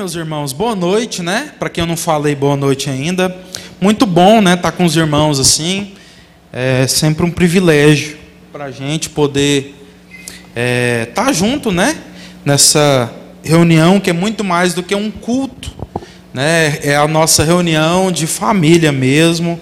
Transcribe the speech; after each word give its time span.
Meus 0.00 0.14
irmãos? 0.14 0.54
Boa 0.54 0.74
noite, 0.74 1.22
né? 1.22 1.52
Para 1.58 1.68
quem 1.68 1.82
eu 1.82 1.86
não 1.86 1.94
falei 1.94 2.34
boa 2.34 2.56
noite 2.56 2.88
ainda. 2.88 3.36
Muito 3.78 4.06
bom, 4.06 4.40
né? 4.40 4.54
Estar 4.54 4.72
tá 4.72 4.74
com 4.74 4.86
os 4.86 4.96
irmãos 4.96 5.38
assim. 5.38 5.92
É 6.50 6.86
sempre 6.86 7.22
um 7.22 7.30
privilégio 7.30 8.16
para 8.50 8.64
a 8.64 8.70
gente 8.70 9.10
poder 9.10 9.74
estar 10.46 10.56
é, 10.56 11.04
tá 11.04 11.30
junto, 11.34 11.70
né? 11.70 11.98
Nessa 12.46 13.12
reunião 13.44 14.00
que 14.00 14.08
é 14.08 14.12
muito 14.14 14.42
mais 14.42 14.72
do 14.72 14.82
que 14.82 14.94
um 14.94 15.10
culto, 15.10 15.70
né? 16.32 16.78
É 16.82 16.96
a 16.96 17.06
nossa 17.06 17.44
reunião 17.44 18.10
de 18.10 18.26
família 18.26 18.90
mesmo, 18.90 19.60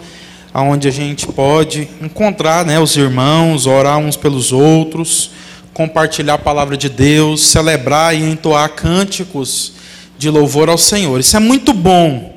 aonde 0.54 0.86
a 0.86 0.92
gente 0.92 1.26
pode 1.26 1.88
encontrar, 2.00 2.64
né? 2.64 2.78
Os 2.78 2.96
irmãos, 2.96 3.66
orar 3.66 3.98
uns 3.98 4.14
pelos 4.14 4.52
outros, 4.52 5.32
compartilhar 5.74 6.34
a 6.34 6.38
palavra 6.38 6.76
de 6.76 6.88
Deus, 6.88 7.44
celebrar 7.44 8.14
e 8.14 8.22
entoar 8.22 8.68
cânticos 8.68 9.77
de 10.18 10.28
louvor 10.28 10.68
ao 10.68 10.76
Senhor. 10.76 11.20
Isso 11.20 11.36
é 11.36 11.40
muito 11.40 11.72
bom. 11.72 12.36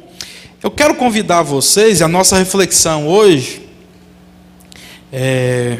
Eu 0.63 0.69
quero 0.69 0.93
convidar 0.93 1.41
vocês, 1.41 2.01
a 2.03 2.07
nossa 2.07 2.37
reflexão 2.37 3.07
hoje 3.07 3.63
é, 5.11 5.79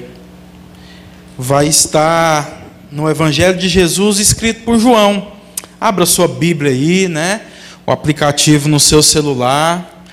vai 1.38 1.68
estar 1.68 2.64
no 2.92 3.08
Evangelho 3.08 3.58
de 3.58 3.70
Jesus 3.70 4.18
escrito 4.18 4.64
por 4.64 4.80
João. 4.80 5.32
Abra 5.80 6.06
sua 6.06 6.28
Bíblia 6.28 6.72
aí, 6.72 7.08
né? 7.08 7.42
O 7.86 7.92
aplicativo 7.92 8.68
no 8.68 8.80
seu 8.80 9.04
celular 9.04 10.04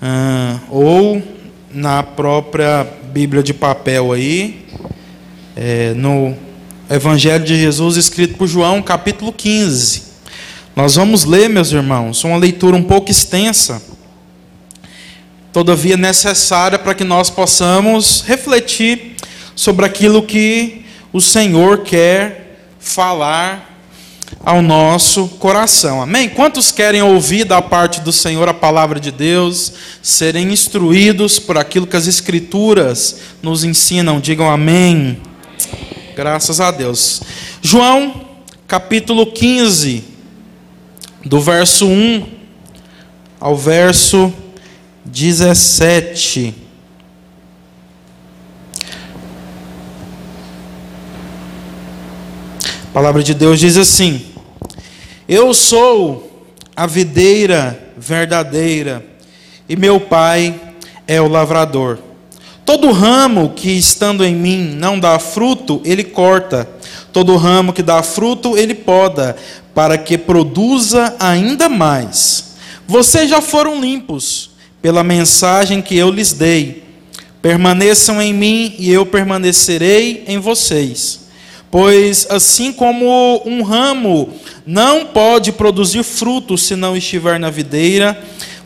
uh, 0.00 0.60
ou 0.70 1.22
na 1.72 2.02
própria 2.02 2.86
Bíblia 3.12 3.42
de 3.42 3.52
papel 3.52 4.12
aí, 4.12 4.64
é, 5.56 5.92
no 5.94 6.36
Evangelho 6.88 7.44
de 7.44 7.56
Jesus 7.56 7.96
escrito 7.96 8.36
por 8.36 8.46
João, 8.46 8.80
capítulo 8.80 9.32
15. 9.32 10.13
Nós 10.76 10.96
vamos 10.96 11.24
ler, 11.24 11.48
meus 11.48 11.70
irmãos, 11.70 12.24
uma 12.24 12.36
leitura 12.36 12.74
um 12.74 12.82
pouco 12.82 13.08
extensa, 13.08 13.80
todavia 15.52 15.96
necessária 15.96 16.76
para 16.76 16.94
que 16.94 17.04
nós 17.04 17.30
possamos 17.30 18.24
refletir 18.26 19.14
sobre 19.54 19.86
aquilo 19.86 20.24
que 20.24 20.84
o 21.12 21.20
Senhor 21.20 21.84
quer 21.84 22.58
falar 22.80 23.78
ao 24.44 24.60
nosso 24.60 25.28
coração. 25.38 26.02
Amém? 26.02 26.28
Quantos 26.28 26.72
querem 26.72 27.00
ouvir 27.00 27.44
da 27.44 27.62
parte 27.62 28.00
do 28.00 28.10
Senhor 28.10 28.48
a 28.48 28.54
palavra 28.54 28.98
de 28.98 29.12
Deus, 29.12 29.74
serem 30.02 30.52
instruídos 30.52 31.38
por 31.38 31.56
aquilo 31.56 31.86
que 31.86 31.96
as 31.96 32.08
Escrituras 32.08 33.18
nos 33.40 33.62
ensinam? 33.62 34.18
Digam 34.18 34.50
amém. 34.50 35.18
Graças 36.16 36.60
a 36.60 36.72
Deus. 36.72 37.22
João, 37.62 38.26
capítulo 38.66 39.26
15 39.26 40.13
do 41.24 41.40
verso 41.40 41.86
1 41.86 42.26
ao 43.40 43.56
verso 43.56 44.32
17. 45.04 46.54
A 52.82 52.92
palavra 52.92 53.22
de 53.22 53.34
Deus 53.34 53.58
diz 53.58 53.76
assim: 53.76 54.24
Eu 55.28 55.54
sou 55.54 56.46
a 56.76 56.86
videira 56.86 57.92
verdadeira, 57.96 59.04
e 59.68 59.76
meu 59.76 59.98
pai 59.98 60.60
é 61.06 61.20
o 61.20 61.28
lavrador. 61.28 61.98
Todo 62.64 62.92
ramo 62.92 63.50
que 63.50 63.70
estando 63.70 64.24
em 64.24 64.34
mim 64.34 64.74
não 64.74 64.98
dá 64.98 65.18
fruto, 65.18 65.80
ele 65.84 66.04
corta. 66.04 66.68
Todo 67.12 67.36
ramo 67.36 67.72
que 67.72 67.82
dá 67.82 68.02
fruto, 68.02 68.56
ele 68.56 68.74
poda, 68.74 69.36
para 69.74 69.98
que 69.98 70.16
produza 70.18 71.14
ainda 71.18 71.68
mais. 71.68 72.54
Vocês 72.86 73.30
já 73.30 73.40
foram 73.40 73.80
limpos 73.80 74.50
pela 74.82 75.02
mensagem 75.02 75.80
que 75.80 75.96
eu 75.96 76.10
lhes 76.10 76.32
dei. 76.32 76.84
Permaneçam 77.40 78.20
em 78.20 78.32
mim 78.32 78.74
e 78.78 78.90
eu 78.90 79.04
permanecerei 79.04 80.24
em 80.26 80.38
vocês. 80.38 81.20
Pois 81.70 82.26
assim 82.30 82.72
como 82.72 83.42
um 83.44 83.62
ramo 83.62 84.28
não 84.66 85.06
pode 85.06 85.52
produzir 85.52 86.04
frutos 86.04 86.62
se 86.62 86.76
não 86.76 86.96
estiver 86.96 87.40
na 87.40 87.50
videira, 87.50 88.16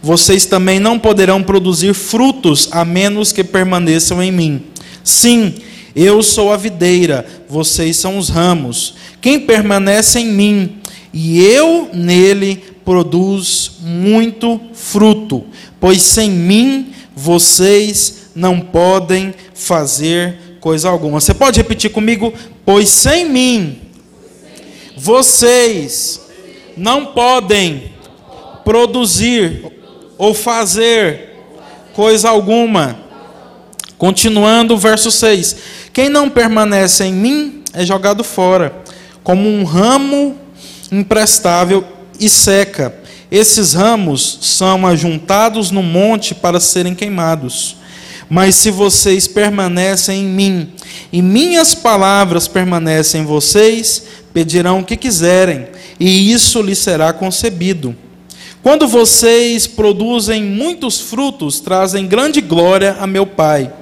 vocês 0.03 0.47
também 0.47 0.79
não 0.79 0.99
poderão 0.99 1.43
produzir 1.43 1.95
frutos 1.95 2.69
a 2.71 2.85
menos 2.85 3.33
que 3.33 3.43
permaneçam 3.43 4.23
em 4.23 4.31
mim. 4.31 4.63
Sim, 5.03 5.55
eu 5.95 6.23
sou 6.23 6.53
a 6.53 6.57
videira, 6.57 7.27
vocês 7.49 7.97
são 7.97 8.19
os 8.19 8.29
ramos. 8.29 8.95
Quem 9.21 9.41
permanece 9.41 10.21
em 10.21 10.27
mim 10.27 10.79
e 11.13 11.43
eu 11.43 11.91
nele 11.93 12.63
produz 12.85 13.73
muito 13.81 14.61
fruto, 14.73 15.45
pois 15.81 16.03
sem 16.03 16.31
mim 16.31 16.93
vocês 17.15 18.31
não 18.35 18.61
podem 18.61 19.35
fazer 19.53 20.39
coisa 20.61 20.89
alguma. 20.89 21.21
Você 21.21 21.35
pode 21.35 21.59
repetir 21.59 21.91
comigo? 21.91 22.33
Pois 22.65 22.89
sem 22.89 23.29
mim 23.29 23.81
vocês 24.97 26.21
não 26.77 27.07
podem 27.07 27.93
produzir 28.65 29.65
ou 30.17 30.35
fazer 30.35 31.37
coisa 31.95 32.29
alguma. 32.29 32.99
Continuando 33.97 34.75
o 34.75 34.79
verso 34.79 35.11
6: 35.11 35.57
Quem 35.99 36.09
não 36.09 36.31
permanece 36.31 37.03
em 37.03 37.13
mim 37.13 37.65
é 37.73 37.85
jogado 37.85 38.23
fora, 38.23 38.73
como 39.25 39.49
um 39.49 39.65
ramo 39.65 40.37
imprestável 40.93 41.85
e 42.21 42.29
seca. 42.29 42.95
Esses 43.33 43.73
ramos 43.73 44.39
são 44.43 44.87
ajuntados 44.87 45.73
no 45.73 45.83
monte 45.83 46.37
para 46.37 46.61
serem 46.61 46.95
queimados. 46.95 47.79
Mas 48.31 48.55
se 48.55 48.71
vocês 48.71 49.27
permanecem 49.27 50.21
em 50.21 50.27
mim 50.29 50.73
e 51.13 51.21
minhas 51.21 51.75
palavras 51.75 52.47
permanecem 52.47 53.23
em 53.23 53.27
vocês, 53.27 54.05
pedirão 54.33 54.79
o 54.79 54.85
que 54.85 54.97
quiserem, 54.97 55.67
e 55.99 56.31
isso 56.31 56.63
lhes 56.63 56.79
será 56.79 57.13
concebido. 57.13 57.93
Quando 58.63 58.87
vocês 58.87 59.67
produzem 59.67 60.45
muitos 60.45 61.01
frutos, 61.01 61.59
trazem 61.59 62.07
grande 62.07 62.41
glória 62.41 62.97
a 63.01 63.07
meu 63.09 63.27
Pai 63.27 63.73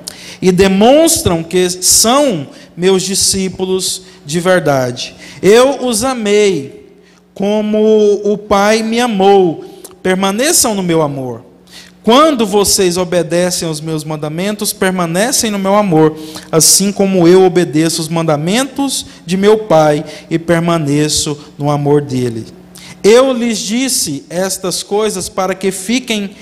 e 0.46 0.52
demonstram 0.52 1.42
que 1.42 1.68
são 1.68 2.46
meus 2.76 3.02
discípulos 3.02 4.02
de 4.24 4.38
verdade. 4.38 5.12
Eu 5.42 5.84
os 5.84 6.04
amei 6.04 6.86
como 7.34 8.20
o 8.22 8.38
Pai 8.38 8.80
me 8.80 9.00
amou. 9.00 9.64
Permaneçam 10.00 10.72
no 10.72 10.84
meu 10.84 11.02
amor. 11.02 11.42
Quando 12.00 12.46
vocês 12.46 12.96
obedecem 12.96 13.66
aos 13.66 13.80
meus 13.80 14.04
mandamentos, 14.04 14.72
permanecem 14.72 15.50
no 15.50 15.58
meu 15.58 15.74
amor, 15.74 16.16
assim 16.52 16.92
como 16.92 17.26
eu 17.26 17.42
obedeço 17.42 18.00
os 18.00 18.08
mandamentos 18.08 19.04
de 19.26 19.36
meu 19.36 19.58
Pai 19.58 20.04
e 20.30 20.38
permaneço 20.38 21.36
no 21.58 21.68
amor 21.72 22.02
dele. 22.02 22.46
Eu 23.02 23.32
lhes 23.32 23.58
disse 23.58 24.24
estas 24.30 24.84
coisas 24.84 25.28
para 25.28 25.56
que 25.56 25.72
fiquem 25.72 26.36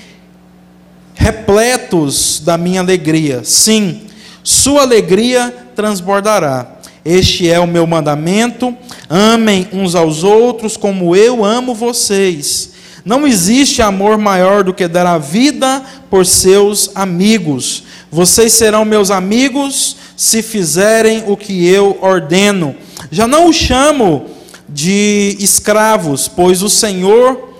repletos 1.15 2.41
da 2.43 2.57
minha 2.57 2.81
alegria. 2.81 3.41
Sim, 3.43 4.01
sua 4.43 4.81
alegria 4.81 5.53
transbordará. 5.75 6.75
Este 7.03 7.49
é 7.49 7.59
o 7.59 7.67
meu 7.67 7.87
mandamento: 7.87 8.75
amem 9.09 9.67
uns 9.71 9.95
aos 9.95 10.23
outros 10.23 10.75
como 10.75 11.15
eu 11.15 11.43
amo 11.43 11.73
vocês. 11.73 12.73
Não 13.05 13.27
existe 13.27 13.83
amor 13.83 14.17
maior 14.17 14.63
do 14.63 14.73
que 14.73 14.87
dar 14.87 15.05
a 15.05 15.19
vida 15.19 15.83
por 16.09 16.25
seus 16.25 16.89
amigos. 16.95 17.83
Vocês 18.11 18.53
serão 18.53 18.83
meus 18.83 19.11
amigos 19.11 19.95
se 20.17 20.41
fizerem 20.41 21.23
o 21.27 21.37
que 21.37 21.67
eu 21.67 21.99
ordeno. 22.01 22.75
Já 23.11 23.27
não 23.27 23.47
o 23.47 23.53
chamo 23.53 24.25
de 24.67 25.37
escravos, 25.39 26.27
pois 26.27 26.63
o 26.63 26.69
Senhor, 26.69 27.55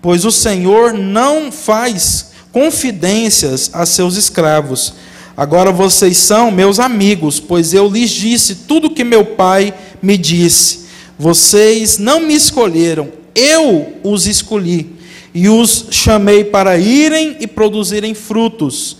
pois 0.00 0.24
o 0.24 0.32
Senhor 0.32 0.94
não 0.94 1.52
faz 1.52 2.27
confidências 2.52 3.70
a 3.72 3.84
seus 3.86 4.16
escravos 4.16 4.94
Agora 5.38 5.70
vocês 5.70 6.16
são 6.16 6.50
meus 6.50 6.80
amigos, 6.80 7.38
pois 7.38 7.72
eu 7.72 7.88
lhes 7.88 8.10
disse 8.10 8.56
tudo 8.66 8.88
o 8.88 8.90
que 8.90 9.04
meu 9.04 9.24
pai 9.24 9.72
me 10.02 10.18
disse. 10.18 10.86
Vocês 11.16 11.96
não 11.96 12.18
me 12.18 12.34
escolheram, 12.34 13.08
eu 13.36 14.00
os 14.02 14.26
escolhi 14.26 14.96
e 15.32 15.48
os 15.48 15.86
chamei 15.92 16.42
para 16.42 16.76
irem 16.76 17.36
e 17.38 17.46
produzirem 17.46 18.14
frutos 18.14 18.96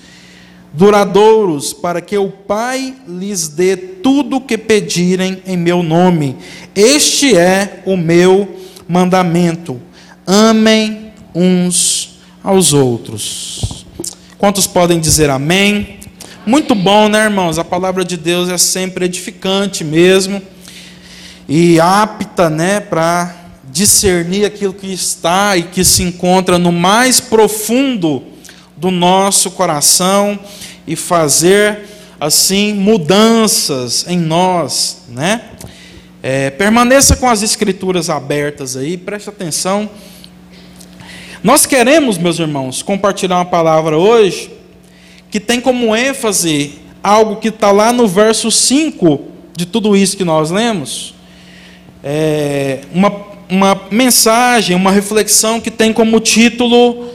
duradouros, 0.72 1.72
para 1.72 2.00
que 2.00 2.16
o 2.16 2.28
Pai 2.28 2.94
lhes 3.08 3.48
dê 3.48 3.76
tudo 3.76 4.36
o 4.36 4.40
que 4.40 4.56
pedirem 4.56 5.42
em 5.44 5.56
meu 5.56 5.82
nome. 5.82 6.36
Este 6.72 7.36
é 7.36 7.82
o 7.84 7.96
meu 7.96 8.56
mandamento. 8.86 9.80
Amem 10.24 11.10
uns 11.34 11.97
aos 12.48 12.72
outros. 12.72 13.84
Quantos 14.38 14.66
podem 14.66 14.98
dizer 14.98 15.28
amém? 15.28 15.98
Muito 16.46 16.74
bom, 16.74 17.06
né, 17.06 17.24
irmãos? 17.24 17.58
A 17.58 17.64
palavra 17.64 18.02
de 18.02 18.16
Deus 18.16 18.48
é 18.48 18.56
sempre 18.56 19.04
edificante 19.04 19.84
mesmo 19.84 20.40
e 21.46 21.78
apta, 21.78 22.48
né, 22.48 22.80
para 22.80 23.36
discernir 23.70 24.46
aquilo 24.46 24.72
que 24.72 24.90
está 24.90 25.58
e 25.58 25.64
que 25.64 25.84
se 25.84 26.02
encontra 26.02 26.58
no 26.58 26.72
mais 26.72 27.20
profundo 27.20 28.22
do 28.74 28.90
nosso 28.90 29.50
coração 29.50 30.38
e 30.86 30.96
fazer 30.96 31.80
assim 32.18 32.72
mudanças 32.72 34.06
em 34.08 34.18
nós, 34.18 35.02
né? 35.10 35.50
É, 36.22 36.48
permaneça 36.48 37.14
com 37.14 37.28
as 37.28 37.42
escrituras 37.42 38.08
abertas 38.08 38.74
aí, 38.74 38.96
preste 38.96 39.28
atenção. 39.28 39.90
Nós 41.42 41.66
queremos, 41.66 42.18
meus 42.18 42.40
irmãos, 42.40 42.82
compartilhar 42.82 43.36
uma 43.36 43.44
palavra 43.44 43.96
hoje 43.96 44.50
que 45.30 45.38
tem 45.38 45.60
como 45.60 45.94
ênfase 45.94 46.72
algo 47.00 47.36
que 47.36 47.48
está 47.48 47.70
lá 47.70 47.92
no 47.92 48.08
verso 48.08 48.50
5 48.50 49.20
de 49.56 49.64
tudo 49.64 49.96
isso 49.96 50.16
que 50.16 50.24
nós 50.24 50.50
lemos. 50.50 51.14
É 52.02 52.80
uma, 52.92 53.12
uma 53.48 53.80
mensagem, 53.88 54.74
uma 54.74 54.90
reflexão 54.90 55.60
que 55.60 55.70
tem 55.70 55.92
como 55.92 56.18
título: 56.18 57.08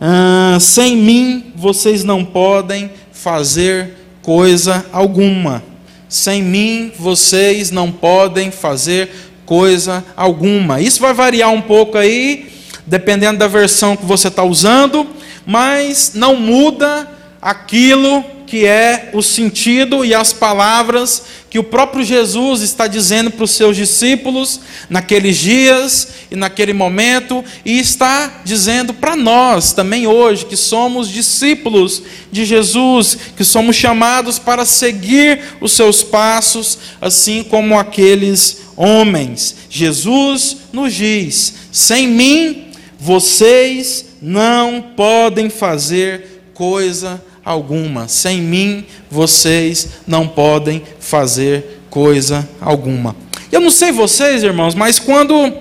ah, 0.00 0.56
Sem 0.58 0.96
mim 0.96 1.52
vocês 1.54 2.02
não 2.02 2.24
podem 2.24 2.90
fazer 3.12 3.90
coisa 4.22 4.86
alguma. 4.90 5.62
Sem 6.08 6.42
mim 6.42 6.92
vocês 6.98 7.70
não 7.70 7.92
podem 7.92 8.50
fazer 8.50 9.10
coisa 9.44 10.02
alguma. 10.16 10.80
Isso 10.80 11.00
vai 11.00 11.12
variar 11.12 11.52
um 11.52 11.60
pouco 11.60 11.98
aí, 11.98 12.55
dependendo 12.86 13.38
da 13.38 13.48
versão 13.48 13.96
que 13.96 14.04
você 14.04 14.28
está 14.28 14.44
usando, 14.44 15.06
mas 15.44 16.12
não 16.14 16.36
muda 16.36 17.08
aquilo 17.42 18.24
que 18.46 18.64
é 18.64 19.10
o 19.12 19.22
sentido 19.22 20.04
e 20.04 20.14
as 20.14 20.32
palavras 20.32 21.24
que 21.50 21.58
o 21.58 21.64
próprio 21.64 22.04
Jesus 22.04 22.62
está 22.62 22.86
dizendo 22.86 23.30
para 23.30 23.44
os 23.44 23.50
seus 23.50 23.76
discípulos 23.76 24.60
naqueles 24.88 25.36
dias 25.36 26.08
e 26.30 26.36
naquele 26.36 26.72
momento, 26.72 27.44
e 27.64 27.78
está 27.78 28.42
dizendo 28.44 28.92
para 28.92 29.16
nós 29.16 29.72
também 29.72 30.06
hoje, 30.06 30.44
que 30.44 30.56
somos 30.56 31.08
discípulos 31.08 32.02
de 32.30 32.44
Jesus, 32.44 33.16
que 33.36 33.44
somos 33.44 33.74
chamados 33.74 34.38
para 34.38 34.64
seguir 34.64 35.40
os 35.60 35.72
seus 35.72 36.02
passos, 36.02 36.78
assim 37.00 37.42
como 37.42 37.78
aqueles 37.78 38.58
homens. 38.76 39.56
Jesus 39.70 40.58
nos 40.72 40.92
diz: 40.92 41.54
sem 41.72 42.06
mim, 42.06 42.65
vocês 43.06 44.16
não 44.20 44.82
podem 44.96 45.48
fazer 45.48 46.42
coisa 46.52 47.22
alguma. 47.44 48.08
Sem 48.08 48.40
mim, 48.40 48.84
vocês 49.08 49.90
não 50.08 50.26
podem 50.26 50.82
fazer 50.98 51.82
coisa 51.88 52.48
alguma. 52.60 53.14
Eu 53.52 53.60
não 53.60 53.70
sei 53.70 53.92
vocês, 53.92 54.42
irmãos, 54.42 54.74
mas 54.74 54.98
quando 54.98 55.56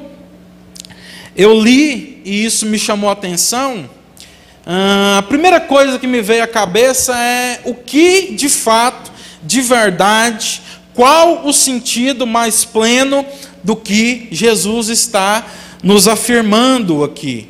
eu 1.38 1.62
li 1.62 2.20
e 2.26 2.44
isso 2.44 2.66
me 2.66 2.80
chamou 2.80 3.12
a 3.12 3.14
atenção, 3.14 3.88
ah, 4.66 5.20
a 5.20 5.22
primeira 5.22 5.60
coisa 5.60 6.00
que 6.00 6.08
me 6.08 6.24
veio 6.24 6.44
à 6.44 6.48
cabeça 6.48 7.16
é 7.16 7.62
o 7.64 7.76
que 7.76 8.34
de 8.34 8.50
fato, 8.50 9.12
de 9.44 9.62
verdade, 9.62 10.64
qual 10.96 11.46
o 11.46 11.54
sentido 11.54 12.26
mais 12.26 12.66
pleno 12.66 13.24
do 13.66 13.76
que 13.76 14.28
Jesus 14.30 14.90
está 14.90 15.44
nos 15.82 16.08
afirmando 16.08 17.04
aqui. 17.04 17.50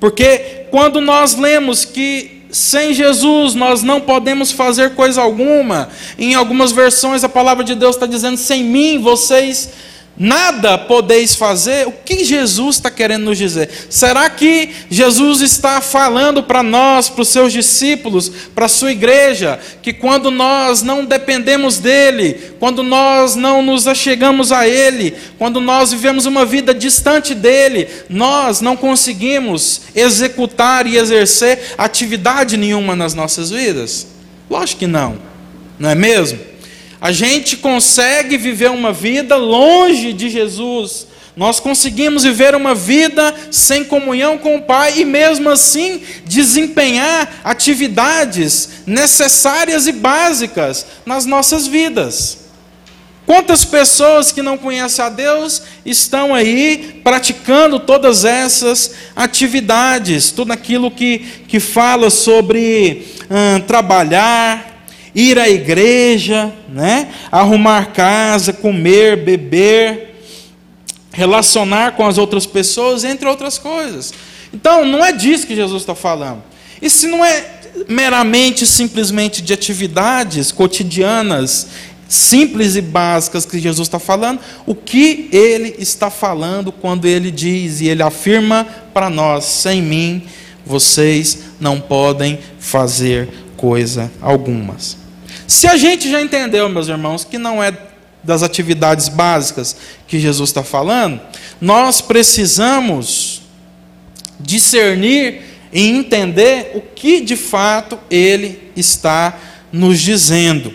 Porque 0.00 0.66
quando 0.70 0.98
nós 0.98 1.34
lemos 1.36 1.84
que 1.84 2.44
sem 2.50 2.94
Jesus 2.94 3.54
nós 3.54 3.82
não 3.82 4.00
podemos 4.00 4.50
fazer 4.50 4.94
coisa 4.94 5.20
alguma. 5.20 5.90
Em 6.18 6.34
algumas 6.34 6.72
versões 6.72 7.22
a 7.22 7.28
palavra 7.28 7.62
de 7.62 7.74
Deus 7.74 7.96
está 7.96 8.06
dizendo: 8.06 8.38
sem 8.38 8.64
mim 8.64 8.98
vocês 8.98 9.70
nada 10.18 10.78
podeis 10.78 11.34
fazer, 11.34 11.86
o 11.86 11.92
que 11.92 12.24
Jesus 12.24 12.76
está 12.76 12.90
querendo 12.90 13.24
nos 13.24 13.38
dizer? 13.38 13.68
Será 13.90 14.28
que 14.30 14.70
Jesus 14.90 15.40
está 15.42 15.80
falando 15.80 16.42
para 16.42 16.62
nós, 16.62 17.08
para 17.08 17.22
os 17.22 17.28
seus 17.28 17.52
discípulos, 17.52 18.30
para 18.54 18.66
a 18.66 18.68
sua 18.68 18.92
igreja, 18.92 19.58
que 19.82 19.92
quando 19.92 20.30
nós 20.30 20.82
não 20.82 21.04
dependemos 21.04 21.78
dEle, 21.78 22.54
quando 22.58 22.82
nós 22.82 23.36
não 23.36 23.62
nos 23.62 23.86
achegamos 23.86 24.52
a 24.52 24.66
Ele, 24.66 25.14
quando 25.38 25.60
nós 25.60 25.92
vivemos 25.92 26.24
uma 26.26 26.44
vida 26.44 26.74
distante 26.74 27.34
dEle, 27.34 27.88
nós 28.08 28.60
não 28.60 28.76
conseguimos 28.76 29.82
executar 29.94 30.86
e 30.86 30.96
exercer 30.96 31.74
atividade 31.76 32.56
nenhuma 32.56 32.96
nas 32.96 33.14
nossas 33.14 33.50
vidas? 33.50 34.06
Lógico 34.48 34.80
que 34.80 34.86
não, 34.86 35.18
não 35.78 35.90
é 35.90 35.94
mesmo? 35.94 36.55
A 37.00 37.12
gente 37.12 37.56
consegue 37.56 38.36
viver 38.36 38.70
uma 38.70 38.92
vida 38.92 39.36
longe 39.36 40.12
de 40.12 40.30
Jesus. 40.30 41.06
Nós 41.36 41.60
conseguimos 41.60 42.22
viver 42.22 42.54
uma 42.54 42.74
vida 42.74 43.34
sem 43.50 43.84
comunhão 43.84 44.38
com 44.38 44.56
o 44.56 44.62
Pai 44.62 45.00
e, 45.00 45.04
mesmo 45.04 45.50
assim, 45.50 46.02
desempenhar 46.24 47.40
atividades 47.44 48.82
necessárias 48.86 49.86
e 49.86 49.92
básicas 49.92 50.86
nas 51.04 51.26
nossas 51.26 51.66
vidas. 51.66 52.46
Quantas 53.26 53.64
pessoas 53.64 54.30
que 54.30 54.40
não 54.40 54.56
conhecem 54.56 55.04
a 55.04 55.08
Deus 55.08 55.60
estão 55.84 56.32
aí 56.32 57.00
praticando 57.02 57.80
todas 57.80 58.24
essas 58.24 58.94
atividades, 59.16 60.30
tudo 60.30 60.52
aquilo 60.52 60.92
que, 60.92 61.18
que 61.48 61.58
fala 61.58 62.08
sobre 62.08 63.08
hum, 63.28 63.60
trabalhar, 63.66 64.75
ir 65.16 65.38
à 65.38 65.48
igreja, 65.48 66.52
né? 66.68 67.08
arrumar 67.32 67.92
casa, 67.92 68.52
comer, 68.52 69.24
beber, 69.24 70.14
relacionar 71.10 71.92
com 71.96 72.06
as 72.06 72.18
outras 72.18 72.44
pessoas, 72.44 73.02
entre 73.02 73.26
outras 73.26 73.56
coisas. 73.56 74.12
Então, 74.52 74.84
não 74.84 75.02
é 75.02 75.12
disso 75.12 75.46
que 75.46 75.56
Jesus 75.56 75.82
está 75.82 75.94
falando. 75.94 76.42
Isso 76.82 77.08
não 77.08 77.24
é 77.24 77.46
meramente, 77.88 78.66
simplesmente 78.66 79.40
de 79.40 79.54
atividades 79.54 80.52
cotidianas, 80.52 81.68
simples 82.06 82.76
e 82.76 82.82
básicas 82.82 83.46
que 83.46 83.58
Jesus 83.58 83.88
está 83.88 83.98
falando, 83.98 84.40
o 84.66 84.74
que 84.74 85.30
ele 85.32 85.76
está 85.78 86.10
falando 86.10 86.70
quando 86.70 87.06
ele 87.06 87.30
diz 87.30 87.80
e 87.80 87.88
ele 87.88 88.02
afirma 88.02 88.66
para 88.92 89.08
nós: 89.08 89.44
sem 89.44 89.80
mim 89.80 90.22
vocês 90.66 91.38
não 91.58 91.80
podem 91.80 92.38
fazer 92.58 93.30
coisa 93.56 94.12
algumas. 94.20 95.05
Se 95.46 95.66
a 95.66 95.76
gente 95.76 96.10
já 96.10 96.20
entendeu, 96.20 96.68
meus 96.68 96.88
irmãos, 96.88 97.24
que 97.24 97.38
não 97.38 97.62
é 97.62 97.76
das 98.22 98.42
atividades 98.42 99.08
básicas 99.08 99.76
que 100.08 100.18
Jesus 100.18 100.50
está 100.50 100.62
falando, 100.62 101.20
nós 101.60 102.00
precisamos 102.00 103.42
discernir 104.40 105.42
e 105.72 105.88
entender 105.88 106.72
o 106.74 106.80
que 106.80 107.20
de 107.20 107.36
fato 107.36 107.98
ele 108.10 108.70
está 108.76 109.38
nos 109.72 110.00
dizendo. 110.00 110.74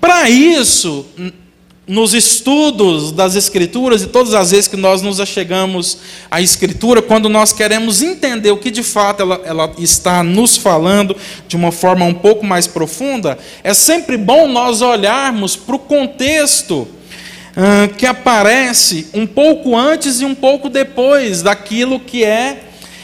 Para 0.00 0.28
isso, 0.28 1.06
nos 1.86 2.14
estudos 2.14 3.12
das 3.12 3.36
Escrituras 3.36 4.02
e 4.02 4.06
todas 4.06 4.32
as 4.32 4.50
vezes 4.52 4.68
que 4.68 4.76
nós 4.76 5.02
nos 5.02 5.20
achegamos 5.20 5.98
à 6.30 6.40
Escritura, 6.40 7.02
quando 7.02 7.28
nós 7.28 7.52
queremos 7.52 8.00
entender 8.00 8.50
o 8.50 8.56
que 8.56 8.70
de 8.70 8.82
fato 8.82 9.22
ela, 9.22 9.40
ela, 9.44 9.72
está 9.78 10.22
nos 10.22 10.56
falando 10.56 11.14
de 11.46 11.56
uma 11.56 11.70
forma 11.70 12.04
um 12.06 12.14
pouco 12.14 12.44
mais 12.44 12.66
profunda, 12.66 13.38
é 13.62 13.74
sempre 13.74 14.16
bom 14.16 14.48
nós 14.48 14.80
olharmos 14.80 15.56
para 15.56 15.76
o 15.76 15.78
contexto 15.78 16.88
uh, 17.54 17.94
que 17.98 18.06
aparece 18.06 19.08
um 19.12 19.26
pouco 19.26 19.76
antes 19.76 20.22
e 20.22 20.24
um 20.24 20.34
pouco 20.34 20.70
depois 20.70 21.42
daquilo 21.42 22.00
que 22.00 22.24
é 22.24 22.62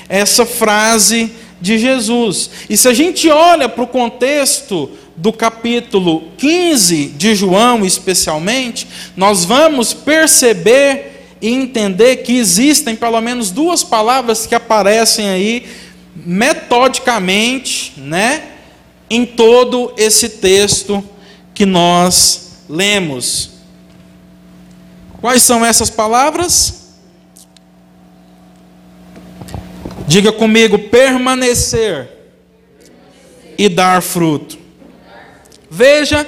essa 0.08 0.46
frase 0.46 1.30
de 1.60 1.78
Jesus. 1.78 2.50
E 2.68 2.76
se 2.76 2.88
a 2.88 2.94
gente 2.94 3.28
olha 3.28 3.68
para 3.68 3.84
o 3.84 3.86
contexto 3.86 4.90
do 5.20 5.34
capítulo 5.34 6.32
15 6.38 7.08
de 7.08 7.34
João, 7.34 7.84
especialmente, 7.84 8.88
nós 9.14 9.44
vamos 9.44 9.92
perceber 9.92 11.36
e 11.42 11.48
entender 11.48 12.16
que 12.18 12.38
existem 12.38 12.96
pelo 12.96 13.20
menos 13.20 13.50
duas 13.50 13.84
palavras 13.84 14.46
que 14.46 14.54
aparecem 14.54 15.28
aí 15.28 15.66
metodicamente, 16.16 17.92
né, 17.98 18.44
em 19.10 19.26
todo 19.26 19.92
esse 19.98 20.28
texto 20.28 21.04
que 21.52 21.66
nós 21.66 22.64
lemos. 22.66 23.50
Quais 25.20 25.42
são 25.42 25.64
essas 25.64 25.90
palavras? 25.90 26.94
Diga 30.06 30.32
comigo: 30.32 30.78
permanecer 30.78 32.08
e 33.58 33.68
dar 33.68 34.00
fruto. 34.00 34.59
Veja, 35.70 36.26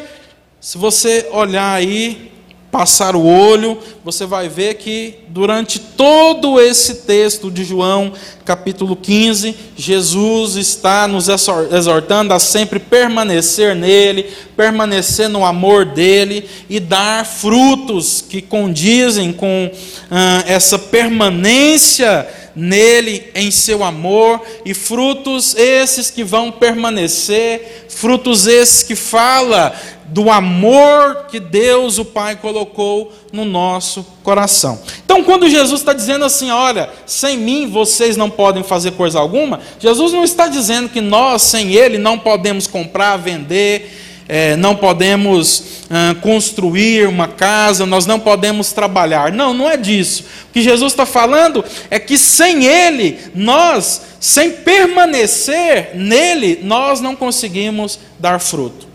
se 0.60 0.78
você 0.78 1.28
olhar 1.32 1.74
aí 1.74 2.31
passar 2.72 3.14
o 3.14 3.22
olho, 3.22 3.78
você 4.02 4.24
vai 4.24 4.48
ver 4.48 4.76
que 4.76 5.18
durante 5.28 5.78
todo 5.78 6.58
esse 6.58 7.02
texto 7.02 7.50
de 7.50 7.64
João, 7.64 8.14
capítulo 8.46 8.96
15, 8.96 9.54
Jesus 9.76 10.56
está 10.56 11.06
nos 11.06 11.28
exortando 11.28 12.32
a 12.32 12.38
sempre 12.38 12.78
permanecer 12.78 13.76
nele, 13.76 14.24
permanecer 14.56 15.28
no 15.28 15.44
amor 15.44 15.84
dele 15.84 16.48
e 16.66 16.80
dar 16.80 17.26
frutos 17.26 18.24
que 18.26 18.40
condizem 18.40 19.34
com 19.34 19.70
ah, 20.10 20.42
essa 20.46 20.78
permanência 20.78 22.26
nele, 22.56 23.30
em 23.34 23.50
seu 23.50 23.84
amor, 23.84 24.40
e 24.64 24.72
frutos 24.72 25.54
esses 25.54 26.10
que 26.10 26.24
vão 26.24 26.50
permanecer, 26.50 27.86
frutos 27.88 28.46
esses 28.46 28.82
que 28.82 28.94
fala 28.94 29.74
do 30.12 30.30
amor 30.30 31.24
que 31.30 31.40
Deus, 31.40 31.96
o 31.96 32.04
Pai, 32.04 32.36
colocou 32.36 33.10
no 33.32 33.46
nosso 33.46 34.06
coração. 34.22 34.78
Então, 35.02 35.24
quando 35.24 35.48
Jesus 35.48 35.80
está 35.80 35.94
dizendo 35.94 36.24
assim, 36.26 36.50
olha, 36.50 36.90
sem 37.06 37.38
mim 37.38 37.66
vocês 37.66 38.14
não 38.14 38.28
podem 38.28 38.62
fazer 38.62 38.92
coisa 38.92 39.18
alguma, 39.18 39.60
Jesus 39.78 40.12
não 40.12 40.22
está 40.22 40.48
dizendo 40.48 40.90
que 40.90 41.00
nós, 41.00 41.40
sem 41.42 41.72
Ele, 41.72 41.96
não 41.96 42.18
podemos 42.18 42.66
comprar, 42.66 43.16
vender, 43.16 43.90
é, 44.28 44.54
não 44.56 44.76
podemos 44.76 45.82
construir 46.22 47.06
uma 47.06 47.28
casa, 47.28 47.84
nós 47.84 48.06
não 48.06 48.18
podemos 48.18 48.72
trabalhar. 48.72 49.30
Não, 49.30 49.52
não 49.52 49.68
é 49.68 49.76
disso. 49.76 50.24
O 50.48 50.52
que 50.52 50.62
Jesus 50.62 50.92
está 50.92 51.04
falando 51.04 51.62
é 51.90 51.98
que 51.98 52.16
sem 52.16 52.64
Ele, 52.64 53.18
nós, 53.34 54.00
sem 54.18 54.52
permanecer 54.52 55.90
nele, 55.94 56.60
nós 56.62 57.00
não 57.00 57.14
conseguimos 57.14 57.98
dar 58.18 58.38
fruto. 58.38 58.91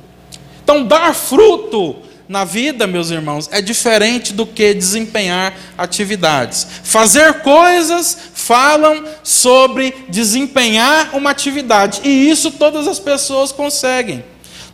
Então, 0.67 0.83
dar 0.83 1.15
fruto 1.15 1.95
na 2.27 2.43
vida, 2.43 2.85
meus 2.85 3.09
irmãos, 3.09 3.47
é 3.53 3.61
diferente 3.61 4.33
do 4.33 4.45
que 4.45 4.73
desempenhar 4.73 5.53
atividades. 5.77 6.67
Fazer 6.83 7.35
coisas 7.35 8.17
falam 8.33 9.05
sobre 9.23 9.95
desempenhar 10.09 11.15
uma 11.15 11.29
atividade, 11.29 12.01
e 12.03 12.29
isso 12.29 12.51
todas 12.51 12.85
as 12.85 12.99
pessoas 12.99 13.53
conseguem. 13.53 14.25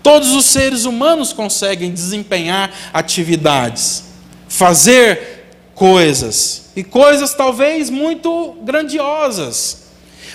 Todos 0.02 0.32
os 0.32 0.46
seres 0.46 0.86
humanos 0.86 1.32
conseguem 1.32 1.92
desempenhar 1.92 2.72
atividades, 2.92 4.06
fazer 4.50 5.46
coisas, 5.76 6.72
e 6.76 6.84
coisas 6.84 7.36
talvez 7.36 7.92
muito 7.92 8.56
grandiosas, 8.64 9.84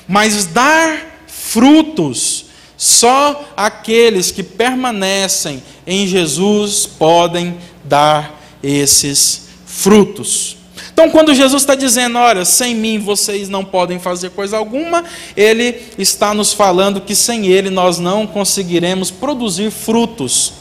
mas 0.06 0.46
dar 0.46 1.04
frutos, 1.26 2.44
só 2.78 3.52
aqueles 3.56 4.30
que 4.30 4.44
permanecem 4.44 5.60
em 5.84 6.06
Jesus 6.06 6.86
podem 6.86 7.58
dar 7.84 8.40
esses 8.62 9.48
frutos. 9.66 10.56
Então, 10.92 11.10
quando 11.10 11.34
Jesus 11.34 11.62
está 11.62 11.74
dizendo, 11.74 12.18
olha, 12.18 12.44
sem 12.44 12.76
mim 12.76 13.00
vocês 13.00 13.48
não 13.48 13.64
podem 13.64 13.98
fazer 13.98 14.30
coisa 14.30 14.56
alguma, 14.56 15.04
ele 15.36 15.80
está 15.98 16.32
nos 16.32 16.52
falando 16.52 17.00
que 17.00 17.16
sem 17.16 17.48
ele 17.48 17.68
nós 17.68 17.98
não 17.98 18.26
conseguiremos 18.26 19.10
produzir 19.10 19.70
frutos, 19.72 20.52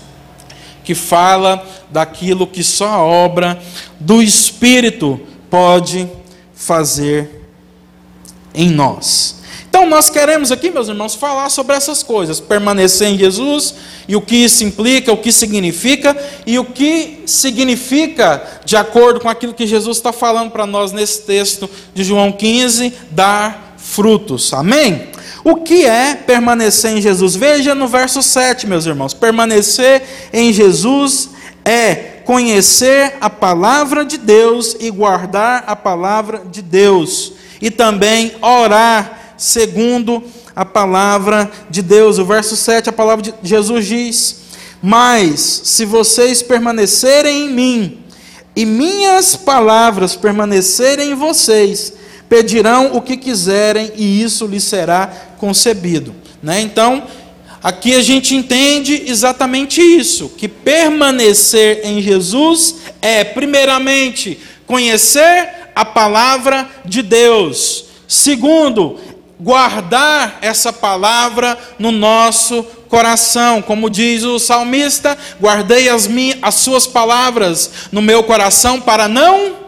que 0.83 0.95
fala 0.95 1.63
daquilo 1.91 2.47
que 2.47 2.63
só 2.63 2.87
a 2.87 3.03
obra 3.03 3.61
do 3.99 4.21
Espírito 4.21 5.19
pode 5.49 6.09
fazer 6.55 7.47
em 8.53 8.69
nós. 8.69 9.37
Então, 9.69 9.85
nós 9.85 10.09
queremos 10.09 10.51
aqui, 10.51 10.71
meus 10.71 10.87
irmãos, 10.87 11.13
falar 11.15 11.49
sobre 11.49 11.75
essas 11.75 12.01
coisas: 12.01 12.39
permanecer 12.39 13.09
em 13.09 13.17
Jesus 13.17 13.75
e 14.07 14.15
o 14.15 14.21
que 14.21 14.35
isso 14.35 14.63
implica, 14.63 15.11
o 15.11 15.17
que 15.17 15.31
significa 15.31 16.17
e 16.45 16.57
o 16.57 16.65
que 16.65 17.23
significa, 17.25 18.43
de 18.65 18.75
acordo 18.75 19.19
com 19.19 19.29
aquilo 19.29 19.53
que 19.53 19.67
Jesus 19.67 19.97
está 19.97 20.11
falando 20.11 20.51
para 20.51 20.65
nós 20.65 20.91
nesse 20.91 21.21
texto 21.21 21.69
de 21.93 22.03
João 22.03 22.31
15, 22.31 22.93
dar 23.11 23.75
frutos. 23.77 24.53
Amém? 24.53 25.09
O 25.43 25.55
que 25.55 25.85
é 25.85 26.15
permanecer 26.15 26.91
em 26.91 27.01
Jesus? 27.01 27.35
Veja 27.35 27.73
no 27.73 27.87
verso 27.87 28.21
7, 28.21 28.67
meus 28.67 28.85
irmãos: 28.85 29.13
permanecer 29.13 30.01
em 30.33 30.51
Jesus 30.51 31.29
é 31.63 32.21
conhecer 32.25 33.15
a 33.21 33.29
palavra 33.29 34.03
de 34.03 34.17
Deus 34.17 34.75
e 34.79 34.89
guardar 34.89 35.63
a 35.67 35.75
palavra 35.75 36.41
de 36.51 36.61
Deus, 36.61 37.33
e 37.61 37.71
também 37.71 38.33
orar 38.41 39.16
segundo 39.37 40.23
a 40.55 40.65
palavra 40.65 41.49
de 41.69 41.81
Deus. 41.81 42.17
O 42.17 42.25
verso 42.25 42.55
7, 42.55 42.89
a 42.89 42.93
palavra 42.93 43.23
de 43.23 43.33
Jesus 43.43 43.85
diz: 43.85 44.35
Mas 44.81 45.39
se 45.63 45.85
vocês 45.85 46.41
permanecerem 46.41 47.45
em 47.45 47.49
mim, 47.49 47.99
e 48.55 48.65
minhas 48.65 49.35
palavras 49.35 50.15
permanecerem 50.15 51.11
em 51.11 51.15
vocês, 51.15 51.93
pedirão 52.27 52.95
o 52.95 53.01
que 53.01 53.15
quiserem, 53.15 53.91
e 53.95 54.21
isso 54.21 54.47
lhes 54.47 54.63
será 54.63 55.07
concebido. 55.37 56.15
Né? 56.41 56.61
Então, 56.61 57.03
aqui 57.61 57.93
a 57.93 58.01
gente 58.01 58.35
entende 58.35 59.03
exatamente 59.05 59.79
isso: 59.79 60.29
que 60.29 60.47
permanecer 60.47 61.81
em 61.83 62.01
Jesus 62.01 62.77
é, 62.99 63.23
primeiramente, 63.23 64.39
conhecer 64.65 65.49
a 65.75 65.85
palavra 65.85 66.67
de 66.83 67.03
Deus. 67.03 67.85
Segundo, 68.07 68.99
guardar 69.39 70.39
essa 70.41 70.73
palavra 70.73 71.57
no 71.77 71.91
nosso 71.91 72.63
coração, 72.89 73.61
como 73.61 73.89
diz 73.89 74.23
o 74.23 74.39
salmista: 74.39 75.17
guardei 75.39 75.89
as, 75.89 76.07
minhas, 76.07 76.39
as 76.41 76.55
suas 76.55 76.87
palavras 76.87 77.71
no 77.91 78.01
meu 78.01 78.23
coração 78.23 78.81
para 78.81 79.07
não 79.07 79.67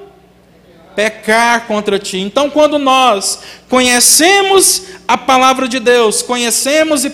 pecar 0.95 1.65
contra 1.65 1.97
ti. 1.97 2.17
Então, 2.17 2.49
quando 2.49 2.77
nós 2.77 3.39
conhecemos 3.69 4.83
a 5.07 5.17
palavra 5.17 5.67
de 5.67 5.79
Deus, 5.79 6.21
conhecemos 6.21 7.05
e 7.05 7.11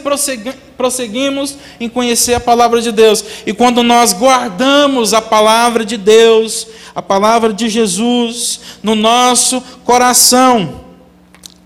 prosseguimos 0.75 1.55
em 1.79 1.87
conhecer 1.87 2.33
a 2.33 2.39
palavra 2.39 2.81
de 2.81 2.91
Deus, 2.91 3.23
e 3.45 3.53
quando 3.53 3.83
nós 3.83 4.11
guardamos 4.11 5.13
a 5.13 5.21
palavra 5.21 5.85
de 5.85 5.97
Deus, 5.97 6.67
a 6.95 7.01
palavra 7.01 7.53
de 7.53 7.69
Jesus 7.69 8.59
no 8.81 8.95
nosso 8.95 9.61
coração, 9.83 10.84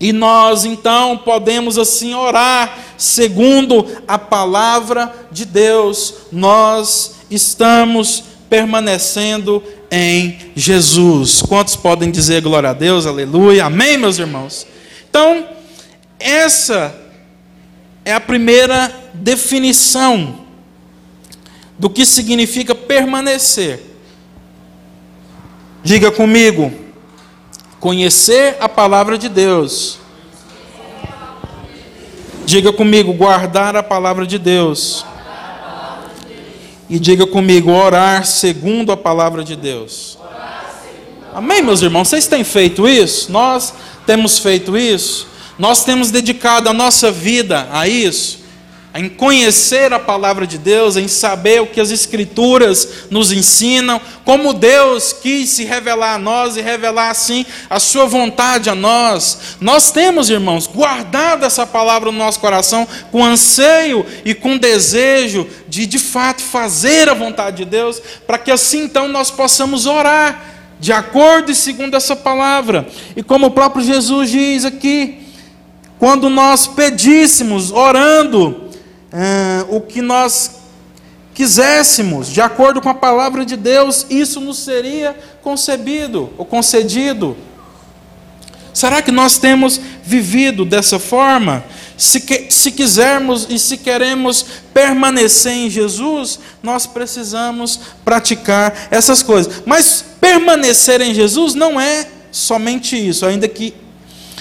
e 0.00 0.14
nós 0.14 0.64
então 0.64 1.18
podemos 1.18 1.76
assim 1.76 2.14
orar, 2.14 2.78
segundo 2.96 3.86
a 4.08 4.18
palavra 4.18 5.14
de 5.30 5.44
Deus, 5.44 6.14
nós 6.32 7.16
estamos 7.30 8.24
permanecendo 8.48 9.62
em 9.90 10.38
Jesus. 10.56 11.42
Quantos 11.42 11.76
podem 11.76 12.10
dizer 12.10 12.40
glória 12.40 12.70
a 12.70 12.72
Deus, 12.72 13.04
aleluia, 13.04 13.66
amém, 13.66 13.98
meus 13.98 14.18
irmãos? 14.18 14.66
Então, 15.08 15.46
essa 16.18 16.94
é 18.02 18.14
a 18.14 18.20
primeira 18.20 18.90
definição 19.12 20.40
do 21.78 21.90
que 21.90 22.06
significa 22.06 22.74
permanecer. 22.74 23.82
Diga 25.82 26.10
comigo, 26.10 26.72
Conhecer 27.80 28.58
a 28.60 28.68
palavra 28.68 29.16
de 29.16 29.28
Deus. 29.28 29.98
Diga 32.44 32.72
comigo, 32.72 33.12
guardar 33.14 33.74
a 33.74 33.82
palavra 33.82 34.26
de 34.26 34.38
Deus. 34.38 35.04
E 36.90 36.98
diga 36.98 37.26
comigo, 37.26 37.70
orar 37.70 38.26
segundo 38.26 38.92
a 38.92 38.96
palavra 38.96 39.42
de 39.42 39.56
Deus. 39.56 40.18
Amém, 41.32 41.62
meus 41.62 41.80
irmãos? 41.80 42.08
Vocês 42.08 42.26
têm 42.26 42.44
feito 42.44 42.88
isso? 42.88 43.32
Nós 43.32 43.72
temos 44.04 44.38
feito 44.38 44.76
isso? 44.76 45.28
Nós 45.58 45.84
temos 45.84 46.10
dedicado 46.10 46.68
a 46.68 46.72
nossa 46.72 47.10
vida 47.10 47.68
a 47.72 47.86
isso? 47.86 48.39
Em 48.94 49.08
conhecer 49.08 49.92
a 49.92 50.00
palavra 50.00 50.46
de 50.46 50.58
Deus, 50.58 50.96
em 50.96 51.06
saber 51.06 51.62
o 51.62 51.66
que 51.66 51.80
as 51.80 51.90
Escrituras 51.90 53.06
nos 53.08 53.30
ensinam, 53.30 54.00
como 54.24 54.52
Deus 54.52 55.12
quis 55.12 55.50
se 55.50 55.64
revelar 55.64 56.14
a 56.14 56.18
nós 56.18 56.56
e 56.56 56.60
revelar 56.60 57.10
assim 57.10 57.46
a 57.68 57.78
Sua 57.78 58.06
vontade 58.06 58.68
a 58.68 58.74
nós. 58.74 59.56
Nós 59.60 59.92
temos, 59.92 60.28
irmãos, 60.28 60.66
guardado 60.66 61.44
essa 61.44 61.64
palavra 61.64 62.10
no 62.10 62.18
nosso 62.18 62.40
coração 62.40 62.86
com 63.12 63.24
anseio 63.24 64.04
e 64.24 64.34
com 64.34 64.58
desejo 64.58 65.46
de 65.68 65.86
de 65.86 65.98
fato 65.98 66.42
fazer 66.42 67.08
a 67.08 67.14
vontade 67.14 67.58
de 67.58 67.64
Deus, 67.64 68.02
para 68.26 68.38
que 68.38 68.50
assim 68.50 68.82
então 68.82 69.06
nós 69.06 69.30
possamos 69.30 69.86
orar 69.86 70.50
de 70.80 70.92
acordo 70.92 71.52
e 71.52 71.54
segundo 71.54 71.94
essa 71.94 72.16
palavra. 72.16 72.88
E 73.14 73.22
como 73.22 73.46
o 73.46 73.50
próprio 73.50 73.84
Jesus 73.84 74.30
diz 74.30 74.64
aqui, 74.64 75.18
quando 75.98 76.30
nós 76.30 76.66
pedíssemos, 76.66 77.70
orando, 77.70 78.69
é, 79.12 79.64
o 79.68 79.80
que 79.80 80.00
nós 80.00 80.60
quiséssemos, 81.34 82.28
de 82.28 82.40
acordo 82.40 82.80
com 82.80 82.88
a 82.88 82.94
palavra 82.94 83.44
de 83.44 83.56
Deus, 83.56 84.06
isso 84.10 84.40
nos 84.40 84.58
seria 84.58 85.16
concebido 85.42 86.30
ou 86.36 86.44
concedido. 86.44 87.36
Será 88.72 89.02
que 89.02 89.10
nós 89.10 89.38
temos 89.38 89.80
vivido 90.04 90.64
dessa 90.64 90.98
forma? 90.98 91.64
se, 92.00 92.18
que, 92.18 92.46
se 92.48 92.72
quisermos 92.72 93.46
e 93.50 93.58
se 93.58 93.76
queremos 93.76 94.42
permanecer 94.72 95.52
em 95.52 95.68
Jesus, 95.68 96.38
nós 96.62 96.86
precisamos 96.86 97.78
praticar 98.02 98.88
essas 98.90 99.22
coisas. 99.22 99.62
Mas 99.66 100.02
permanecer 100.18 101.02
em 101.02 101.12
Jesus 101.12 101.54
não 101.54 101.78
é 101.78 102.08
somente 102.32 102.96
isso, 102.96 103.26
ainda 103.26 103.46
que 103.46 103.74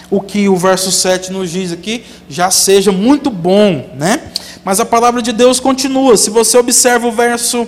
o 0.09 0.19
que 0.19 0.49
o 0.49 0.55
verso 0.55 0.91
7 0.91 1.31
nos 1.31 1.51
diz 1.51 1.71
aqui 1.71 2.03
já 2.27 2.49
seja 2.49 2.91
muito 2.91 3.29
bom, 3.29 3.89
né? 3.95 4.31
Mas 4.63 4.79
a 4.79 4.85
palavra 4.85 5.21
de 5.21 5.31
Deus 5.31 5.59
continua. 5.59 6.17
Se 6.17 6.29
você 6.29 6.57
observa 6.57 7.07
o 7.07 7.11
verso 7.11 7.67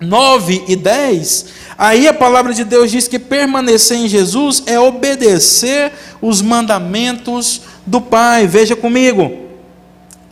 9 0.00 0.64
e 0.68 0.76
10, 0.76 1.46
aí 1.76 2.06
a 2.06 2.12
palavra 2.12 2.52
de 2.52 2.64
Deus 2.64 2.90
diz 2.90 3.08
que 3.08 3.18
permanecer 3.18 3.96
em 3.96 4.08
Jesus 4.08 4.62
é 4.66 4.78
obedecer 4.78 5.92
os 6.20 6.42
mandamentos 6.42 7.62
do 7.86 8.00
Pai. 8.00 8.46
Veja 8.46 8.76
comigo. 8.76 9.48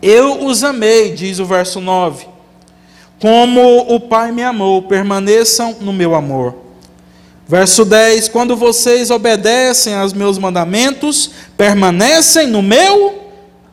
Eu 0.03 0.45
os 0.45 0.63
amei, 0.63 1.13
diz 1.15 1.39
o 1.39 1.47
verso 1.47 1.81
9. 1.81 2.27
Como 3.21 3.95
o 3.95 3.99
Pai 3.99 4.31
me 4.31 4.43
amou, 4.43 4.83
permaneçam 4.83 5.77
no 5.81 5.93
meu 5.93 6.15
amor. 6.15 6.66
Verso 7.49 7.85
10: 7.85 8.29
Quando 8.29 8.57
vocês 8.57 9.11
obedecem 9.11 9.95
aos 9.95 10.13
meus 10.13 10.37
mandamentos, 10.39 11.31
permanecem 11.57 12.49
no 12.49 12.61
meu 12.61 13.23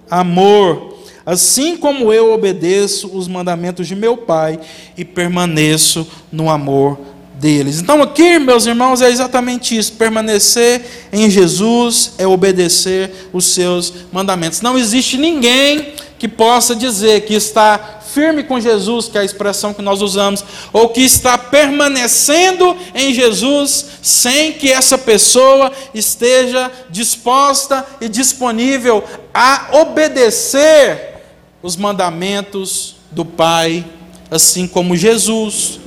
amor, 0.09 0.97
assim 1.25 1.75
como 1.75 2.13
eu 2.13 2.31
obedeço 2.33 3.07
os 3.07 3.27
mandamentos 3.27 3.87
de 3.87 3.95
meu 3.95 4.15
Pai 4.15 4.59
e 4.95 5.03
permaneço 5.03 6.07
no 6.31 6.49
amor 6.49 6.99
deles. 7.39 7.79
Então, 7.79 8.01
aqui, 8.03 8.37
meus 8.37 8.67
irmãos, 8.67 9.01
é 9.01 9.09
exatamente 9.09 9.75
isso: 9.75 9.93
permanecer 9.93 11.09
em 11.11 11.27
Jesus 11.29 12.13
é 12.19 12.27
obedecer 12.27 13.29
os 13.33 13.45
seus 13.45 13.91
mandamentos. 14.11 14.61
Não 14.61 14.77
existe 14.77 15.17
ninguém 15.17 15.93
que 16.23 16.27
possa 16.29 16.73
dizer 16.73 17.25
que 17.25 17.33
está 17.33 17.99
firme 18.13 18.45
com 18.45 18.57
Jesus, 18.57 19.09
que 19.09 19.17
é 19.17 19.21
a 19.21 19.25
expressão 19.25 19.73
que 19.73 19.81
nós 19.81 20.01
usamos, 20.01 20.41
ou 20.71 20.87
que 20.87 21.01
está 21.01 21.37
permanecendo 21.37 22.77
em 22.95 23.13
Jesus, 23.13 23.85
sem 24.01 24.53
que 24.53 24.71
essa 24.71 24.97
pessoa 24.97 25.69
esteja 25.93 26.71
disposta 26.89 27.85
e 27.99 28.07
disponível 28.07 29.03
a 29.33 29.71
obedecer 29.73 31.23
os 31.61 31.75
mandamentos 31.75 32.95
do 33.11 33.25
Pai, 33.25 33.85
assim 34.31 34.65
como 34.65 34.95
Jesus, 34.95 35.77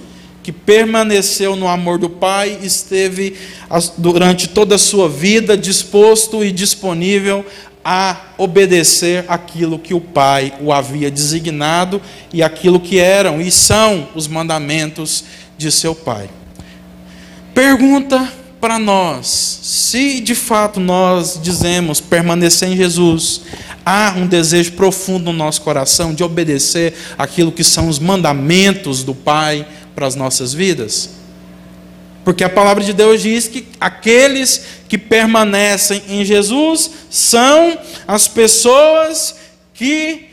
que 0.43 0.53
permaneceu 0.53 1.57
no 1.57 1.67
amor 1.67 1.97
do 1.97 2.11
Pai, 2.11 2.59
esteve 2.63 3.39
durante 3.97 4.49
toda 4.49 4.75
a 4.75 4.79
sua 4.79 5.09
vida 5.09 5.57
disposto 5.57 6.45
e 6.45 6.53
disponível 6.53 7.43
a 7.89 8.17
obedecer 8.37 9.25
aquilo 9.29 9.79
que 9.79 9.95
o 9.95 10.01
Pai 10.01 10.53
o 10.61 10.73
havia 10.73 11.09
designado 11.09 12.03
e 12.33 12.43
aquilo 12.43 12.81
que 12.81 12.99
eram 12.99 13.41
e 13.41 13.49
são 13.49 14.09
os 14.13 14.27
mandamentos 14.27 15.23
de 15.57 15.71
seu 15.71 15.95
Pai. 15.95 16.29
Pergunta 17.55 18.29
para 18.61 18.77
nós: 18.77 19.29
se 19.63 20.19
de 20.19 20.35
fato 20.35 20.81
nós 20.81 21.39
dizemos 21.41 22.01
permanecer 22.01 22.69
em 22.71 22.77
Jesus, 22.77 23.43
há 23.85 24.15
um 24.17 24.27
desejo 24.27 24.73
profundo 24.73 25.27
no 25.27 25.33
nosso 25.33 25.63
coração 25.63 26.13
de 26.13 26.25
obedecer 26.25 26.93
aquilo 27.17 27.53
que 27.53 27.63
são 27.63 27.89
os 27.89 28.01
mandamentos 28.01 29.05
do 29.05 29.15
Pai 29.15 29.65
para 29.95 30.09
as 30.09 30.17
nossas 30.17 30.53
vidas? 30.53 31.11
Porque 32.27 32.43
a 32.43 32.51
palavra 32.51 32.83
de 32.83 32.93
Deus 32.93 33.23
diz 33.23 33.47
que 33.47 33.69
aqueles 33.79 34.61
que 34.89 34.99
permanecem 34.99 36.03
em 36.09 36.25
Jesus 36.25 36.91
são 37.09 37.79
as 38.05 38.27
pessoas 38.27 39.37
que, 39.73 40.27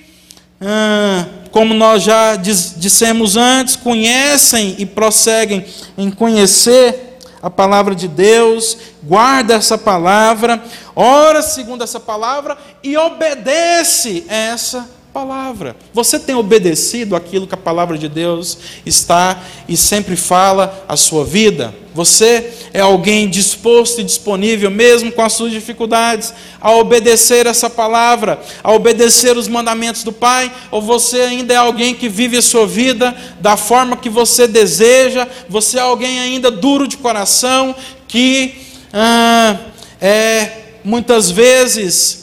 ah, 0.60 1.28
como 1.52 1.76
nós 1.76 2.02
já 2.02 2.36
dissemos 2.36 3.38
antes, 3.38 3.76
conhecem 3.76 4.74
e 4.80 4.88
prosseguem 4.88 5.68
em 5.96 6.10
conhecer 6.10 7.20
a 7.40 7.50
palavra 7.52 7.94
de 7.94 8.08
Deus, 8.08 8.76
guarda 9.04 9.54
essa 9.54 9.78
palavra, 9.78 10.63
ora 10.96 11.44
segundo 11.44 11.84
essa 11.84 12.00
palavra 12.00 12.58
e 12.82 12.98
obedece 12.98 14.26
essa 14.28 14.78
palavra 14.80 15.03
palavra. 15.13 15.76
Você 15.93 16.19
tem 16.19 16.34
obedecido 16.34 17.15
aquilo 17.15 17.45
que 17.45 17.54
a 17.54 17.58
palavra 17.58 17.97
de 17.99 18.10
Deus 18.10 18.58
está 18.84 19.39
e 19.69 19.78
sempre 19.78 20.15
fala 20.15 20.84
a 20.88 20.97
sua 20.97 21.23
vida? 21.23 21.73
Você 21.93 22.52
é 22.73 22.80
alguém 22.80 23.30
disposto 23.30 24.02
e 24.02 24.04
disponível, 24.04 24.71
mesmo 24.71 25.12
com 25.12 25.21
as 25.21 25.34
suas 25.34 25.52
dificuldades, 25.52 26.34
a 26.60 26.71
obedecer 26.71 27.45
essa 27.45 27.69
palavra, 27.69 28.41
a 28.63 28.71
obedecer 28.71 29.38
os 29.38 29.47
mandamentos 29.47 30.04
do 30.04 30.12
Pai? 30.12 30.52
Ou 30.71 30.82
você 30.82 31.21
ainda 31.21 31.54
é 31.54 31.58
alguém 31.58 31.93
que 31.93 32.10
vive 32.10 32.36
a 32.36 32.41
sua 32.41 32.65
vida 32.65 33.15
da 33.39 33.56
forma 33.56 33.95
que 33.95 34.10
você 34.10 34.47
deseja? 34.47 35.28
Você 35.47 35.78
é 35.78 35.82
alguém 35.82 36.19
ainda 36.19 36.49
duro 36.49 36.88
de 36.88 36.97
coração, 36.97 37.76
que 38.08 38.56
ah, 38.91 39.60
é 40.02 40.80
muitas 40.84 41.30
vezes 41.30 42.23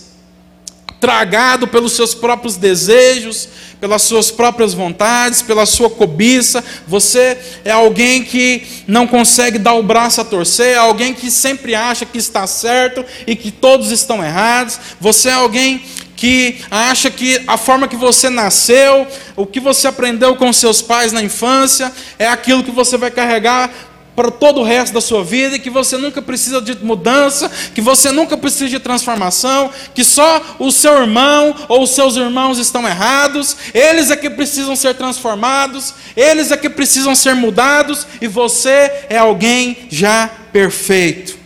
tragado 1.00 1.66
pelos 1.66 1.92
seus 1.92 2.14
próprios 2.14 2.56
desejos, 2.56 3.48
pelas 3.80 4.02
suas 4.02 4.30
próprias 4.30 4.74
vontades, 4.74 5.40
pela 5.40 5.64
sua 5.64 5.88
cobiça. 5.88 6.62
Você 6.86 7.38
é 7.64 7.70
alguém 7.70 8.22
que 8.22 8.62
não 8.86 9.06
consegue 9.06 9.58
dar 9.58 9.74
o 9.74 9.82
braço 9.82 10.20
a 10.20 10.24
torcer, 10.24 10.74
é 10.74 10.76
alguém 10.76 11.14
que 11.14 11.30
sempre 11.30 11.74
acha 11.74 12.04
que 12.04 12.18
está 12.18 12.46
certo 12.46 13.04
e 13.26 13.34
que 13.34 13.50
todos 13.50 13.90
estão 13.90 14.22
errados. 14.22 14.78
Você 15.00 15.30
é 15.30 15.34
alguém 15.34 15.82
que 16.20 16.58
acha 16.70 17.10
que 17.10 17.42
a 17.46 17.56
forma 17.56 17.88
que 17.88 17.96
você 17.96 18.28
nasceu, 18.28 19.06
o 19.34 19.46
que 19.46 19.58
você 19.58 19.88
aprendeu 19.88 20.36
com 20.36 20.52
seus 20.52 20.82
pais 20.82 21.12
na 21.12 21.22
infância, 21.22 21.90
é 22.18 22.28
aquilo 22.28 22.62
que 22.62 22.70
você 22.70 22.98
vai 22.98 23.10
carregar 23.10 23.89
para 24.20 24.30
todo 24.30 24.60
o 24.60 24.62
resto 24.62 24.92
da 24.92 25.00
sua 25.00 25.24
vida, 25.24 25.58
que 25.58 25.70
você 25.70 25.96
nunca 25.96 26.20
precisa 26.20 26.60
de 26.60 26.76
mudança, 26.84 27.50
que 27.74 27.80
você 27.80 28.12
nunca 28.12 28.36
precisa 28.36 28.68
de 28.68 28.78
transformação, 28.78 29.70
que 29.94 30.04
só 30.04 30.56
o 30.58 30.70
seu 30.70 31.00
irmão 31.00 31.54
ou 31.70 31.84
os 31.84 31.90
seus 31.90 32.16
irmãos 32.16 32.58
estão 32.58 32.86
errados, 32.86 33.56
eles 33.72 34.10
é 34.10 34.16
que 34.16 34.28
precisam 34.28 34.76
ser 34.76 34.94
transformados, 34.94 35.94
eles 36.14 36.50
é 36.50 36.56
que 36.58 36.68
precisam 36.68 37.14
ser 37.14 37.34
mudados, 37.34 38.06
e 38.20 38.28
você 38.28 39.06
é 39.08 39.16
alguém 39.16 39.88
já 39.88 40.28
perfeito. 40.52 41.38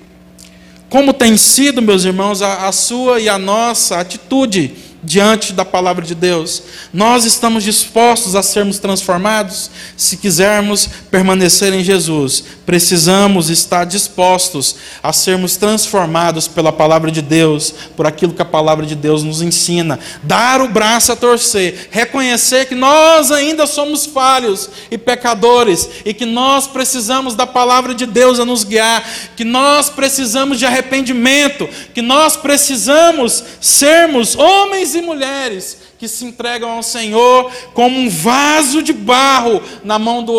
Como 0.89 1.13
tem 1.13 1.37
sido, 1.37 1.81
meus 1.81 2.05
irmãos, 2.05 2.43
a, 2.43 2.67
a 2.67 2.73
sua 2.73 3.21
e 3.21 3.29
a 3.29 3.39
nossa 3.39 4.01
atitude 4.01 4.75
diante 5.05 5.53
da 5.53 5.65
palavra 5.65 6.05
de 6.05 6.15
Deus. 6.15 6.63
Nós 6.93 7.25
estamos 7.25 7.63
dispostos 7.63 8.35
a 8.35 8.43
sermos 8.43 8.79
transformados 8.79 9.71
se 9.97 10.17
quisermos 10.17 10.89
permanecer 11.11 11.73
em 11.73 11.85
Jesus. 11.85 12.45
Precisamos 12.65 13.51
estar 13.51 13.85
dispostos 13.85 14.77
a 15.03 15.13
sermos 15.13 15.57
transformados 15.57 16.49
pela 16.49 16.73
palavra 16.73 17.11
de 17.11 17.21
Deus, 17.21 17.75
por 17.97 18.07
aquilo 18.07 18.33
que 18.33 18.41
a 18.41 18.47
palavra 18.47 18.87
de 18.87 18.95
Deus 18.95 19.23
nos 19.23 19.43
ensina. 19.43 19.99
Dar 20.23 20.63
o 20.63 20.69
braço 20.69 21.13
a 21.13 21.17
torcer, 21.17 21.89
reconhecer 21.91 22.67
que 22.67 22.75
nós 22.75 23.31
ainda 23.31 23.67
somos 23.67 24.07
falhos 24.07 24.71
e 24.91 24.97
pecadores 24.97 25.89
e 26.05 26.15
que 26.15 26.25
nós 26.25 26.67
precisamos 26.67 27.35
da 27.35 27.47
palavra 27.47 27.95
de 27.95 28.07
Deus 28.07 28.41
a 28.41 28.45
nos 28.45 28.65
guiar, 28.65 29.05
que 29.37 29.45
nós 29.45 29.91
precisamos 29.91 30.59
de 30.59 30.65
arrependimento, 30.65 31.69
que 31.93 32.01
nós 32.01 32.37
precisamos 32.37 33.45
sermos 33.61 34.35
homens 34.35 34.94
e 34.95 35.03
mulheres 35.03 35.79
que 35.99 36.09
se 36.09 36.25
entregam 36.25 36.71
ao 36.71 36.83
Senhor 36.83 37.51
como 37.73 37.99
um 37.99 38.09
vaso 38.09 38.83
de 38.83 38.93
barro 38.93 39.63
na 39.83 39.99
mão 39.99 40.23
do 40.23 40.33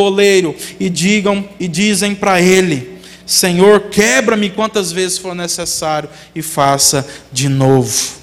oleiro 0.00 0.54
e 0.78 0.88
digam 0.88 1.48
e 1.58 1.68
dizem 1.68 2.14
para 2.14 2.40
ele: 2.40 2.98
Senhor, 3.26 3.88
quebra-me 3.90 4.50
quantas 4.50 4.92
vezes 4.92 5.18
for 5.18 5.34
necessário 5.34 6.08
e 6.34 6.42
faça 6.42 7.06
de 7.32 7.48
novo. 7.48 8.22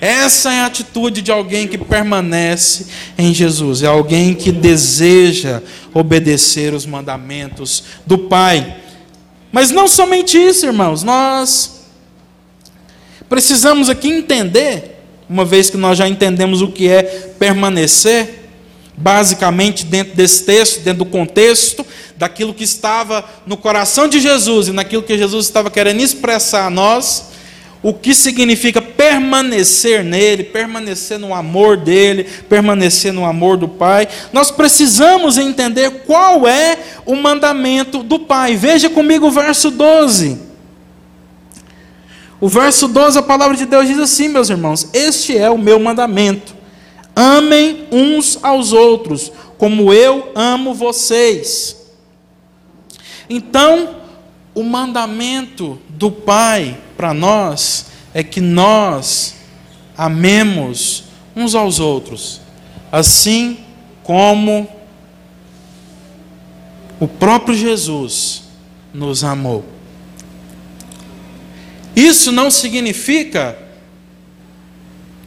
Essa 0.00 0.52
é 0.52 0.60
a 0.60 0.66
atitude 0.66 1.22
de 1.22 1.30
alguém 1.30 1.68
que 1.68 1.78
permanece 1.78 2.86
em 3.16 3.32
Jesus, 3.32 3.84
é 3.84 3.86
alguém 3.86 4.34
que 4.34 4.50
deseja 4.50 5.62
obedecer 5.94 6.74
os 6.74 6.84
mandamentos 6.84 7.84
do 8.04 8.18
Pai. 8.18 8.78
Mas 9.52 9.70
não 9.70 9.86
somente 9.86 10.36
isso, 10.36 10.66
irmãos, 10.66 11.04
nós 11.04 11.82
precisamos 13.28 13.88
aqui 13.88 14.08
entender 14.08 14.91
uma 15.32 15.46
vez 15.46 15.70
que 15.70 15.78
nós 15.78 15.96
já 15.96 16.06
entendemos 16.06 16.60
o 16.60 16.68
que 16.68 16.86
é 16.86 17.02
permanecer, 17.38 18.50
basicamente 18.94 19.86
dentro 19.86 20.14
desse 20.14 20.44
texto, 20.44 20.80
dentro 20.80 21.06
do 21.06 21.10
contexto, 21.10 21.86
daquilo 22.18 22.52
que 22.52 22.64
estava 22.64 23.24
no 23.46 23.56
coração 23.56 24.06
de 24.06 24.20
Jesus 24.20 24.68
e 24.68 24.72
naquilo 24.72 25.02
que 25.02 25.16
Jesus 25.16 25.46
estava 25.46 25.70
querendo 25.70 26.02
expressar 26.02 26.66
a 26.66 26.70
nós, 26.70 27.30
o 27.82 27.94
que 27.94 28.14
significa 28.14 28.82
permanecer 28.82 30.04
nele, 30.04 30.44
permanecer 30.44 31.18
no 31.18 31.32
amor 31.32 31.78
dele, 31.78 32.24
permanecer 32.46 33.10
no 33.10 33.24
amor 33.24 33.56
do 33.56 33.66
Pai, 33.66 34.06
nós 34.34 34.50
precisamos 34.50 35.38
entender 35.38 36.02
qual 36.06 36.46
é 36.46 36.76
o 37.06 37.16
mandamento 37.16 38.02
do 38.02 38.18
Pai. 38.18 38.54
Veja 38.54 38.90
comigo 38.90 39.28
o 39.28 39.32
verso 39.32 39.70
12. 39.70 40.51
O 42.42 42.48
verso 42.48 42.88
12, 42.88 43.20
a 43.20 43.22
palavra 43.22 43.56
de 43.56 43.64
Deus 43.64 43.86
diz 43.86 44.00
assim, 44.00 44.26
meus 44.26 44.50
irmãos: 44.50 44.88
Este 44.92 45.38
é 45.38 45.48
o 45.48 45.56
meu 45.56 45.78
mandamento. 45.78 46.56
Amem 47.14 47.86
uns 47.92 48.36
aos 48.42 48.72
outros, 48.72 49.30
como 49.56 49.94
eu 49.94 50.32
amo 50.34 50.74
vocês. 50.74 51.86
Então, 53.30 53.94
o 54.56 54.64
mandamento 54.64 55.78
do 55.90 56.10
Pai 56.10 56.76
para 56.96 57.14
nós 57.14 57.86
é 58.12 58.24
que 58.24 58.40
nós 58.40 59.36
amemos 59.96 61.04
uns 61.36 61.54
aos 61.54 61.78
outros, 61.78 62.40
assim 62.90 63.58
como 64.02 64.66
o 66.98 67.06
próprio 67.06 67.54
Jesus 67.54 68.42
nos 68.92 69.22
amou. 69.22 69.64
Isso 71.94 72.32
não 72.32 72.50
significa 72.50 73.56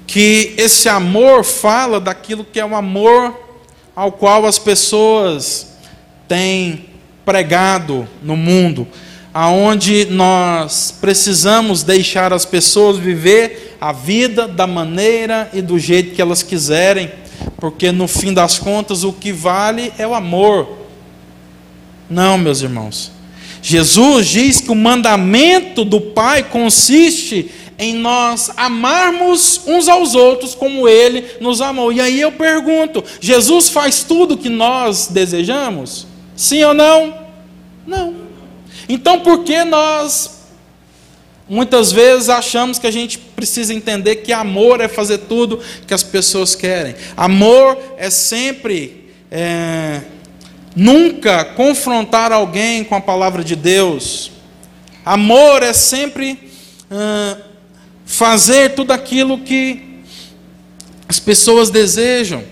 que 0.08 0.54
esse 0.58 0.88
amor 0.88 1.43
fala 1.43 1.99
daquilo 1.99 2.45
que 2.45 2.60
é 2.60 2.65
o 2.65 2.75
amor 2.75 3.38
ao 3.95 4.12
qual 4.12 4.45
as 4.45 4.60
pessoas 4.60 5.75
têm 6.28 6.86
pregado 7.25 8.08
no 8.21 8.36
mundo, 8.36 8.88
aonde 9.34 10.06
nós 10.06 10.93
precisamos 10.99 11.84
deixar 11.84 12.32
as 12.34 12.45
pessoas 12.45 12.97
viver 12.97 13.78
a 13.80 13.91
vida 13.91 14.47
da 14.47 14.67
maneira 14.67 15.49
e 15.54 15.62
do 15.62 15.78
jeito 15.80 16.15
que 16.15 16.21
elas 16.21 16.43
quiserem, 16.43 17.12
porque 17.58 17.91
no 17.91 18.08
fim 18.08 18.34
das 18.34 18.58
contas 18.60 19.04
o 19.04 19.13
que 19.13 19.32
vale 19.32 19.91
é 19.97 20.06
o 20.06 20.13
amor. 20.13 20.86
Não, 22.10 22.38
meus 22.38 22.62
irmãos. 22.62 23.14
Jesus 23.67 24.28
diz 24.28 24.62
que 24.62 24.69
o 24.69 24.75
mandamento 24.75 25.84
do 25.84 25.99
Pai 25.99 26.43
consiste 26.43 27.49
em 27.80 27.95
nós 27.95 28.51
amarmos 28.56 29.60
uns 29.65 29.89
aos 29.89 30.13
outros 30.13 30.54
como 30.54 30.88
Ele 30.88 31.25
nos 31.41 31.62
amou. 31.62 31.91
E 31.91 31.99
aí 31.99 32.21
eu 32.21 32.32
pergunto: 32.32 33.04
Jesus 33.19 33.67
faz 33.69 34.04
tudo 34.04 34.38
que 34.38 34.49
nós 34.49 35.08
desejamos? 35.08 36.06
Sim 36.36 36.63
ou 36.63 36.75
não? 36.75 37.17
Não. 37.88 38.13
Então 38.88 39.21
por 39.21 39.43
que 39.43 39.63
nós 39.63 40.45
muitas 41.49 41.91
vezes 41.91 42.30
achamos 42.30 42.78
que 42.78 42.86
a 42.86 42.91
gente 42.91 43.17
precisa 43.17 43.73
entender 43.73 44.17
que 44.17 44.32
amor 44.32 44.80
é 44.80 44.88
fazer 44.88 45.17
tudo 45.17 45.60
que 45.88 45.93
as 45.95 46.04
pessoas 46.04 46.54
querem? 46.54 46.93
Amor 47.17 47.80
é 47.97 48.12
sempre. 48.12 49.10
É, 49.32 50.01
Nunca 50.75 51.45
confrontar 51.45 52.31
alguém 52.31 52.83
com 52.83 52.95
a 52.95 53.01
palavra 53.01 53.43
de 53.43 53.55
Deus. 53.55 54.31
Amor 55.05 55.63
é 55.63 55.71
sempre 55.71 56.51
fazer 58.05 58.75
tudo 58.75 58.91
aquilo 58.91 59.39
que 59.39 60.01
as 61.07 61.19
pessoas 61.19 61.69
desejam. 61.69 62.43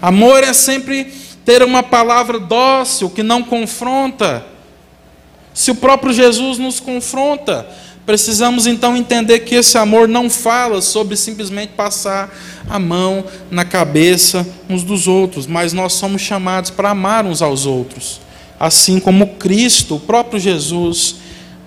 Amor 0.00 0.42
é 0.42 0.52
sempre 0.52 1.12
ter 1.44 1.62
uma 1.62 1.82
palavra 1.82 2.38
dócil 2.40 3.10
que 3.10 3.22
não 3.22 3.42
confronta. 3.42 4.44
Se 5.54 5.70
o 5.70 5.74
próprio 5.74 6.12
Jesus 6.12 6.58
nos 6.58 6.80
confronta, 6.80 7.68
Precisamos 8.04 8.66
então 8.66 8.96
entender 8.96 9.40
que 9.40 9.54
esse 9.54 9.78
amor 9.78 10.08
não 10.08 10.28
fala 10.28 10.82
sobre 10.82 11.16
simplesmente 11.16 11.74
passar 11.74 12.34
a 12.68 12.78
mão 12.78 13.24
na 13.48 13.64
cabeça 13.64 14.46
uns 14.68 14.82
dos 14.82 15.06
outros, 15.06 15.46
mas 15.46 15.72
nós 15.72 15.92
somos 15.92 16.20
chamados 16.20 16.70
para 16.70 16.90
amar 16.90 17.24
uns 17.24 17.40
aos 17.40 17.64
outros, 17.64 18.20
assim 18.58 18.98
como 18.98 19.34
Cristo, 19.34 19.96
o 19.96 20.00
próprio 20.00 20.40
Jesus, 20.40 21.16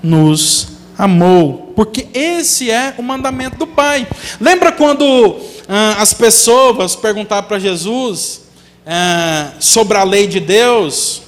nos 0.04 0.68
amou, 0.98 1.74
porque 1.74 2.08
esse 2.14 2.70
é 2.70 2.94
o 2.98 3.02
mandamento 3.02 3.58
do 3.58 3.68
Pai. 3.68 4.06
Lembra 4.40 4.74
quando 4.74 5.40
ah, 5.70 5.96
as 6.00 6.14
pessoas 6.14 6.96
perguntaram 6.98 7.48
para 7.48 7.60
Jesus 7.60 8.42
ah, 8.86 9.52
sobre 9.60 9.98
a 9.98 10.04
lei 10.04 10.28
de 10.28 10.42
Deus? 10.42 11.22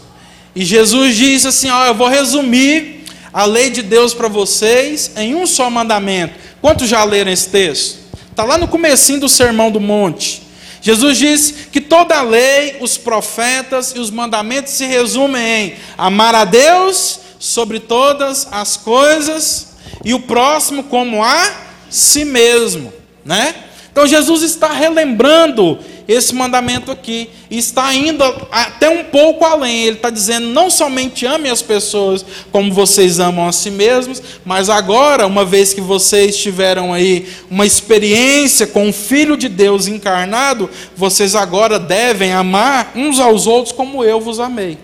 E 0.53 0.65
Jesus 0.65 1.15
disse 1.15 1.47
assim: 1.47 1.69
Ó, 1.69 1.85
eu 1.85 1.93
vou 1.93 2.07
resumir 2.07 2.96
a 3.37 3.45
lei 3.45 3.69
de 3.69 3.83
Deus 3.83 4.15
para 4.15 4.27
vocês 4.27 5.11
em 5.15 5.35
um 5.35 5.45
só 5.45 5.69
mandamento. 5.69 6.33
Quantos 6.59 6.89
já 6.89 7.03
leram 7.03 7.31
esse 7.31 7.49
texto? 7.49 7.99
Está 8.31 8.43
lá 8.43 8.57
no 8.57 8.67
comecinho 8.67 9.19
do 9.19 9.29
Sermão 9.29 9.69
do 9.69 9.79
Monte. 9.79 10.41
Jesus 10.81 11.19
disse 11.19 11.53
que 11.71 11.79
toda 11.79 12.17
a 12.17 12.23
lei, 12.23 12.77
os 12.81 12.97
profetas 12.97 13.93
e 13.95 13.99
os 13.99 14.09
mandamentos 14.09 14.73
se 14.73 14.87
resumem 14.87 15.43
em 15.45 15.75
amar 15.95 16.33
a 16.33 16.45
Deus 16.45 17.19
sobre 17.37 17.79
todas 17.79 18.47
as 18.49 18.75
coisas 18.75 19.67
e 20.03 20.15
o 20.15 20.19
próximo 20.19 20.85
como 20.85 21.23
a 21.23 21.51
si 21.91 22.25
mesmo, 22.25 22.91
né? 23.23 23.53
Então 23.97 24.05
Jesus 24.05 24.43
está 24.43 24.67
relembrando 24.67 25.79
esse 26.07 26.35
mandamento 26.35 26.91
aqui. 26.91 27.31
Está 27.49 27.91
indo 27.95 28.23
até 28.51 28.87
um 28.87 29.05
pouco 29.05 29.43
além. 29.43 29.85
Ele 29.85 29.95
está 29.95 30.11
dizendo: 30.11 30.45
não 30.49 30.69
somente 30.69 31.25
ame 31.25 31.49
as 31.49 31.63
pessoas 31.63 32.23
como 32.51 32.71
vocês 32.71 33.19
amam 33.19 33.47
a 33.47 33.51
si 33.51 33.71
mesmos, 33.71 34.21
mas 34.45 34.69
agora, 34.69 35.25
uma 35.25 35.43
vez 35.43 35.73
que 35.73 35.81
vocês 35.81 36.37
tiveram 36.37 36.93
aí 36.93 37.27
uma 37.49 37.65
experiência 37.65 38.67
com 38.67 38.87
o 38.87 38.93
Filho 38.93 39.35
de 39.35 39.49
Deus 39.49 39.87
encarnado, 39.87 40.69
vocês 40.95 41.33
agora 41.33 41.79
devem 41.79 42.31
amar 42.31 42.91
uns 42.93 43.19
aos 43.19 43.47
outros 43.47 43.73
como 43.73 44.03
eu 44.03 44.21
vos 44.21 44.39
amei. 44.39 44.77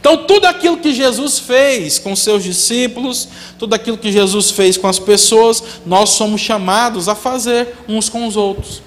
Então, 0.00 0.26
tudo 0.26 0.46
aquilo 0.46 0.78
que 0.78 0.94
Jesus 0.94 1.38
fez 1.38 1.98
com 1.98 2.14
seus 2.14 2.42
discípulos, 2.42 3.28
tudo 3.58 3.74
aquilo 3.74 3.98
que 3.98 4.12
Jesus 4.12 4.50
fez 4.50 4.76
com 4.76 4.86
as 4.86 4.98
pessoas, 4.98 5.62
nós 5.84 6.10
somos 6.10 6.40
chamados 6.40 7.08
a 7.08 7.14
fazer 7.14 7.74
uns 7.88 8.08
com 8.08 8.26
os 8.26 8.36
outros. 8.36 8.82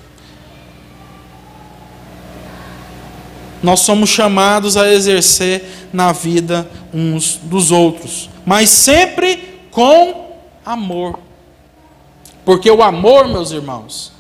nós 3.62 3.82
somos 3.82 4.10
chamados 4.10 4.76
a 4.76 4.92
exercer 4.92 5.64
na 5.94 6.12
vida 6.12 6.68
uns 6.94 7.38
dos 7.38 7.72
outros, 7.72 8.30
mas 8.46 8.70
sempre 8.70 9.60
com 9.70 10.36
amor. 10.66 11.20
Porque 12.44 12.70
o 12.72 12.82
amor, 12.82 13.28
meus 13.28 13.52
irmãos, 13.52 14.12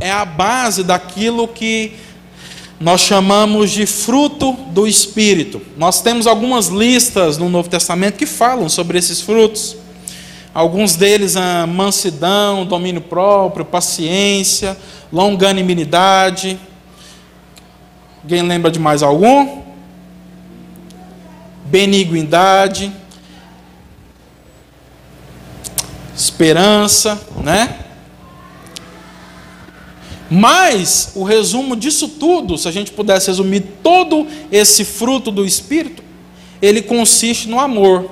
é 0.00 0.10
a 0.10 0.24
base 0.24 0.84
daquilo 0.84 1.48
que 1.48 1.94
nós 2.80 3.00
chamamos 3.00 3.70
de 3.70 3.86
fruto 3.86 4.52
do 4.70 4.86
Espírito. 4.86 5.60
Nós 5.76 6.02
temos 6.02 6.26
algumas 6.26 6.68
listas 6.68 7.38
no 7.38 7.48
Novo 7.48 7.68
Testamento 7.68 8.16
que 8.16 8.26
falam 8.26 8.68
sobre 8.68 8.98
esses 8.98 9.20
frutos. 9.20 9.76
Alguns 10.52 10.94
deles 10.96 11.36
a 11.36 11.66
mansidão, 11.66 12.64
domínio 12.64 13.00
próprio, 13.00 13.64
paciência, 13.64 14.76
longanimidade, 15.12 16.58
Alguém 18.24 18.40
lembra 18.40 18.70
de 18.70 18.78
mais 18.78 19.02
algum? 19.02 19.62
Beniguidade, 21.66 22.90
esperança, 26.16 27.20
né? 27.42 27.80
Mas 30.34 31.12
o 31.14 31.22
resumo 31.22 31.76
disso 31.76 32.08
tudo, 32.08 32.58
se 32.58 32.66
a 32.66 32.72
gente 32.72 32.90
pudesse 32.90 33.28
resumir 33.28 33.62
todo 33.84 34.26
esse 34.50 34.84
fruto 34.84 35.30
do 35.30 35.46
Espírito, 35.46 36.02
ele 36.60 36.82
consiste 36.82 37.48
no 37.48 37.60
amor. 37.60 38.10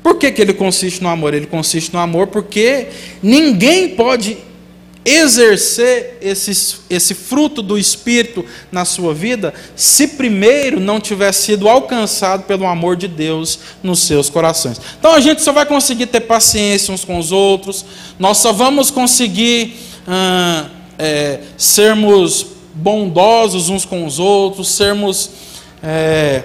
Por 0.00 0.16
que, 0.18 0.30
que 0.30 0.40
ele 0.40 0.54
consiste 0.54 1.02
no 1.02 1.08
amor? 1.08 1.34
Ele 1.34 1.46
consiste 1.46 1.92
no 1.92 1.98
amor 1.98 2.28
porque 2.28 2.86
ninguém 3.20 3.88
pode 3.88 4.38
exercer 5.04 6.18
esse, 6.20 6.76
esse 6.88 7.14
fruto 7.14 7.60
do 7.60 7.76
Espírito 7.76 8.44
na 8.70 8.84
sua 8.84 9.12
vida, 9.12 9.52
se 9.74 10.06
primeiro 10.06 10.78
não 10.78 11.00
tiver 11.00 11.32
sido 11.32 11.68
alcançado 11.68 12.44
pelo 12.44 12.66
amor 12.66 12.94
de 12.94 13.08
Deus 13.08 13.58
nos 13.82 14.00
seus 14.00 14.30
corações. 14.30 14.80
Então 14.96 15.12
a 15.12 15.20
gente 15.20 15.42
só 15.42 15.50
vai 15.50 15.66
conseguir 15.66 16.06
ter 16.06 16.20
paciência 16.20 16.94
uns 16.94 17.04
com 17.04 17.18
os 17.18 17.32
outros, 17.32 17.84
nós 18.16 18.38
só 18.38 18.52
vamos 18.52 18.92
conseguir 18.92 19.76
ah, 20.06 20.68
é, 20.98 21.40
sermos 21.56 22.46
bondosos 22.74 23.68
uns 23.68 23.84
com 23.84 24.04
os 24.04 24.18
outros, 24.18 24.68
sermos. 24.68 25.30
É, 25.82 26.44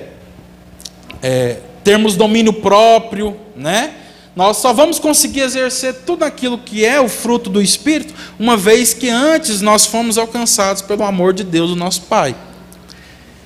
é, 1.22 1.58
termos 1.84 2.16
domínio 2.16 2.54
próprio, 2.54 3.36
né? 3.56 3.96
Nós 4.36 4.58
só 4.58 4.74
vamos 4.74 4.98
conseguir 4.98 5.42
exercer 5.42 5.94
tudo 6.06 6.24
aquilo 6.24 6.58
que 6.58 6.84
é 6.84 7.00
o 7.00 7.08
fruto 7.08 7.50
do 7.50 7.62
Espírito, 7.62 8.14
uma 8.40 8.58
vez 8.58 8.94
que 8.94 9.10
antes 9.10 9.62
nós 9.62 9.86
fomos 9.86 10.18
alcançados 10.18 10.82
pelo 10.82 11.04
amor 11.04 11.34
de 11.34 11.44
Deus, 11.44 11.70
o 11.70 11.76
nosso 11.76 12.02
Pai. 12.04 12.36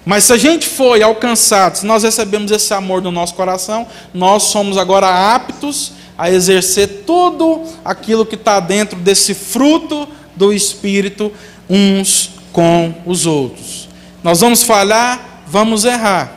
Mas 0.05 0.23
se 0.23 0.33
a 0.33 0.37
gente 0.37 0.65
foi 0.65 1.03
alcançado, 1.03 1.75
se 1.75 1.85
nós 1.85 2.03
recebemos 2.03 2.49
esse 2.51 2.73
amor 2.73 3.01
no 3.01 3.11
nosso 3.11 3.33
coração, 3.33 3.85
nós 4.13 4.43
somos 4.43 4.77
agora 4.77 5.35
aptos 5.35 5.91
a 6.17 6.31
exercer 6.31 7.03
tudo 7.05 7.63
aquilo 7.83 8.25
que 8.25 8.35
está 8.35 8.61
dentro 8.61 8.97
desse 8.97 9.33
fruto 9.33 10.07
do 10.37 10.53
Espírito 10.53 11.31
uns 11.69 12.31
com 12.51 12.93
os 13.05 13.25
outros. 13.25 13.89
Nós 14.23 14.39
vamos 14.39 14.63
falhar, 14.63 15.43
vamos 15.47 15.85
errar, 15.85 16.31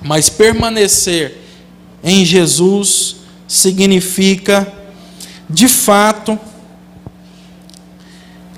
mas 0.00 0.28
permanecer 0.28 1.38
em 2.02 2.24
Jesus 2.24 3.16
significa, 3.46 4.72
de 5.48 5.68
fato, 5.68 6.38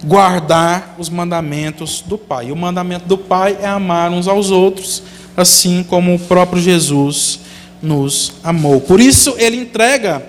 guardar 0.04 0.94
os 0.98 1.08
mandamentos 1.08 2.02
do 2.06 2.18
Pai. 2.18 2.48
E 2.48 2.52
o 2.52 2.56
mandamento 2.56 3.06
do 3.06 3.16
Pai 3.16 3.58
é 3.60 3.66
amar 3.66 4.10
uns 4.10 4.28
aos 4.28 4.50
outros, 4.50 5.02
assim 5.36 5.82
como 5.82 6.14
o 6.14 6.18
próprio 6.18 6.60
Jesus 6.60 7.40
nos 7.80 8.34
amou. 8.42 8.80
Por 8.80 9.00
isso, 9.00 9.34
ele 9.38 9.56
entrega 9.56 10.24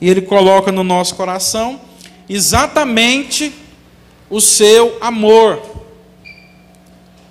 e 0.00 0.08
ele 0.08 0.22
coloca 0.22 0.70
no 0.70 0.84
nosso 0.84 1.14
coração 1.14 1.80
exatamente 2.28 3.52
o 4.30 4.40
seu 4.40 4.96
amor 5.00 5.60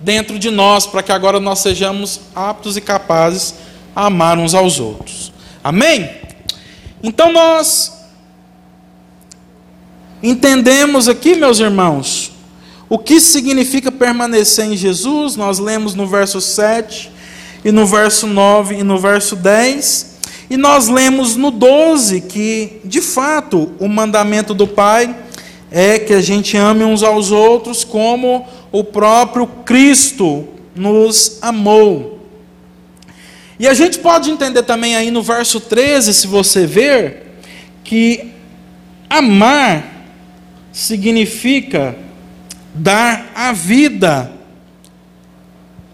dentro 0.00 0.38
de 0.38 0.50
nós, 0.50 0.86
para 0.86 1.02
que 1.02 1.12
agora 1.12 1.40
nós 1.40 1.60
sejamos 1.60 2.20
aptos 2.34 2.76
e 2.76 2.80
capazes 2.80 3.54
a 3.96 4.06
amar 4.06 4.38
uns 4.38 4.54
aos 4.54 4.78
outros. 4.78 5.32
Amém? 5.62 6.10
Então 7.02 7.32
nós 7.32 7.92
entendemos 10.22 11.08
aqui, 11.08 11.34
meus 11.34 11.58
irmãos, 11.58 12.32
o 12.88 12.98
que 12.98 13.20
significa 13.20 13.90
permanecer 13.90 14.66
em 14.66 14.76
Jesus. 14.76 15.36
Nós 15.36 15.58
lemos 15.58 15.94
no 15.94 16.06
verso 16.06 16.40
7 16.40 17.10
e 17.64 17.72
no 17.72 17.86
verso 17.86 18.26
9 18.26 18.76
e 18.76 18.82
no 18.82 18.98
verso 18.98 19.36
10. 19.36 20.13
E 20.48 20.56
nós 20.56 20.88
lemos 20.88 21.36
no 21.36 21.50
12 21.50 22.20
que, 22.22 22.80
de 22.84 23.00
fato, 23.00 23.72
o 23.78 23.88
mandamento 23.88 24.52
do 24.54 24.66
Pai 24.66 25.14
é 25.70 25.98
que 25.98 26.12
a 26.12 26.20
gente 26.20 26.56
ame 26.56 26.84
uns 26.84 27.02
aos 27.02 27.32
outros 27.32 27.82
como 27.82 28.46
o 28.70 28.84
próprio 28.84 29.46
Cristo 29.46 30.46
nos 30.74 31.38
amou. 31.40 32.20
E 33.58 33.66
a 33.66 33.74
gente 33.74 33.98
pode 33.98 34.30
entender 34.30 34.62
também 34.62 34.96
aí 34.96 35.10
no 35.10 35.22
verso 35.22 35.60
13, 35.60 36.12
se 36.12 36.26
você 36.26 36.66
ver, 36.66 37.38
que 37.82 38.32
amar 39.08 40.06
significa 40.72 41.96
dar 42.74 43.30
a 43.34 43.52
vida 43.52 44.33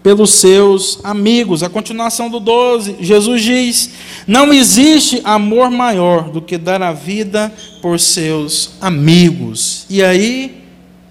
pelos 0.03 0.33
seus 0.35 0.99
amigos. 1.03 1.63
A 1.63 1.69
continuação 1.69 2.29
do 2.29 2.39
12, 2.39 2.97
Jesus 2.99 3.41
diz: 3.41 3.91
Não 4.27 4.53
existe 4.53 5.21
amor 5.23 5.69
maior 5.69 6.29
do 6.29 6.41
que 6.41 6.57
dar 6.57 6.81
a 6.81 6.91
vida 6.91 7.51
por 7.81 7.99
seus 7.99 8.71
amigos. 8.81 9.85
E 9.89 10.03
aí 10.03 10.63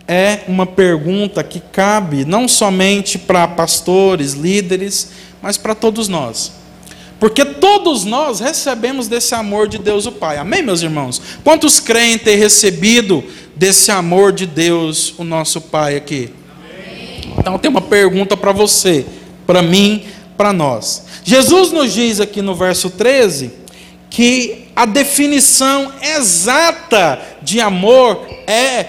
é 0.06 0.40
uma 0.48 0.66
pergunta 0.66 1.42
que 1.44 1.60
cabe 1.60 2.24
não 2.24 2.48
somente 2.48 3.16
para 3.16 3.46
pastores, 3.46 4.32
líderes, 4.32 5.10
mas 5.40 5.56
para 5.56 5.74
todos 5.74 6.08
nós. 6.08 6.52
Porque 7.20 7.44
todos 7.44 8.04
nós 8.04 8.40
recebemos 8.40 9.06
desse 9.06 9.34
amor 9.34 9.68
de 9.68 9.76
Deus 9.76 10.06
o 10.06 10.12
Pai. 10.12 10.38
Amém, 10.38 10.62
meus 10.62 10.80
irmãos? 10.80 11.20
Quantos 11.44 11.78
creem 11.78 12.16
ter 12.16 12.36
recebido 12.36 13.22
desse 13.54 13.90
amor 13.90 14.32
de 14.32 14.46
Deus 14.46 15.14
o 15.18 15.22
nosso 15.22 15.60
Pai 15.60 15.96
aqui? 15.96 16.30
Então 17.38 17.58
tem 17.58 17.70
uma 17.70 17.80
pergunta 17.80 18.36
para 18.36 18.52
você, 18.52 19.06
para 19.46 19.62
mim, 19.62 20.04
para 20.36 20.52
nós. 20.52 21.04
Jesus 21.24 21.70
nos 21.70 21.92
diz 21.92 22.20
aqui 22.20 22.40
no 22.40 22.54
verso 22.54 22.90
13 22.90 23.52
que 24.08 24.68
a 24.74 24.86
definição 24.86 25.92
exata 26.02 27.20
de 27.42 27.60
amor 27.60 28.26
é 28.46 28.86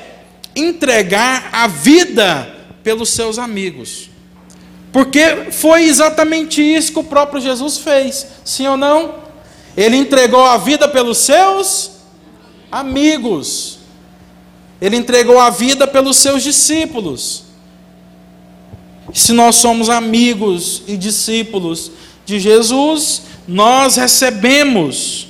entregar 0.55 1.49
a 1.51 1.67
vida 1.67 2.55
pelos 2.83 3.09
seus 3.09 3.37
amigos. 3.37 4.09
Porque 4.91 5.51
foi 5.51 5.83
exatamente 5.83 6.61
isso 6.61 6.91
que 6.91 6.99
o 6.99 7.03
próprio 7.03 7.41
Jesus 7.41 7.77
fez, 7.77 8.27
sim 8.43 8.67
ou 8.67 8.75
não? 8.75 9.15
Ele 9.75 9.95
entregou 9.95 10.43
a 10.43 10.57
vida 10.57 10.87
pelos 10.87 11.19
seus 11.19 11.91
amigos. 12.71 13.79
Ele 14.81 14.97
entregou 14.97 15.39
a 15.39 15.49
vida 15.49 15.87
pelos 15.87 16.17
seus 16.17 16.43
discípulos. 16.43 17.50
Se 19.13 19.33
nós 19.33 19.55
somos 19.55 19.89
amigos 19.89 20.83
e 20.87 20.95
discípulos 20.95 21.91
de 22.25 22.39
Jesus, 22.39 23.23
nós 23.47 23.95
recebemos 23.95 25.27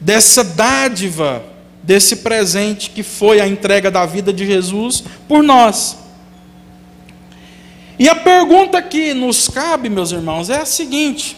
dessa 0.00 0.44
dádiva, 0.44 1.42
desse 1.82 2.16
presente 2.16 2.90
que 2.90 3.02
foi 3.02 3.40
a 3.40 3.48
entrega 3.48 3.90
da 3.90 4.04
vida 4.04 4.32
de 4.32 4.46
Jesus 4.46 5.02
por 5.26 5.42
nós. 5.42 5.96
E 7.98 8.08
a 8.08 8.14
pergunta 8.14 8.80
que 8.80 9.12
nos 9.12 9.48
cabe, 9.48 9.88
meus 9.88 10.12
irmãos, 10.12 10.50
é 10.50 10.58
a 10.58 10.66
seguinte: 10.66 11.36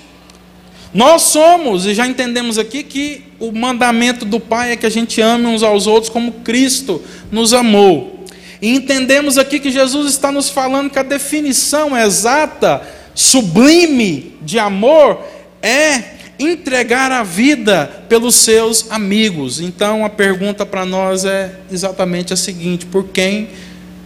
nós 0.92 1.22
somos, 1.22 1.86
e 1.86 1.94
já 1.94 2.06
entendemos 2.06 2.58
aqui 2.58 2.82
que 2.82 3.24
o 3.38 3.52
mandamento 3.52 4.24
do 4.24 4.38
Pai 4.38 4.72
é 4.72 4.76
que 4.76 4.84
a 4.84 4.90
gente 4.90 5.20
ame 5.20 5.46
uns 5.46 5.62
aos 5.62 5.86
outros 5.86 6.10
como 6.10 6.32
Cristo 6.32 7.02
nos 7.30 7.54
amou. 7.54 8.19
E 8.60 8.74
entendemos 8.74 9.38
aqui 9.38 9.58
que 9.58 9.70
Jesus 9.70 10.10
está 10.10 10.30
nos 10.30 10.50
falando 10.50 10.90
que 10.90 10.98
a 10.98 11.02
definição 11.02 11.96
exata, 11.96 12.82
sublime 13.14 14.36
de 14.42 14.58
amor 14.58 15.24
é 15.62 16.20
entregar 16.38 17.12
a 17.12 17.22
vida 17.22 18.04
pelos 18.08 18.34
seus 18.34 18.90
amigos. 18.90 19.60
Então 19.60 20.04
a 20.04 20.10
pergunta 20.10 20.64
para 20.64 20.84
nós 20.84 21.24
é 21.24 21.54
exatamente 21.70 22.32
a 22.32 22.36
seguinte: 22.36 22.86
por 22.86 23.08
quem 23.08 23.48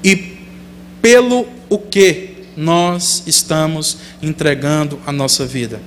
e 0.02 0.34
pelo 1.00 1.46
o 1.68 1.78
que 1.78 2.34
nós 2.56 3.22
estamos 3.26 3.98
entregando 4.22 5.00
a 5.06 5.12
nossa 5.12 5.46
vida? 5.46 5.80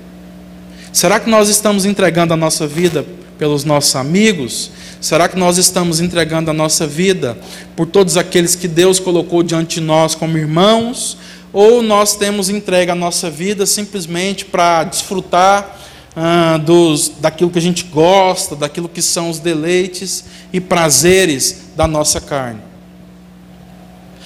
Será 0.92 1.20
que 1.20 1.30
nós 1.30 1.48
estamos 1.48 1.84
entregando 1.84 2.34
a 2.34 2.36
nossa 2.36 2.66
vida 2.66 3.04
pelos 3.38 3.64
nossos 3.64 3.94
amigos? 3.96 4.70
Será 5.00 5.28
que 5.28 5.38
nós 5.38 5.56
estamos 5.56 6.00
entregando 6.00 6.50
a 6.50 6.54
nossa 6.54 6.86
vida 6.86 7.38
por 7.76 7.86
todos 7.86 8.16
aqueles 8.16 8.54
que 8.54 8.66
Deus 8.66 8.98
colocou 8.98 9.42
diante 9.42 9.76
de 9.76 9.86
nós 9.86 10.14
como 10.14 10.36
irmãos? 10.36 11.16
Ou 11.52 11.82
nós 11.82 12.16
temos 12.16 12.50
entregue 12.50 12.90
a 12.90 12.94
nossa 12.94 13.30
vida 13.30 13.64
simplesmente 13.64 14.44
para 14.44 14.84
desfrutar 14.84 15.78
ah, 16.14 16.58
dos, 16.58 17.12
daquilo 17.20 17.50
que 17.50 17.58
a 17.58 17.62
gente 17.62 17.84
gosta, 17.84 18.56
daquilo 18.56 18.88
que 18.88 19.00
são 19.00 19.30
os 19.30 19.38
deleites 19.38 20.24
e 20.52 20.60
prazeres 20.60 21.68
da 21.76 21.86
nossa 21.86 22.20
carne? 22.20 22.60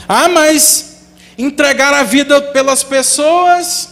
Ah, 0.09 0.29
mas 0.29 1.03
entregar 1.38 1.94
a 1.94 2.03
vida 2.03 2.40
pelas 2.40 2.83
pessoas 2.83 3.91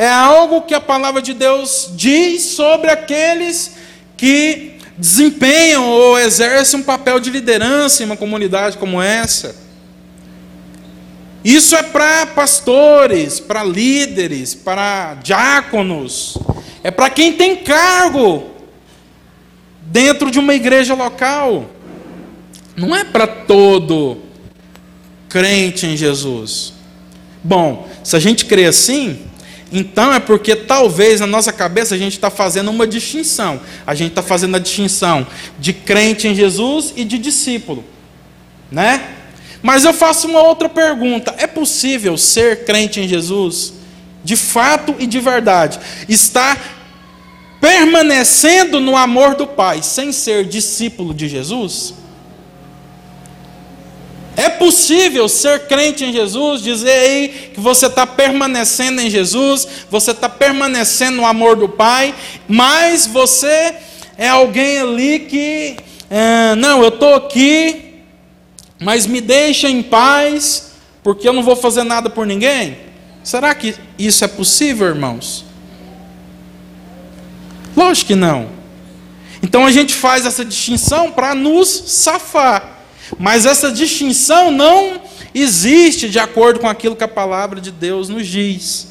é 0.00 0.08
algo 0.08 0.62
que 0.62 0.72
a 0.72 0.80
palavra 0.80 1.20
de 1.20 1.34
Deus 1.34 1.90
diz 1.92 2.40
sobre 2.40 2.90
aqueles 2.90 3.72
que 4.16 4.78
desempenham 4.96 5.86
ou 5.86 6.18
exercem 6.18 6.80
um 6.80 6.82
papel 6.82 7.20
de 7.20 7.28
liderança 7.28 8.02
em 8.02 8.06
uma 8.06 8.16
comunidade 8.16 8.78
como 8.78 9.02
essa. 9.02 9.54
Isso 11.44 11.76
é 11.76 11.82
para 11.82 12.24
pastores, 12.28 13.40
para 13.40 13.62
líderes, 13.62 14.54
para 14.54 15.18
diáconos, 15.22 16.38
é 16.82 16.90
para 16.90 17.10
quem 17.10 17.34
tem 17.34 17.56
cargo 17.56 18.52
dentro 19.82 20.30
de 20.30 20.38
uma 20.38 20.54
igreja 20.54 20.94
local. 20.94 21.68
Não 22.74 22.96
é 22.96 23.04
para 23.04 23.26
todo 23.26 24.16
crente 25.28 25.86
em 25.86 25.94
Jesus. 25.94 26.72
Bom, 27.44 27.86
se 28.02 28.16
a 28.16 28.18
gente 28.18 28.46
crê 28.46 28.64
assim, 28.64 29.28
então 29.72 30.12
é 30.12 30.18
porque 30.18 30.56
talvez 30.56 31.20
na 31.20 31.26
nossa 31.26 31.52
cabeça 31.52 31.94
a 31.94 31.98
gente 31.98 32.14
está 32.14 32.30
fazendo 32.30 32.70
uma 32.70 32.86
distinção. 32.86 33.60
A 33.86 33.94
gente 33.94 34.10
está 34.10 34.22
fazendo 34.22 34.56
a 34.56 34.58
distinção 34.58 35.26
de 35.58 35.72
crente 35.72 36.26
em 36.26 36.34
Jesus 36.34 36.92
e 36.96 37.04
de 37.04 37.18
discípulo, 37.18 37.84
né? 38.70 39.16
Mas 39.62 39.84
eu 39.84 39.92
faço 39.92 40.26
uma 40.26 40.42
outra 40.42 40.68
pergunta: 40.68 41.34
é 41.38 41.46
possível 41.46 42.16
ser 42.16 42.64
crente 42.64 43.00
em 43.00 43.06
Jesus 43.06 43.74
de 44.22 44.36
fato 44.36 44.94
e 44.98 45.06
de 45.06 45.18
verdade, 45.18 45.78
estar 46.08 46.58
permanecendo 47.60 48.80
no 48.80 48.96
amor 48.96 49.34
do 49.34 49.46
Pai 49.46 49.82
sem 49.82 50.12
ser 50.12 50.44
discípulo 50.44 51.14
de 51.14 51.28
Jesus? 51.28 51.94
É 54.40 54.48
possível 54.48 55.28
ser 55.28 55.66
crente 55.66 56.02
em 56.02 56.14
Jesus, 56.14 56.62
dizer 56.62 56.92
aí 56.92 57.50
que 57.52 57.60
você 57.60 57.84
está 57.84 58.06
permanecendo 58.06 58.98
em 59.02 59.10
Jesus, 59.10 59.68
você 59.90 60.12
está 60.12 60.30
permanecendo 60.30 61.18
no 61.18 61.26
amor 61.26 61.56
do 61.56 61.68
Pai, 61.68 62.14
mas 62.48 63.06
você 63.06 63.74
é 64.16 64.30
alguém 64.30 64.78
ali 64.78 65.18
que, 65.28 65.76
é, 66.08 66.54
não, 66.54 66.82
eu 66.82 66.88
estou 66.88 67.16
aqui, 67.16 67.96
mas 68.80 69.06
me 69.06 69.20
deixa 69.20 69.68
em 69.68 69.82
paz, 69.82 70.70
porque 71.02 71.28
eu 71.28 71.34
não 71.34 71.42
vou 71.42 71.54
fazer 71.54 71.84
nada 71.84 72.08
por 72.08 72.26
ninguém? 72.26 72.78
Será 73.22 73.54
que 73.54 73.74
isso 73.98 74.24
é 74.24 74.28
possível, 74.28 74.86
irmãos? 74.86 75.44
Lógico 77.76 78.08
que 78.08 78.14
não. 78.14 78.48
Então 79.42 79.66
a 79.66 79.70
gente 79.70 79.94
faz 79.94 80.24
essa 80.24 80.46
distinção 80.46 81.12
para 81.12 81.34
nos 81.34 81.68
safar. 81.68 82.79
Mas 83.18 83.46
essa 83.46 83.70
distinção 83.70 84.50
não 84.50 85.00
existe 85.34 86.08
de 86.08 86.18
acordo 86.18 86.60
com 86.60 86.68
aquilo 86.68 86.96
que 86.96 87.04
a 87.04 87.08
palavra 87.08 87.60
de 87.60 87.70
Deus 87.70 88.08
nos 88.08 88.26
diz. 88.26 88.88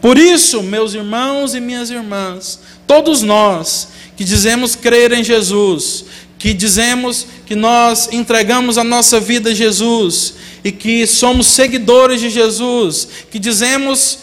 Por 0.00 0.18
isso, 0.18 0.62
meus 0.62 0.94
irmãos 0.94 1.54
e 1.54 1.60
minhas 1.60 1.90
irmãs, 1.90 2.60
todos 2.86 3.22
nós 3.22 3.88
que 4.16 4.24
dizemos 4.24 4.76
crer 4.76 5.12
em 5.12 5.24
Jesus, 5.24 6.04
que 6.38 6.52
dizemos 6.52 7.26
que 7.46 7.54
nós 7.54 8.10
entregamos 8.12 8.76
a 8.76 8.84
nossa 8.84 9.18
vida 9.18 9.50
a 9.50 9.54
Jesus 9.54 10.34
e 10.62 10.70
que 10.70 11.06
somos 11.06 11.46
seguidores 11.46 12.20
de 12.20 12.28
Jesus, 12.28 13.08
que 13.30 13.38
dizemos 13.38 14.18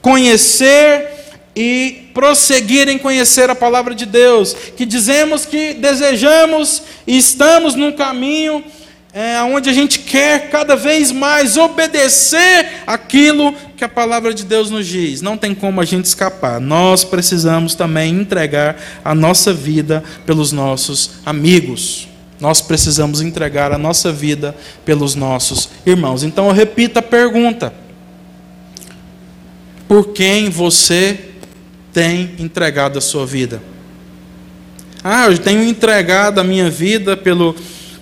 conhecer 0.00 1.19
e 1.54 2.10
prosseguir 2.14 2.88
em 2.88 2.98
conhecer 2.98 3.50
a 3.50 3.54
palavra 3.54 3.94
de 3.94 4.06
Deus, 4.06 4.54
que 4.76 4.86
dizemos 4.86 5.44
que 5.44 5.74
desejamos 5.74 6.82
e 7.06 7.18
estamos 7.18 7.74
num 7.74 7.92
caminho 7.92 8.64
é, 9.12 9.42
onde 9.42 9.68
a 9.68 9.72
gente 9.72 9.98
quer 9.98 10.50
cada 10.50 10.76
vez 10.76 11.10
mais 11.10 11.56
obedecer 11.56 12.82
aquilo 12.86 13.52
que 13.76 13.82
a 13.82 13.88
palavra 13.88 14.32
de 14.32 14.44
Deus 14.44 14.70
nos 14.70 14.86
diz. 14.86 15.20
Não 15.20 15.36
tem 15.36 15.54
como 15.54 15.80
a 15.80 15.84
gente 15.84 16.04
escapar. 16.04 16.60
Nós 16.60 17.02
precisamos 17.02 17.74
também 17.74 18.14
entregar 18.14 18.76
a 19.04 19.14
nossa 19.14 19.52
vida 19.52 20.04
pelos 20.24 20.52
nossos 20.52 21.12
amigos. 21.26 22.08
Nós 22.38 22.60
precisamos 22.60 23.20
entregar 23.20 23.72
a 23.72 23.78
nossa 23.78 24.12
vida 24.12 24.54
pelos 24.84 25.14
nossos 25.14 25.68
irmãos. 25.84 26.22
Então 26.22 26.46
eu 26.46 26.52
repito 26.52 26.98
a 27.00 27.02
pergunta: 27.02 27.74
Por 29.88 30.12
quem 30.12 30.48
você 30.48 31.29
tem 31.92 32.34
entregado 32.38 32.98
a 32.98 33.00
sua 33.00 33.26
vida? 33.26 33.62
Ah, 35.02 35.26
eu 35.26 35.38
tenho 35.38 35.62
entregado 35.62 36.40
a 36.40 36.44
minha 36.44 36.70
vida 36.70 37.16
pelo 37.16 37.56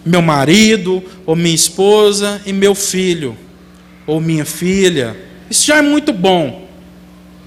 meu 0.05 0.23
marido, 0.23 1.03
ou 1.25 1.37
minha 1.37 1.55
esposa 1.55 2.41
e 2.45 2.53
meu 2.53 2.75
filho, 2.75 3.37
ou 4.07 4.21
minha 4.21 4.45
filha. 4.45 5.17
Isso 5.51 5.67
já 5.67 5.77
é 5.77 5.83
muito 5.83 6.13
bom. 6.13 6.67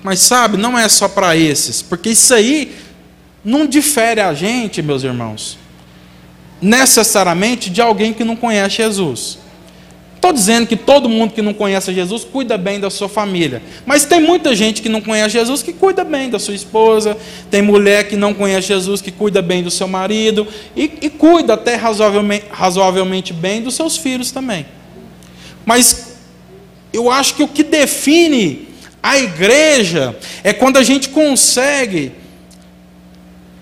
Mas 0.03 0.19
sabe, 0.19 0.57
não 0.57 0.77
é 0.77 0.87
só 0.89 1.07
para 1.07 1.35
esses, 1.35 1.81
porque 1.81 2.09
isso 2.09 2.33
aí 2.33 2.75
não 3.43 3.67
difere 3.67 4.21
a 4.21 4.33
gente, 4.33 4.81
meus 4.81 5.03
irmãos, 5.03 5.57
necessariamente 6.61 7.69
de 7.69 7.81
alguém 7.81 8.13
que 8.13 8.23
não 8.23 8.35
conhece 8.35 8.77
Jesus. 8.77 9.37
Estou 10.21 10.31
dizendo 10.31 10.67
que 10.67 10.75
todo 10.75 11.09
mundo 11.09 11.33
que 11.33 11.41
não 11.41 11.51
conhece 11.51 11.91
Jesus 11.95 12.23
cuida 12.23 12.55
bem 12.55 12.79
da 12.79 12.91
sua 12.91 13.09
família. 13.09 13.59
Mas 13.87 14.05
tem 14.05 14.21
muita 14.21 14.55
gente 14.55 14.79
que 14.79 14.87
não 14.87 15.01
conhece 15.01 15.31
Jesus 15.31 15.63
que 15.63 15.73
cuida 15.73 16.03
bem 16.03 16.29
da 16.29 16.37
sua 16.37 16.53
esposa. 16.53 17.17
Tem 17.49 17.63
mulher 17.63 18.07
que 18.07 18.15
não 18.15 18.31
conhece 18.31 18.67
Jesus 18.67 19.01
que 19.01 19.09
cuida 19.11 19.41
bem 19.41 19.63
do 19.63 19.71
seu 19.71 19.87
marido. 19.87 20.47
E, 20.77 20.91
e 21.01 21.09
cuida 21.09 21.55
até 21.55 21.73
razoavelmente, 21.73 22.45
razoavelmente 22.51 23.33
bem 23.33 23.63
dos 23.63 23.73
seus 23.73 23.97
filhos 23.97 24.29
também. 24.29 24.67
Mas 25.65 26.17
eu 26.93 27.09
acho 27.09 27.33
que 27.33 27.41
o 27.41 27.47
que 27.47 27.63
define 27.63 28.67
a 29.01 29.17
igreja 29.17 30.15
é 30.43 30.53
quando 30.53 30.77
a 30.77 30.83
gente 30.83 31.09
consegue. 31.09 32.11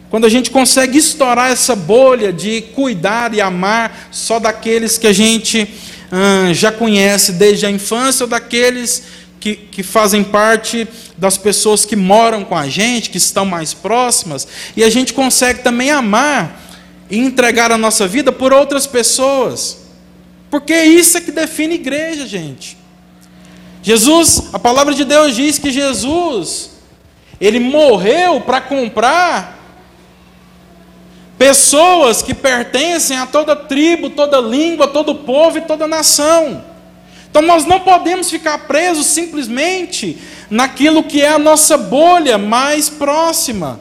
Quando 0.09 0.25
a 0.25 0.29
gente 0.29 0.51
consegue 0.51 0.97
estourar 0.97 1.51
essa 1.51 1.73
bolha 1.73 2.33
de 2.33 2.63
cuidar 2.75 3.33
e 3.33 3.39
amar 3.39 4.09
só 4.11 4.39
daqueles 4.39 4.97
que 4.97 5.07
a 5.07 5.13
gente 5.13 5.65
ah, 6.11 6.51
já 6.53 6.71
conhece 6.71 7.33
desde 7.33 7.65
a 7.65 7.71
infância 7.71 8.23
ou 8.23 8.29
daqueles 8.29 9.03
que, 9.39 9.55
que 9.55 9.83
fazem 9.83 10.23
parte 10.23 10.87
das 11.17 11.37
pessoas 11.37 11.85
que 11.85 11.95
moram 11.95 12.43
com 12.43 12.57
a 12.57 12.67
gente, 12.67 13.09
que 13.09 13.17
estão 13.17 13.45
mais 13.45 13.73
próximas, 13.73 14.47
e 14.75 14.83
a 14.83 14.89
gente 14.89 15.13
consegue 15.13 15.61
também 15.61 15.91
amar 15.91 16.61
e 17.09 17.17
entregar 17.17 17.71
a 17.71 17.77
nossa 17.77 18.07
vida 18.07 18.31
por 18.31 18.53
outras 18.53 18.85
pessoas, 18.85 19.77
porque 20.49 20.75
isso 20.75 21.17
é 21.17 21.21
que 21.21 21.31
define 21.31 21.75
igreja, 21.75 22.27
gente. 22.27 22.77
Jesus, 23.81 24.49
a 24.51 24.59
palavra 24.59 24.93
de 24.93 25.05
Deus 25.05 25.35
diz 25.35 25.57
que 25.57 25.71
Jesus, 25.71 26.71
ele 27.39 27.59
morreu 27.59 28.41
para 28.41 28.59
comprar 28.59 29.58
Pessoas 31.39 32.21
que 32.21 32.33
pertencem 32.33 33.17
a 33.17 33.25
toda 33.25 33.55
tribo, 33.55 34.09
toda 34.09 34.41
língua, 34.41 34.89
todo 34.89 35.15
povo 35.15 35.57
e 35.57 35.61
toda 35.61 35.87
nação. 35.87 36.65
Então 37.31 37.41
nós 37.41 37.65
não 37.65 37.79
podemos 37.79 38.29
ficar 38.29 38.67
presos 38.67 39.05
simplesmente 39.05 40.17
naquilo 40.49 41.01
que 41.01 41.21
é 41.21 41.29
a 41.29 41.39
nossa 41.39 41.77
bolha 41.77 42.37
mais 42.37 42.89
próxima. 42.89 43.79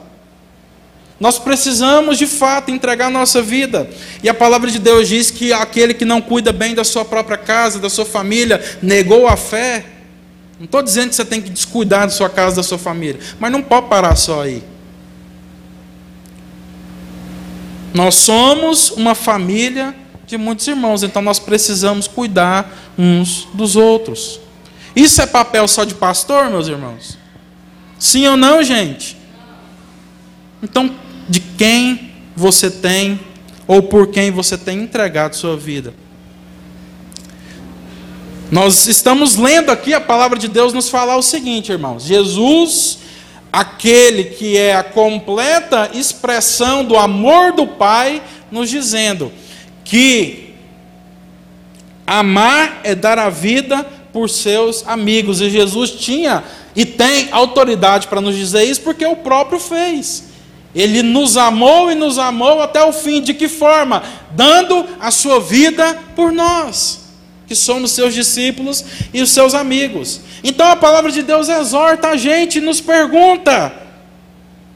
Nós 1.19 1.37
precisamos 1.37 2.17
de 2.17 2.25
fato 2.25 2.71
entregar 2.71 3.07
a 3.07 3.09
nossa 3.09 3.41
vida. 3.41 3.89
E 4.23 4.29
a 4.29 4.33
palavra 4.33 4.71
de 4.71 4.79
Deus 4.79 5.09
diz 5.09 5.29
que 5.29 5.51
aquele 5.51 5.93
que 5.93 6.05
não 6.05 6.21
cuida 6.21 6.53
bem 6.53 6.73
da 6.73 6.85
sua 6.85 7.03
própria 7.03 7.37
casa, 7.37 7.77
da 7.77 7.89
sua 7.89 8.05
família, 8.05 8.63
negou 8.81 9.27
a 9.27 9.35
fé. 9.35 9.83
Não 10.57 10.63
estou 10.63 10.81
dizendo 10.81 11.09
que 11.09 11.15
você 11.15 11.25
tem 11.25 11.41
que 11.41 11.49
descuidar 11.49 12.03
da 12.03 12.13
sua 12.13 12.29
casa, 12.29 12.55
da 12.55 12.63
sua 12.63 12.77
família, 12.77 13.19
mas 13.37 13.51
não 13.51 13.61
pode 13.61 13.89
parar 13.89 14.15
só 14.15 14.43
aí. 14.43 14.63
Nós 17.93 18.15
somos 18.15 18.91
uma 18.91 19.15
família 19.15 19.95
de 20.27 20.37
muitos 20.37 20.67
irmãos, 20.67 21.01
então 21.01 21.21
nós 21.21 21.39
precisamos 21.39 22.07
cuidar 22.07 22.71
uns 22.97 23.47
dos 23.53 23.75
outros. 23.75 24.39
Isso 24.95 25.21
é 25.21 25.25
papel 25.25 25.67
só 25.67 25.83
de 25.83 25.95
pastor, 25.95 26.49
meus 26.49 26.67
irmãos? 26.67 27.17
Sim 27.97 28.27
ou 28.27 28.37
não, 28.37 28.63
gente? 28.63 29.17
Então, 30.61 30.93
de 31.27 31.39
quem 31.39 32.11
você 32.35 32.69
tem 32.69 33.19
ou 33.67 33.83
por 33.83 34.07
quem 34.07 34.31
você 34.31 34.57
tem 34.57 34.81
entregado 34.81 35.35
sua 35.35 35.57
vida? 35.57 35.93
Nós 38.51 38.87
estamos 38.87 39.35
lendo 39.35 39.69
aqui 39.71 39.93
a 39.93 40.01
palavra 40.01 40.37
de 40.37 40.47
Deus 40.47 40.73
nos 40.73 40.89
falar 40.89 41.17
o 41.17 41.21
seguinte, 41.21 41.71
irmãos: 41.71 42.03
Jesus 42.03 42.99
aquele 43.51 44.25
que 44.25 44.57
é 44.57 44.75
a 44.75 44.83
completa 44.83 45.89
expressão 45.93 46.83
do 46.83 46.97
amor 46.97 47.53
do 47.53 47.65
Pai, 47.65 48.21
nos 48.51 48.69
dizendo 48.69 49.31
que 49.83 50.53
amar 52.05 52.81
é 52.83 52.93
dar 52.93 53.17
a 53.19 53.29
vida 53.29 53.83
por 54.13 54.29
seus 54.29 54.87
amigos. 54.87 55.41
E 55.41 55.49
Jesus 55.49 55.91
tinha 55.91 56.43
e 56.75 56.85
tem 56.85 57.29
autoridade 57.31 58.07
para 58.07 58.21
nos 58.21 58.35
dizer 58.35 58.63
isso 58.63 58.81
porque 58.81 59.05
o 59.05 59.15
próprio 59.15 59.59
fez. 59.59 60.29
Ele 60.73 61.01
nos 61.01 61.35
amou 61.35 61.91
e 61.91 61.95
nos 61.95 62.19
amou 62.19 62.61
até 62.61 62.83
o 62.83 62.93
fim. 62.93 63.21
De 63.21 63.33
que 63.33 63.47
forma? 63.47 64.03
Dando 64.31 64.85
a 64.99 65.09
sua 65.09 65.39
vida 65.39 65.97
por 66.15 66.31
nós 66.31 67.08
que 67.49 67.55
somos 67.55 67.93
seus 67.93 68.13
discípulos 68.13 68.85
e 69.11 69.23
os 69.23 69.31
seus 69.31 69.55
amigos. 69.55 70.21
Então 70.43 70.67
a 70.67 70.75
palavra 70.75 71.11
de 71.11 71.23
Deus 71.23 71.49
exorta 71.49 72.09
a 72.09 72.15
gente 72.15 72.61
nos 72.61 72.79
pergunta: 72.79 73.73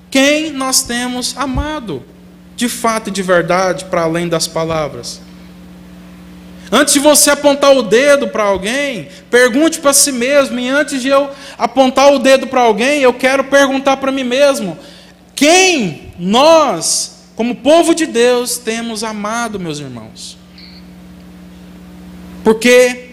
quem 0.09 0.49
nós 0.49 0.81
temos 0.81 1.37
amado, 1.37 2.03
de 2.55 2.67
fato 2.67 3.09
e 3.09 3.11
de 3.11 3.21
verdade, 3.21 3.85
para 3.85 4.01
além 4.01 4.27
das 4.27 4.47
palavras? 4.47 5.21
Antes 6.71 6.95
de 6.95 6.99
você 6.99 7.29
apontar 7.29 7.77
o 7.77 7.83
dedo 7.83 8.27
para 8.29 8.45
alguém, 8.45 9.07
pergunte 9.29 9.79
para 9.79 9.93
si 9.93 10.11
mesmo, 10.11 10.59
e 10.59 10.67
antes 10.67 10.99
de 10.99 11.09
eu 11.09 11.29
apontar 11.55 12.11
o 12.11 12.17
dedo 12.17 12.47
para 12.47 12.61
alguém, 12.61 13.01
eu 13.01 13.13
quero 13.13 13.43
perguntar 13.43 13.97
para 13.97 14.11
mim 14.11 14.23
mesmo: 14.23 14.79
quem 15.35 16.11
nós, 16.17 17.27
como 17.35 17.53
povo 17.53 17.93
de 17.93 18.07
Deus, 18.07 18.57
temos 18.57 19.03
amado, 19.03 19.59
meus 19.59 19.77
irmãos? 19.77 20.41
Porque 22.43 23.09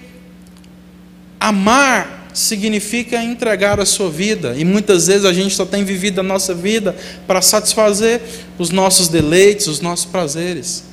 amar 1.38 2.28
significa 2.34 3.22
entregar 3.22 3.80
a 3.80 3.86
sua 3.86 4.10
vida, 4.10 4.54
e 4.56 4.64
muitas 4.64 5.06
vezes 5.06 5.24
a 5.24 5.32
gente 5.32 5.54
só 5.54 5.64
tem 5.64 5.84
vivido 5.84 6.20
a 6.20 6.22
nossa 6.22 6.54
vida 6.54 6.96
para 7.26 7.42
satisfazer 7.42 8.20
os 8.58 8.70
nossos 8.70 9.08
deleites, 9.08 9.66
os 9.66 9.80
nossos 9.80 10.06
prazeres. 10.06 10.84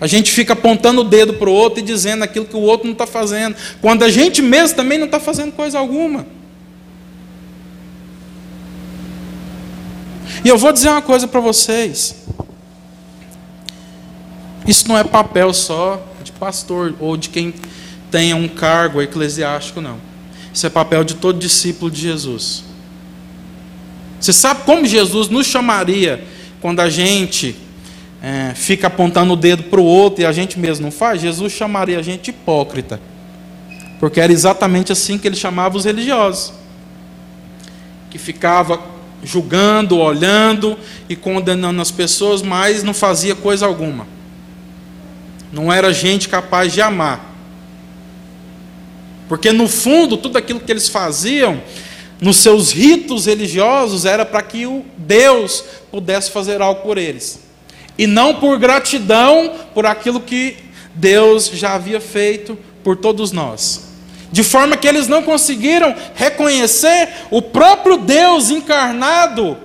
A 0.00 0.06
gente 0.06 0.30
fica 0.30 0.52
apontando 0.52 1.00
o 1.00 1.04
dedo 1.04 1.34
para 1.34 1.48
o 1.48 1.52
outro 1.52 1.80
e 1.80 1.82
dizendo 1.82 2.22
aquilo 2.22 2.44
que 2.44 2.56
o 2.56 2.60
outro 2.60 2.86
não 2.86 2.92
está 2.92 3.06
fazendo, 3.06 3.56
quando 3.80 4.02
a 4.02 4.10
gente 4.10 4.42
mesmo 4.42 4.76
também 4.76 4.98
não 4.98 5.06
está 5.06 5.18
fazendo 5.18 5.52
coisa 5.52 5.78
alguma. 5.78 6.26
E 10.44 10.48
eu 10.48 10.58
vou 10.58 10.72
dizer 10.72 10.90
uma 10.90 11.02
coisa 11.02 11.26
para 11.26 11.40
vocês. 11.40 12.14
Isso 14.66 14.86
não 14.88 14.98
é 14.98 15.04
papel 15.04 15.52
só 15.54 16.02
pastor 16.36 16.94
ou 17.00 17.16
de 17.16 17.28
quem 17.28 17.54
tenha 18.10 18.36
um 18.36 18.48
cargo 18.48 19.02
eclesiástico, 19.02 19.80
não. 19.80 19.98
Isso 20.52 20.66
é 20.66 20.70
papel 20.70 21.04
de 21.04 21.14
todo 21.14 21.38
discípulo 21.38 21.90
de 21.90 22.00
Jesus. 22.00 22.64
Você 24.20 24.32
sabe 24.32 24.62
como 24.64 24.86
Jesus 24.86 25.28
nos 25.28 25.46
chamaria 25.46 26.24
quando 26.60 26.80
a 26.80 26.88
gente 26.88 27.54
é, 28.22 28.54
fica 28.54 28.86
apontando 28.86 29.34
o 29.34 29.36
dedo 29.36 29.64
para 29.64 29.80
o 29.80 29.84
outro 29.84 30.22
e 30.22 30.26
a 30.26 30.32
gente 30.32 30.58
mesmo 30.58 30.84
não 30.84 30.90
faz? 30.90 31.20
Jesus 31.20 31.52
chamaria 31.52 31.98
a 31.98 32.02
gente 32.02 32.30
hipócrita. 32.30 33.00
Porque 34.00 34.20
era 34.20 34.32
exatamente 34.32 34.92
assim 34.92 35.18
que 35.18 35.28
ele 35.28 35.36
chamava 35.36 35.76
os 35.76 35.84
religiosos. 35.84 36.52
Que 38.10 38.18
ficava 38.18 38.80
julgando, 39.22 39.98
olhando 39.98 40.78
e 41.08 41.16
condenando 41.16 41.80
as 41.80 41.90
pessoas, 41.90 42.42
mas 42.42 42.82
não 42.82 42.94
fazia 42.94 43.34
coisa 43.34 43.66
alguma. 43.66 44.06
Não 45.52 45.72
era 45.72 45.92
gente 45.92 46.28
capaz 46.28 46.72
de 46.72 46.80
amar. 46.80 47.34
Porque 49.28 49.52
no 49.52 49.68
fundo, 49.68 50.16
tudo 50.16 50.38
aquilo 50.38 50.60
que 50.60 50.70
eles 50.70 50.88
faziam 50.88 51.60
nos 52.20 52.38
seus 52.38 52.72
ritos 52.72 53.26
religiosos, 53.26 54.04
era 54.04 54.24
para 54.24 54.42
que 54.42 54.66
o 54.66 54.84
Deus 54.96 55.62
pudesse 55.90 56.30
fazer 56.30 56.62
algo 56.62 56.82
por 56.82 56.96
eles. 56.96 57.40
E 57.98 58.06
não 58.06 58.34
por 58.36 58.58
gratidão 58.58 59.52
por 59.74 59.86
aquilo 59.86 60.20
que 60.20 60.56
Deus 60.94 61.50
já 61.52 61.74
havia 61.74 62.00
feito 62.00 62.58
por 62.82 62.96
todos 62.96 63.32
nós. 63.32 63.86
De 64.32 64.42
forma 64.42 64.76
que 64.76 64.88
eles 64.88 65.06
não 65.08 65.22
conseguiram 65.22 65.94
reconhecer 66.14 67.08
o 67.30 67.40
próprio 67.40 67.98
Deus 67.98 68.50
encarnado 68.50 69.56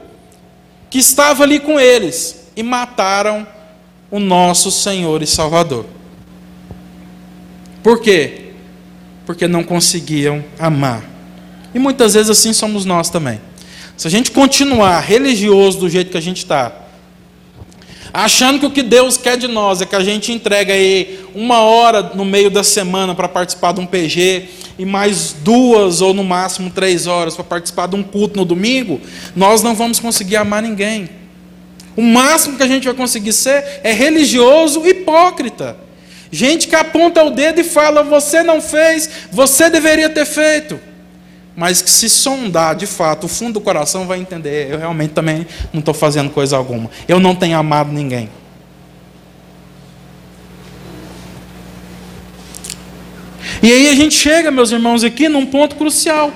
que 0.90 1.00
estava 1.00 1.44
ali 1.44 1.60
com 1.60 1.80
eles 1.80 2.48
e 2.56 2.62
mataram 2.62 3.48
o 4.12 4.20
nosso 4.20 4.70
Senhor 4.70 5.24
e 5.24 5.28
Salvador. 5.28 5.86
Por 7.82 8.01
quê? 8.01 8.51
Porque 9.26 9.47
não 9.47 9.64
conseguiam 9.64 10.43
amar. 10.59 11.03
E 11.74 11.80
muitas 11.80 12.14
vezes 12.14 12.30
assim 12.30 12.51
somos 12.51 12.84
nós 12.84 13.09
também. 13.09 13.39
Se 13.95 14.07
a 14.07 14.12
gente 14.12 14.32
continuar 14.32 14.99
religioso 14.99 15.80
do 15.80 15.89
jeito 15.89 16.12
que 16.12 16.18
a 16.18 16.22
gente 16.22 16.39
está, 16.39 16.74
achando 18.14 18.59
que 18.59 18.66
o 18.66 18.72
que 18.72 18.84
Deus 18.84 19.16
quer 19.16 19.38
de 19.38 19.47
nós 19.47 19.82
é 19.82 19.86
que 19.86 19.95
a 19.95 20.03
gente 20.03 20.32
entregue 20.32 20.72
aí 20.72 21.26
uma 21.34 21.59
hora 21.59 22.12
no 22.14 22.26
meio 22.26 22.49
da 22.49 22.64
semana 22.64 23.16
para 23.16 23.30
participar 23.30 23.72
de 23.72 23.80
um 23.80 23.86
PG 23.86 24.49
e 24.78 24.86
mais 24.86 25.34
duas 25.41 26.01
ou 26.01 26.14
no 26.14 26.24
máximo 26.24 26.70
três 26.70 27.07
horas 27.07 27.36
para 27.36 27.43
participar 27.43 27.88
de 27.88 27.95
um 27.95 28.03
culto 28.03 28.38
no 28.38 28.43
domingo, 28.43 28.99
nós 29.36 29.62
não 29.62 29.76
vamos 29.76 29.99
conseguir 29.99 30.36
amar 30.36 30.62
ninguém. 30.62 31.21
O 31.96 32.02
máximo 32.02 32.58
que 32.58 32.64
a 32.64 32.68
gente 32.68 32.86
vai 32.86 32.94
conseguir 32.94 33.34
ser 33.34 33.82
é 33.84 33.92
religioso 33.92 34.86
hipócrita. 34.86 35.78
Gente 36.32 36.68
que 36.68 36.76
aponta 36.76 37.24
o 37.24 37.32
dedo 37.32 37.60
e 37.60 37.64
fala: 37.64 38.04
você 38.04 38.42
não 38.44 38.62
fez, 38.62 39.10
você 39.32 39.70
deveria 39.70 40.10
ter 40.10 40.26
feito 40.26 40.92
mas 41.56 41.82
que 41.82 41.89
se 41.89 42.10
sondar 42.10 42.76
de 42.76 42.88
fato 42.88 43.26
o 43.26 43.28
fundo 43.28 43.54
do 43.54 43.62
coração 43.62 44.08
vai 44.08 44.20
entender, 44.20 44.72
eu 44.72 44.78
realmente 44.78 45.12
também 45.12 45.46
não 45.74 45.80
estou 45.80 45.94
fazendo 45.94 46.30
coisa 46.30 46.56
alguma. 46.56 46.89
Eu 47.08 47.20
não 47.20 47.36
tenho 47.36 47.58
amado 47.58 47.92
ninguém. 47.92 48.30
E 53.62 53.72
aí 53.72 53.89
a 53.89 53.96
gente 53.96 54.16
chega, 54.16 54.50
meus 54.50 54.72
irmãos, 54.72 55.04
aqui 55.04 55.30
num 55.30 55.46
ponto 55.46 55.76
crucial. 55.76 56.32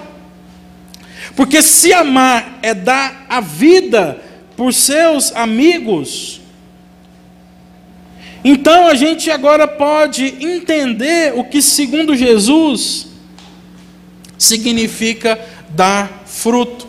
Porque 1.35 1.61
se 1.61 1.91
amar 1.91 2.59
é 2.61 2.73
dar 2.73 3.25
a 3.27 3.39
vida 3.41 4.21
por 4.55 4.73
seus 4.73 5.31
amigos, 5.35 6.41
então 8.47 8.87
a 8.87 8.93
gente 8.93 9.31
agora 9.31 9.67
pode 9.67 10.23
entender 10.39 11.33
o 11.35 11.43
que, 11.43 11.63
segundo 11.63 12.15
Jesus, 12.15 13.07
significa 14.37 15.39
dar 15.69 16.23
fruto. 16.27 16.87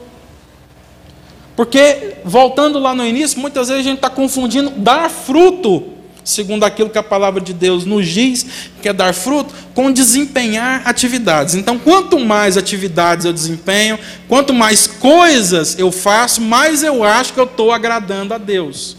Porque, 1.57 2.17
voltando 2.23 2.79
lá 2.79 2.95
no 2.95 3.07
início, 3.07 3.41
muitas 3.41 3.69
vezes 3.69 3.87
a 3.87 3.89
gente 3.89 3.97
está 3.97 4.11
confundindo 4.11 4.69
dar 4.69 5.09
fruto, 5.09 5.96
segundo 6.27 6.64
aquilo 6.64 6.91
que 6.91 6.99
a 6.99 7.03
palavra 7.03 7.41
de 7.41 7.55
Deus 7.55 7.85
nos 7.85 8.07
diz, 8.09 8.45
que 8.83 8.89
é 8.89 8.93
dar 8.93 9.14
fruto, 9.14 9.55
com 9.74 9.93
desempenhar 9.93 10.83
atividades. 10.85 11.55
Então, 11.55 11.79
quanto 11.79 12.18
mais 12.18 12.57
atividades 12.57 13.24
eu 13.24 13.33
desempenho, 13.33 13.97
quanto 14.29 14.53
mais 14.53 14.89
coisas 14.89 15.79
eu 15.79 15.93
faço, 15.93 16.41
mais 16.41 16.83
eu 16.83 17.05
acho 17.05 17.33
que 17.33 17.39
eu 17.39 17.45
estou 17.45 17.70
agradando 17.70 18.35
a 18.35 18.39
Deus. 18.39 18.97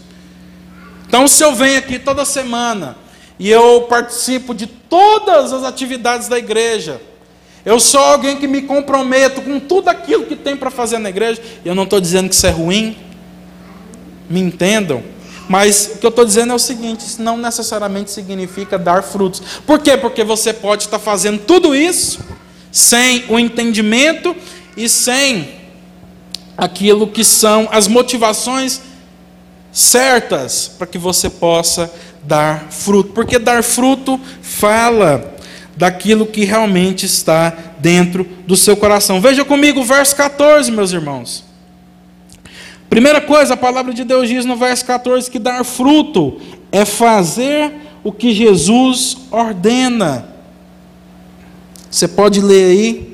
Então, 1.06 1.28
se 1.28 1.44
eu 1.44 1.54
venho 1.54 1.78
aqui 1.78 1.98
toda 1.98 2.24
semana 2.24 2.96
e 3.38 3.50
eu 3.50 3.82
participo 3.82 4.54
de 4.54 4.66
todas 4.66 5.52
as 5.52 5.64
atividades 5.64 6.28
da 6.28 6.38
igreja, 6.38 6.98
eu 7.62 7.78
sou 7.78 8.00
alguém 8.00 8.36
que 8.36 8.48
me 8.48 8.62
comprometo 8.62 9.42
com 9.42 9.60
tudo 9.60 9.88
aquilo 9.88 10.24
que 10.24 10.34
tem 10.34 10.56
para 10.56 10.70
fazer 10.70 10.96
na 10.96 11.10
igreja. 11.10 11.42
Eu 11.62 11.74
não 11.74 11.82
estou 11.84 12.00
dizendo 12.00 12.30
que 12.30 12.34
isso 12.34 12.46
é 12.46 12.50
ruim. 12.50 12.96
Me 14.30 14.40
entendam. 14.40 15.02
Mas 15.48 15.92
o 15.94 15.98
que 15.98 16.06
eu 16.06 16.10
estou 16.10 16.24
dizendo 16.24 16.52
é 16.52 16.54
o 16.56 16.58
seguinte: 16.58 17.06
isso 17.06 17.22
não 17.22 17.36
necessariamente 17.36 18.10
significa 18.10 18.78
dar 18.78 19.02
frutos. 19.02 19.40
Por 19.66 19.78
quê? 19.78 19.96
Porque 19.96 20.22
você 20.22 20.52
pode 20.52 20.84
estar 20.84 20.98
fazendo 20.98 21.40
tudo 21.40 21.74
isso 21.74 22.20
sem 22.70 23.24
o 23.28 23.38
entendimento 23.38 24.36
e 24.76 24.88
sem 24.88 25.56
aquilo 26.56 27.08
que 27.08 27.24
são 27.24 27.68
as 27.72 27.88
motivações 27.88 28.82
certas 29.72 30.68
para 30.68 30.86
que 30.86 30.98
você 30.98 31.30
possa 31.30 31.90
dar 32.22 32.66
fruto. 32.70 33.12
Porque 33.12 33.38
dar 33.38 33.62
fruto 33.62 34.20
fala 34.42 35.36
daquilo 35.76 36.26
que 36.26 36.44
realmente 36.44 37.06
está 37.06 37.56
dentro 37.78 38.24
do 38.46 38.56
seu 38.56 38.76
coração. 38.76 39.20
Veja 39.20 39.44
comigo 39.44 39.80
o 39.80 39.84
verso 39.84 40.14
14, 40.16 40.70
meus 40.72 40.92
irmãos. 40.92 41.47
Primeira 42.88 43.20
coisa, 43.20 43.54
a 43.54 43.56
palavra 43.56 43.92
de 43.92 44.04
Deus 44.04 44.28
diz 44.28 44.44
no 44.44 44.56
verso 44.56 44.84
14 44.84 45.30
que 45.30 45.38
dar 45.38 45.64
fruto 45.64 46.40
é 46.72 46.84
fazer 46.84 47.72
o 48.02 48.10
que 48.10 48.32
Jesus 48.32 49.16
ordena. 49.30 50.28
Você 51.90 52.08
pode 52.08 52.40
ler 52.40 52.64
aí. 52.70 53.12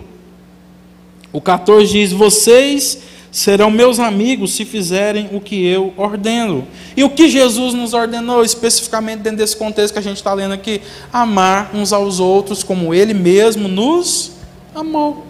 O 1.32 1.40
14 1.40 1.90
diz: 1.90 2.12
Vocês 2.12 2.98
serão 3.34 3.68
meus 3.68 3.98
amigos 3.98 4.54
se 4.54 4.64
fizerem 4.64 5.28
o 5.32 5.40
que 5.40 5.66
eu 5.66 5.92
ordeno. 5.96 6.64
E 6.96 7.02
o 7.02 7.10
que 7.10 7.28
Jesus 7.28 7.74
nos 7.74 7.92
ordenou, 7.92 8.44
especificamente 8.44 9.22
dentro 9.22 9.38
desse 9.38 9.56
contexto 9.56 9.92
que 9.92 9.98
a 9.98 10.02
gente 10.02 10.18
está 10.18 10.32
lendo 10.32 10.54
aqui? 10.54 10.80
Amar 11.12 11.72
uns 11.74 11.92
aos 11.92 12.20
outros 12.20 12.62
como 12.62 12.94
Ele 12.94 13.12
mesmo 13.12 13.66
nos 13.66 14.32
amou. 14.72 15.26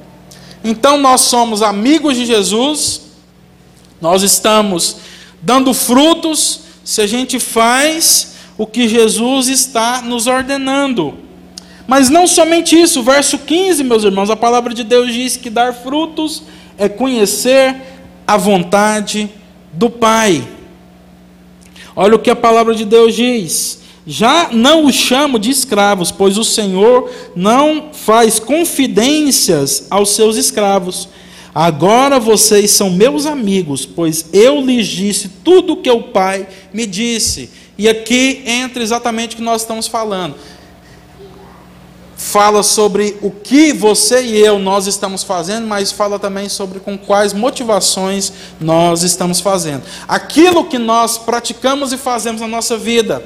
Então 0.63 0.99
nós 0.99 1.23
somos 1.23 1.63
amigos 1.63 2.17
de 2.17 2.27
Jesus, 2.27 3.04
nós 4.01 4.23
estamos 4.23 4.97
dando 5.41 5.73
frutos 5.75 6.61
se 6.85 7.01
a 7.01 7.07
gente 7.07 7.39
faz 7.39 8.35
o 8.57 8.67
que 8.67 8.89
Jesus 8.89 9.49
está 9.49 10.03
nos 10.03 10.27
ordenando. 10.27 11.15
Mas 11.87 12.09
não 12.09 12.27
somente 12.27 12.81
isso, 12.81 13.03
verso 13.03 13.39
15, 13.39 13.85
meus 13.85 14.05
irmãos, 14.05 14.31
a 14.31 14.37
palavra 14.37 14.73
de 14.73 14.85
Deus 14.85 15.13
diz 15.13 15.37
que 15.37 15.51
dar 15.51 15.75
frutos 15.75 16.43
é 16.79 16.89
conhecer 16.89 17.77
a 18.27 18.37
vontade 18.37 19.31
do 19.73 19.91
Pai. 19.91 20.47
Olha 21.95 22.17
o 22.17 22.19
que 22.19 22.31
a 22.31 22.37
palavra 22.37 22.75
de 22.75 22.85
Deus 22.85 23.15
diz. 23.15 23.83
Já 24.07 24.51
não 24.53 24.85
os 24.85 24.95
chamo 24.95 25.39
de 25.39 25.51
escravos, 25.51 26.11
pois 26.11 26.37
o 26.37 26.45
Senhor 26.45 27.11
não 27.35 27.91
faz 27.93 28.39
confidências 28.39 29.87
aos 29.91 30.11
seus 30.11 30.37
escravos. 30.37 31.09
Agora 31.55 32.19
vocês 32.19 32.71
são 32.73 32.91
meus 32.91 33.27
amigos, 33.27 33.87
pois 33.87 34.27
eu 34.33 34.61
lhes 34.61 34.87
disse 34.87 35.29
tudo 35.29 35.75
o 35.75 35.77
que 35.77 35.91
o 35.91 36.05
Pai 36.05 36.49
me 36.73 36.87
disse. 36.87 37.49
E 37.79 37.89
aqui 37.89 38.43
entra 38.45 38.83
exatamente 38.83 39.35
o 39.35 39.37
que 39.37 39.43
nós 39.43 39.63
estamos 39.63 39.87
falando 39.87 40.35
fala 42.17 42.63
sobre 42.63 43.17
o 43.21 43.31
que 43.31 43.73
você 43.73 44.23
e 44.23 44.39
eu 44.39 44.59
nós 44.59 44.87
estamos 44.87 45.23
fazendo, 45.23 45.67
mas 45.67 45.93
fala 45.93 46.19
também 46.19 46.49
sobre 46.49 46.81
com 46.81 46.97
quais 46.97 47.33
motivações 47.33 48.33
nós 48.61 49.03
estamos 49.03 49.41
fazendo. 49.41 49.83
Aquilo 50.09 50.65
que 50.65 50.79
nós 50.79 51.19
praticamos 51.19 51.93
e 51.93 51.99
fazemos 51.99 52.41
na 52.41 52.49
nossa 52.49 52.77
vida 52.77 53.23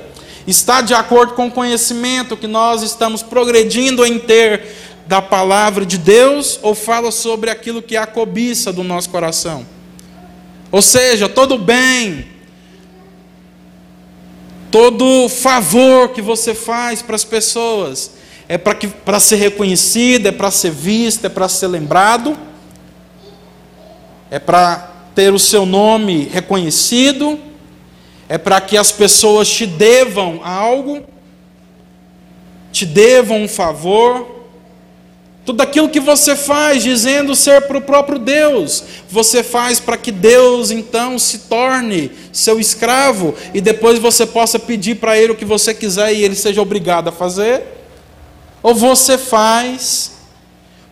está 0.47 0.81
de 0.81 0.95
acordo 0.95 1.35
com 1.35 1.47
o 1.47 1.51
conhecimento 1.51 2.37
que 2.37 2.47
nós 2.47 2.83
estamos 2.83 3.23
progredindo 3.23 4.05
em 4.05 4.19
ter 4.19 4.67
da 5.09 5.23
palavra 5.23 5.87
de 5.87 5.97
Deus 5.97 6.61
ou 6.63 6.75
fala 6.75 7.11
sobre 7.11 7.49
aquilo 7.49 7.83
que 7.83 7.97
é 7.97 7.99
a 7.99 8.07
cobiça 8.07 8.71
do 8.71 8.85
nosso 8.85 9.09
coração? 9.09 9.67
Ou 10.71 10.83
seja, 10.83 11.29
todo 11.29 11.57
bem, 11.57 12.27
todo 14.71 15.29
favor 15.31 16.11
que 16.11 16.21
você 16.21 16.55
faz 16.55 17.01
para 17.01 17.17
as 17.17 17.25
pessoas, 17.25 18.13
é 18.47 18.59
para 18.59 19.19
ser 19.19 19.37
reconhecido, 19.37 20.27
é 20.27 20.33
para 20.33 20.51
ser 20.51 20.71
visto, 20.71 21.25
é 21.25 21.29
para 21.31 21.49
ser 21.49 21.69
lembrado, 21.69 22.37
é 24.31 24.39
para 24.39 24.93
ter 25.15 25.33
o 25.33 25.39
seu 25.39 25.65
nome 25.65 26.29
reconhecido, 26.31 27.41
é 28.29 28.37
para 28.37 28.61
que 28.61 28.77
as 28.77 28.93
pessoas 28.93 29.49
te 29.49 29.67
devam 29.67 30.41
algo, 30.45 31.03
te 32.71 32.85
devam 32.85 33.43
um 33.43 33.49
favor. 33.49 34.38
Tudo 35.49 35.63
aquilo 35.63 35.89
que 35.89 35.99
você 35.99 36.37
faz 36.37 36.83
dizendo 36.83 37.35
ser 37.35 37.63
para 37.63 37.79
o 37.79 37.81
próprio 37.81 38.19
Deus, 38.19 38.85
você 39.09 39.43
faz 39.43 39.81
para 39.81 39.97
que 39.97 40.13
Deus 40.13 40.71
então 40.71 41.19
se 41.19 41.39
torne 41.39 42.13
seu 42.31 42.61
escravo 42.61 43.35
e 43.55 43.61
depois 43.63 43.99
você 43.99 44.27
possa 44.27 44.59
pedir 44.59 44.97
para 44.97 45.17
Ele 45.17 45.33
o 45.33 45.35
que 45.35 45.47
você 45.47 45.73
quiser 45.73 46.13
e 46.13 46.23
Ele 46.23 46.35
seja 46.35 46.61
obrigado 46.61 47.09
a 47.09 47.13
fazer. 47.13 47.63
Ou 48.63 48.75
você 48.75 49.17
faz 49.17 50.19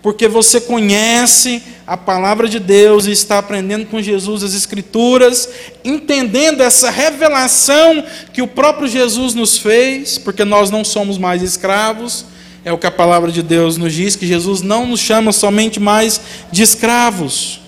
porque 0.01 0.27
você 0.27 0.59
conhece 0.59 1.63
a 1.87 1.99
palavra 1.99 2.49
de 2.49 2.59
Deus 2.59 3.05
e 3.05 3.13
está 3.13 3.37
aprendendo 3.37 3.85
com 3.85 4.01
Jesus 4.01 4.43
as 4.43 4.55
Escrituras, 4.55 5.51
entendendo 5.85 6.63
essa 6.63 6.89
revelação 6.89 8.03
que 8.33 8.41
o 8.41 8.49
próprio 8.49 8.89
Jesus 8.89 9.35
nos 9.35 9.59
fez, 9.59 10.17
porque 10.17 10.47
nós 10.47 10.71
não 10.71 10.83
somos 10.83 11.19
mais 11.19 11.43
escravos, 11.43 12.25
é 12.67 12.73
o 12.73 12.77
que 12.77 12.87
a 12.89 12.91
palavra 12.91 13.31
de 13.31 13.45
Deus 13.45 13.77
nos 13.77 13.93
diz, 13.93 14.17
que 14.17 14.27
Jesus 14.27 14.61
não 14.61 14.89
nos 14.89 14.99
chama 14.99 15.31
somente 15.31 15.79
mais 15.79 16.21
de 16.51 16.65
escravos, 16.65 17.61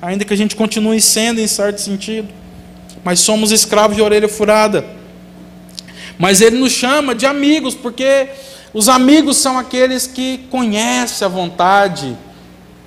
ainda 0.00 0.24
que 0.24 0.32
a 0.32 0.36
gente 0.36 0.56
continue 0.56 0.98
sendo 0.98 1.42
em 1.42 1.46
certo 1.46 1.78
sentido, 1.78 2.26
mas 3.04 3.20
somos 3.20 3.50
escravos 3.50 3.96
de 3.96 4.02
orelha 4.02 4.30
furada. 4.30 4.82
Mas 6.18 6.40
ele 6.40 6.56
nos 6.56 6.72
chama 6.72 7.14
de 7.14 7.26
amigos, 7.26 7.74
porque 7.74 8.28
os 8.72 8.88
amigos 8.88 9.36
são 9.36 9.58
aqueles 9.58 10.06
que 10.06 10.38
conhecem 10.48 11.26
a 11.26 11.28
vontade 11.28 12.16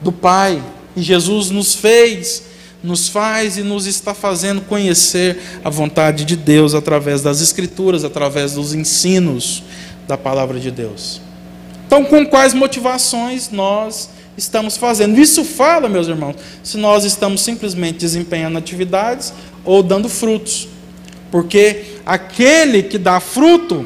do 0.01 0.12
Pai, 0.12 0.60
e 0.95 1.04
Jesus 1.04 1.51
nos 1.51 1.76
fez, 1.76 2.45
nos 2.84 3.08
faz 3.08 3.58
e 3.58 3.62
nos 3.62 3.86
está 3.86 4.16
fazendo 4.16 4.62
conhecer 4.62 5.38
a 5.64 5.70
vontade 5.70 6.26
de 6.26 6.36
Deus 6.36 6.74
através 6.74 7.22
das 7.22 7.41
Escrituras, 7.41 8.04
através 8.04 8.54
dos 8.54 8.74
ensinos 8.74 9.62
da 10.08 10.18
palavra 10.18 10.60
de 10.60 10.72
Deus. 10.72 11.22
Então, 11.94 12.06
com 12.06 12.26
quais 12.26 12.56
motivações 12.56 13.52
nós 13.52 14.10
estamos 14.36 14.76
fazendo? 14.76 15.20
Isso 15.20 15.46
fala, 15.46 15.88
meus 15.88 16.08
irmãos, 16.08 16.36
se 16.64 16.76
nós 16.76 17.04
estamos 17.04 17.41
simplesmente 17.41 18.00
desempenhando 18.00 18.58
atividades 18.58 19.32
ou 19.64 19.84
dando 19.84 20.10
frutos. 20.10 20.68
Porque 21.30 22.00
aquele 22.04 22.82
que 22.82 22.98
dá 22.98 23.20
fruto 23.20 23.86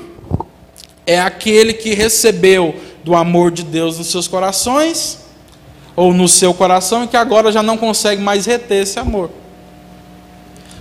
é 1.06 1.20
aquele 1.20 1.74
que 1.74 1.94
recebeu 1.94 2.78
do 3.04 3.14
amor 3.14 3.52
de 3.52 3.64
Deus 3.64 3.98
nos 3.98 4.08
seus 4.08 4.26
corações 4.26 5.18
ou 5.94 6.14
no 6.14 6.30
seu 6.30 6.54
coração 6.54 7.04
e 7.04 7.10
que 7.10 7.18
agora 7.18 7.52
já 7.52 7.62
não 7.62 7.76
consegue 7.76 8.22
mais 8.22 8.46
reter 8.46 8.84
esse 8.84 8.98
amor. 8.98 9.30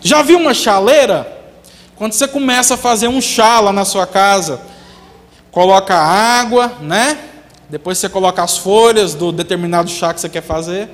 Já 0.00 0.22
viu 0.22 0.38
uma 0.38 0.54
chaleira? 0.54 1.26
Quando 1.96 2.12
você 2.12 2.28
começa 2.28 2.74
a 2.74 2.76
fazer 2.76 3.08
um 3.08 3.20
chá 3.20 3.58
lá 3.58 3.72
na 3.72 3.84
sua 3.84 4.06
casa, 4.06 4.60
coloca 5.56 5.94
água, 5.94 6.76
né? 6.82 7.16
Depois 7.70 7.96
você 7.96 8.10
coloca 8.10 8.42
as 8.42 8.58
folhas 8.58 9.14
do 9.14 9.32
determinado 9.32 9.88
chá 9.88 10.12
que 10.12 10.20
você 10.20 10.28
quer 10.28 10.42
fazer. 10.42 10.90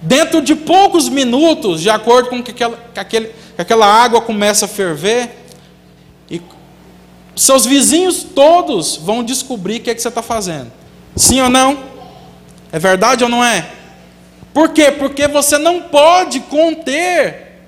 Dentro 0.00 0.40
de 0.40 0.54
poucos 0.54 1.08
minutos, 1.08 1.82
de 1.82 1.90
acordo 1.90 2.28
com 2.28 2.40
que 2.40 2.52
aquela, 2.52 2.78
que 2.94 3.00
aquele, 3.00 3.26
que 3.26 3.62
aquela 3.62 3.84
água 3.84 4.20
começa 4.20 4.66
a 4.66 4.68
ferver, 4.68 5.44
e 6.30 6.40
seus 7.34 7.66
vizinhos 7.66 8.22
todos 8.22 8.94
vão 8.94 9.24
descobrir 9.24 9.78
o 9.78 9.80
que, 9.80 9.90
é 9.90 9.94
que 9.96 10.00
você 10.00 10.06
está 10.06 10.22
fazendo. 10.22 10.70
Sim 11.16 11.40
ou 11.40 11.50
não? 11.50 11.76
É 12.70 12.78
verdade 12.78 13.24
ou 13.24 13.28
não 13.28 13.44
é? 13.44 13.68
Por 14.54 14.68
quê? 14.68 14.92
Porque 14.92 15.26
você 15.26 15.58
não 15.58 15.82
pode 15.82 16.38
conter 16.38 17.58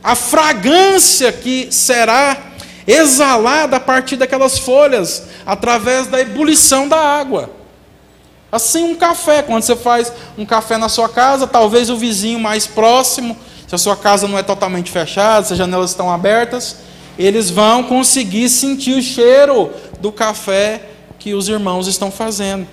a 0.00 0.14
fragrância 0.14 1.32
que 1.32 1.66
será 1.72 2.54
exalada 2.86 3.76
a 3.76 3.80
partir 3.80 4.16
daquelas 4.16 4.58
folhas, 4.58 5.24
através 5.44 6.06
da 6.06 6.20
ebulição 6.20 6.88
da 6.88 6.98
água. 6.98 7.50
Assim, 8.50 8.84
um 8.84 8.94
café, 8.94 9.42
quando 9.42 9.62
você 9.62 9.74
faz 9.74 10.12
um 10.38 10.46
café 10.46 10.76
na 10.76 10.88
sua 10.88 11.08
casa, 11.08 11.46
talvez 11.46 11.90
o 11.90 11.96
vizinho 11.96 12.38
mais 12.38 12.66
próximo, 12.66 13.36
se 13.66 13.74
a 13.74 13.78
sua 13.78 13.96
casa 13.96 14.28
não 14.28 14.38
é 14.38 14.42
totalmente 14.42 14.90
fechada, 14.90 15.44
se 15.44 15.52
as 15.52 15.58
janelas 15.58 15.90
estão 15.90 16.10
abertas, 16.10 16.76
eles 17.18 17.50
vão 17.50 17.82
conseguir 17.82 18.48
sentir 18.48 18.96
o 18.96 19.02
cheiro 19.02 19.70
do 20.00 20.12
café 20.12 20.90
que 21.18 21.34
os 21.34 21.48
irmãos 21.48 21.88
estão 21.88 22.10
fazendo. 22.10 22.66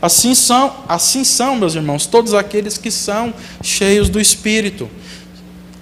Assim 0.00 0.34
são, 0.34 0.72
assim 0.88 1.24
são, 1.24 1.56
meus 1.56 1.74
irmãos, 1.74 2.06
todos 2.06 2.34
aqueles 2.34 2.78
que 2.78 2.90
são 2.90 3.32
cheios 3.62 4.08
do 4.08 4.20
Espírito. 4.20 4.88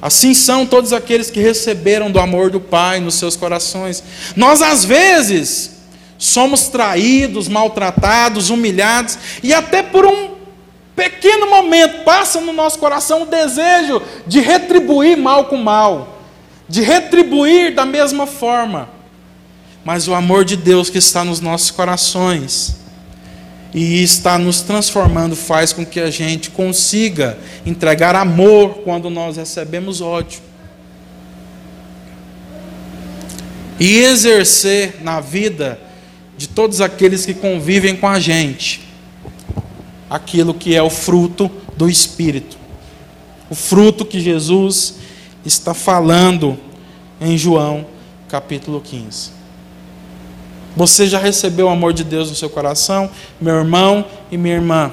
Assim 0.00 0.34
são 0.34 0.66
todos 0.66 0.92
aqueles 0.92 1.30
que 1.30 1.40
receberam 1.40 2.10
do 2.10 2.20
amor 2.20 2.50
do 2.50 2.60
Pai 2.60 3.00
nos 3.00 3.14
seus 3.14 3.34
corações. 3.34 4.02
Nós, 4.36 4.60
às 4.60 4.84
vezes, 4.84 5.76
somos 6.18 6.68
traídos, 6.68 7.48
maltratados, 7.48 8.50
humilhados, 8.50 9.18
e 9.42 9.54
até 9.54 9.82
por 9.82 10.04
um 10.04 10.36
pequeno 10.94 11.48
momento 11.48 12.04
passa 12.04 12.40
no 12.40 12.52
nosso 12.52 12.78
coração 12.78 13.22
o 13.22 13.26
desejo 13.26 14.00
de 14.26 14.40
retribuir 14.40 15.16
mal 15.16 15.46
com 15.46 15.56
mal, 15.56 16.20
de 16.68 16.82
retribuir 16.82 17.74
da 17.74 17.84
mesma 17.84 18.26
forma. 18.26 18.88
Mas 19.84 20.08
o 20.08 20.14
amor 20.14 20.44
de 20.44 20.56
Deus 20.56 20.90
que 20.90 20.98
está 20.98 21.24
nos 21.24 21.40
nossos 21.40 21.70
corações, 21.70 22.76
e 23.76 24.02
está 24.02 24.38
nos 24.38 24.62
transformando 24.62 25.36
faz 25.36 25.70
com 25.70 25.84
que 25.84 26.00
a 26.00 26.10
gente 26.10 26.48
consiga 26.48 27.38
entregar 27.66 28.16
amor 28.16 28.78
quando 28.78 29.10
nós 29.10 29.36
recebemos 29.36 30.00
ódio. 30.00 30.40
E 33.78 33.98
exercer 33.98 35.02
na 35.02 35.20
vida 35.20 35.78
de 36.38 36.48
todos 36.48 36.80
aqueles 36.80 37.26
que 37.26 37.34
convivem 37.34 37.94
com 37.94 38.08
a 38.08 38.18
gente 38.18 38.80
aquilo 40.08 40.54
que 40.54 40.74
é 40.74 40.82
o 40.82 40.88
fruto 40.88 41.50
do 41.76 41.86
Espírito. 41.86 42.56
O 43.50 43.54
fruto 43.54 44.06
que 44.06 44.20
Jesus 44.20 44.94
está 45.44 45.74
falando 45.74 46.58
em 47.20 47.36
João 47.36 47.84
capítulo 48.26 48.80
15. 48.80 49.35
Você 50.76 51.06
já 51.06 51.18
recebeu 51.18 51.66
o 51.66 51.70
amor 51.70 51.94
de 51.94 52.04
Deus 52.04 52.28
no 52.28 52.36
seu 52.36 52.50
coração, 52.50 53.10
meu 53.40 53.56
irmão 53.56 54.04
e 54.30 54.36
minha 54.36 54.56
irmã? 54.56 54.92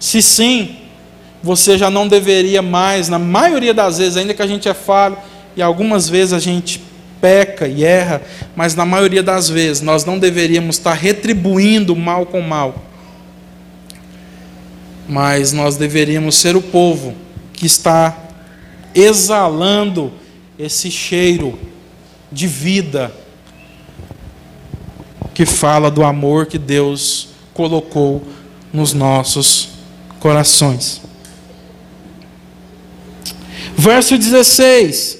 Se 0.00 0.22
sim, 0.22 0.76
você 1.42 1.76
já 1.76 1.90
não 1.90 2.08
deveria 2.08 2.62
mais, 2.62 3.10
na 3.10 3.18
maioria 3.18 3.74
das 3.74 3.98
vezes, 3.98 4.16
ainda 4.16 4.32
que 4.32 4.40
a 4.40 4.46
gente 4.46 4.66
é 4.66 4.72
falho, 4.72 5.18
e 5.54 5.60
algumas 5.60 6.08
vezes 6.08 6.32
a 6.32 6.38
gente 6.38 6.82
peca 7.20 7.68
e 7.68 7.84
erra, 7.84 8.22
mas 8.56 8.74
na 8.74 8.86
maioria 8.86 9.22
das 9.22 9.50
vezes 9.50 9.82
nós 9.82 10.04
não 10.04 10.18
deveríamos 10.18 10.76
estar 10.76 10.94
retribuindo 10.94 11.94
mal 11.94 12.24
com 12.24 12.40
mal. 12.40 12.82
Mas 15.06 15.52
nós 15.52 15.76
deveríamos 15.76 16.36
ser 16.36 16.56
o 16.56 16.62
povo 16.62 17.14
que 17.52 17.66
está 17.66 18.16
exalando 18.94 20.10
esse 20.58 20.90
cheiro 20.90 21.58
de 22.32 22.46
vida 22.46 23.12
que 25.38 25.46
fala 25.46 25.88
do 25.88 26.02
amor 26.02 26.46
que 26.46 26.58
Deus 26.58 27.28
colocou 27.54 28.24
nos 28.72 28.92
nossos 28.92 29.68
corações. 30.18 31.00
Verso 33.76 34.18
16. 34.18 35.16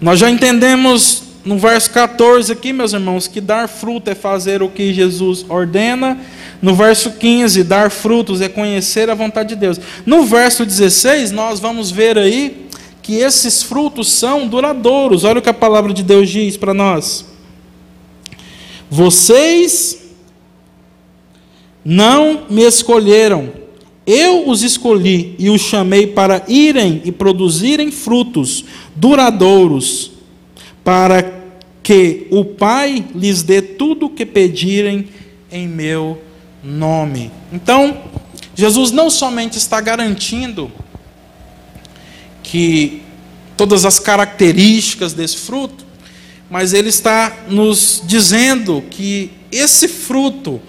Nós 0.00 0.18
já 0.18 0.30
entendemos 0.30 1.24
no 1.44 1.58
verso 1.58 1.90
14 1.90 2.50
aqui, 2.50 2.72
meus 2.72 2.94
irmãos, 2.94 3.28
que 3.28 3.38
dar 3.38 3.68
fruto 3.68 4.08
é 4.10 4.14
fazer 4.14 4.62
o 4.62 4.70
que 4.70 4.94
Jesus 4.94 5.44
ordena. 5.46 6.18
No 6.62 6.74
verso 6.74 7.10
15, 7.10 7.62
dar 7.64 7.90
frutos 7.90 8.40
é 8.40 8.48
conhecer 8.48 9.10
a 9.10 9.14
vontade 9.14 9.50
de 9.50 9.56
Deus. 9.56 9.78
No 10.06 10.24
verso 10.24 10.64
16, 10.64 11.32
nós 11.32 11.60
vamos 11.60 11.90
ver 11.90 12.16
aí 12.16 12.66
que 13.02 13.16
esses 13.16 13.62
frutos 13.62 14.10
são 14.10 14.48
duradouros. 14.48 15.22
Olha 15.22 15.40
o 15.40 15.42
que 15.42 15.50
a 15.50 15.52
palavra 15.52 15.92
de 15.92 16.02
Deus 16.02 16.30
diz 16.30 16.56
para 16.56 16.72
nós. 16.72 17.33
Vocês 18.90 20.04
não 21.84 22.46
me 22.48 22.62
escolheram, 22.62 23.52
eu 24.06 24.48
os 24.48 24.62
escolhi 24.62 25.34
e 25.38 25.50
os 25.50 25.60
chamei 25.60 26.06
para 26.06 26.44
irem 26.48 27.02
e 27.04 27.12
produzirem 27.12 27.90
frutos 27.90 28.64
duradouros, 28.94 30.12
para 30.82 31.42
que 31.82 32.26
o 32.30 32.44
Pai 32.44 33.04
lhes 33.14 33.42
dê 33.42 33.60
tudo 33.60 34.06
o 34.06 34.10
que 34.10 34.24
pedirem 34.24 35.08
em 35.50 35.68
meu 35.68 36.20
nome. 36.62 37.30
Então, 37.52 38.02
Jesus 38.54 38.90
não 38.90 39.10
somente 39.10 39.58
está 39.58 39.80
garantindo 39.80 40.70
que 42.42 43.02
todas 43.56 43.84
as 43.84 43.98
características 43.98 45.12
desse 45.12 45.36
fruto, 45.38 45.83
mas 46.54 46.72
ele 46.72 46.88
está 46.88 47.36
nos 47.48 48.00
dizendo 48.04 48.80
que 48.88 49.32
esse 49.50 49.88
fruto, 49.88 50.62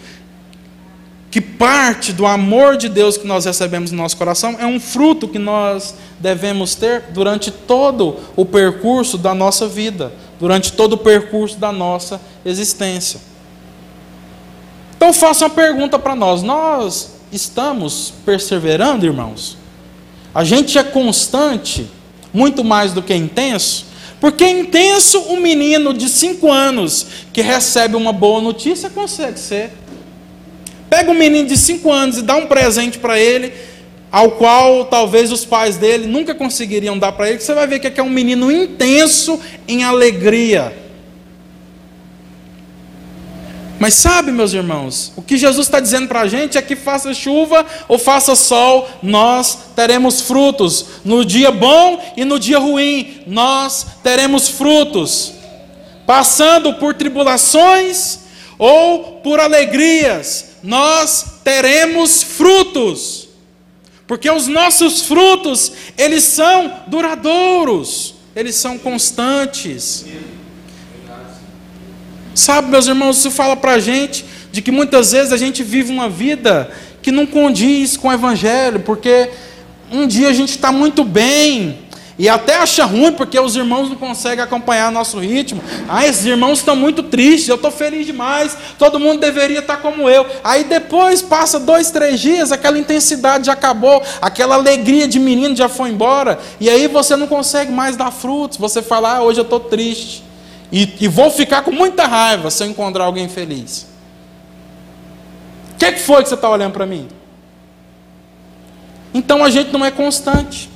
que 1.29 1.39
parte 1.39 2.11
do 2.11 2.25
amor 2.25 2.75
de 2.75 2.89
Deus 2.89 3.19
que 3.19 3.27
nós 3.27 3.45
recebemos 3.45 3.91
no 3.91 3.97
nosso 3.97 4.17
coração, 4.17 4.57
é 4.59 4.65
um 4.65 4.79
fruto 4.79 5.27
que 5.27 5.37
nós 5.37 5.93
devemos 6.19 6.73
ter 6.73 7.03
durante 7.13 7.51
todo 7.51 8.17
o 8.35 8.43
percurso 8.43 9.15
da 9.15 9.35
nossa 9.35 9.67
vida, 9.67 10.11
durante 10.39 10.73
todo 10.73 10.93
o 10.93 10.97
percurso 10.97 11.59
da 11.59 11.71
nossa 11.71 12.19
existência. 12.43 13.19
Então, 14.97 15.13
faço 15.13 15.43
uma 15.43 15.51
pergunta 15.51 15.99
para 15.99 16.15
nós: 16.15 16.41
nós 16.41 17.11
estamos 17.31 18.11
perseverando, 18.25 19.05
irmãos? 19.05 19.55
A 20.33 20.43
gente 20.43 20.79
é 20.79 20.83
constante, 20.83 21.87
muito 22.33 22.63
mais 22.63 22.91
do 22.91 23.03
que 23.03 23.13
intenso? 23.13 23.93
Porque 24.19 24.43
é 24.43 24.49
intenso 24.49 25.19
um 25.29 25.39
menino 25.39 25.93
de 25.93 26.09
5 26.09 26.51
anos 26.51 27.07
que 27.33 27.41
recebe 27.41 27.95
uma 27.95 28.13
boa 28.13 28.41
notícia 28.41 28.89
consegue 28.89 29.39
ser. 29.39 29.71
Pega 30.89 31.11
um 31.11 31.15
menino 31.15 31.47
de 31.47 31.57
5 31.57 31.91
anos 31.91 32.17
e 32.17 32.21
dá 32.21 32.35
um 32.35 32.45
presente 32.45 32.97
para 32.97 33.19
ele, 33.19 33.51
ao 34.11 34.31
qual 34.31 34.85
talvez 34.85 35.31
os 35.31 35.43
pais 35.43 35.77
dele 35.77 36.07
nunca 36.07 36.33
conseguiriam 36.33 36.97
dar 36.97 37.11
para 37.11 37.29
ele, 37.29 37.39
você 37.39 37.53
vai 37.53 37.67
ver 37.67 37.79
que 37.79 37.99
é 37.99 38.03
um 38.03 38.09
menino 38.09 38.51
intenso 38.51 39.39
em 39.67 39.83
alegria. 39.83 40.84
Mas 43.79 43.95
sabe, 43.95 44.31
meus 44.31 44.53
irmãos, 44.53 45.11
o 45.15 45.21
que 45.21 45.37
Jesus 45.37 45.67
está 45.67 45.79
dizendo 45.79 46.07
para 46.07 46.21
a 46.21 46.27
gente 46.27 46.57
é 46.57 46.61
que 46.61 46.75
faça 46.75 47.13
chuva 47.13 47.65
ou 47.87 47.99
faça 47.99 48.35
sol, 48.35 48.87
nós 49.03 49.57
teremos 49.75 50.21
frutos. 50.21 50.85
No 51.03 51.25
dia 51.25 51.51
bom 51.51 52.01
e 52.15 52.23
no 52.23 52.39
dia 52.39 52.57
ruim, 52.57 53.21
nós 53.27 53.85
teremos 54.01 54.47
frutos. 54.47 55.33
Passando 56.05 56.75
por 56.75 56.93
tribulações 56.93 58.19
ou 58.57 59.19
por 59.21 59.39
alegrias, 59.39 60.55
nós 60.63 61.39
teremos 61.43 62.23
frutos. 62.23 63.27
Porque 64.07 64.29
os 64.29 64.47
nossos 64.47 65.01
frutos, 65.01 65.71
eles 65.97 66.23
são 66.23 66.83
duradouros, 66.87 68.15
eles 68.35 68.55
são 68.55 68.77
constantes. 68.77 70.05
Sabe, 72.35 72.69
meus 72.69 72.85
irmãos, 72.85 73.17
isso 73.17 73.31
fala 73.31 73.55
para 73.55 73.71
a 73.71 73.79
gente 73.79 74.25
de 74.51 74.61
que 74.61 74.69
muitas 74.69 75.13
vezes 75.13 75.31
a 75.31 75.37
gente 75.37 75.63
vive 75.63 75.91
uma 75.91 76.09
vida 76.09 76.69
que 77.01 77.09
não 77.09 77.25
condiz 77.25 77.95
com 77.95 78.09
o 78.09 78.13
Evangelho, 78.13 78.81
porque 78.81 79.29
um 79.89 80.05
dia 80.05 80.27
a 80.27 80.33
gente 80.33 80.49
está 80.49 80.69
muito 80.69 81.05
bem, 81.05 81.79
e 82.17 82.27
até 82.27 82.55
acha 82.55 82.83
ruim 82.85 83.11
porque 83.11 83.39
os 83.39 83.55
irmãos 83.55 83.89
não 83.89 83.95
conseguem 83.95 84.43
acompanhar 84.43 84.91
nosso 84.91 85.17
ritmo. 85.19 85.61
Ah, 85.87 86.05
esses 86.05 86.25
irmãos 86.25 86.59
estão 86.59 86.75
muito 86.75 87.03
tristes, 87.03 87.47
eu 87.47 87.55
estou 87.55 87.71
feliz 87.71 88.05
demais, 88.05 88.57
todo 88.77 88.99
mundo 88.99 89.19
deveria 89.19 89.59
estar 89.59 89.77
como 89.77 90.09
eu. 90.09 90.25
Aí 90.43 90.65
depois 90.65 91.21
passa 91.21 91.57
dois, 91.57 91.89
três 91.89 92.19
dias, 92.19 92.51
aquela 92.51 92.77
intensidade 92.77 93.45
já 93.45 93.53
acabou, 93.53 94.01
aquela 94.21 94.55
alegria 94.55 95.07
de 95.07 95.19
menino 95.19 95.55
já 95.55 95.69
foi 95.69 95.89
embora, 95.89 96.37
e 96.59 96.69
aí 96.69 96.87
você 96.87 97.15
não 97.15 97.27
consegue 97.27 97.71
mais 97.71 97.95
dar 97.95 98.11
frutos. 98.11 98.57
Você 98.57 98.81
fala, 98.81 99.17
ah, 99.17 99.21
hoje 99.21 99.39
eu 99.39 99.43
estou 99.43 99.59
triste. 99.59 100.23
E, 100.75 100.93
e, 100.99 101.07
vou 101.07 101.31
ficar 101.31 101.61
com 101.61 101.71
muita 101.71 102.05
raiva 102.05 102.51
se 102.51 102.61
eu 102.61 102.67
encontrar 102.67 103.05
alguém 103.05 103.29
feliz. 103.29 103.87
O 105.71 105.75
que, 105.77 105.89
que 105.93 106.01
foi 106.01 106.21
que 106.21 106.27
você 106.27 106.35
está 106.35 106.49
olhando 106.49 106.73
para 106.73 106.85
mim? 106.85 107.07
Então 109.13 109.41
a 109.41 109.49
gente 109.49 109.71
não 109.71 109.85
é 109.85 109.89
constante. 109.89 110.69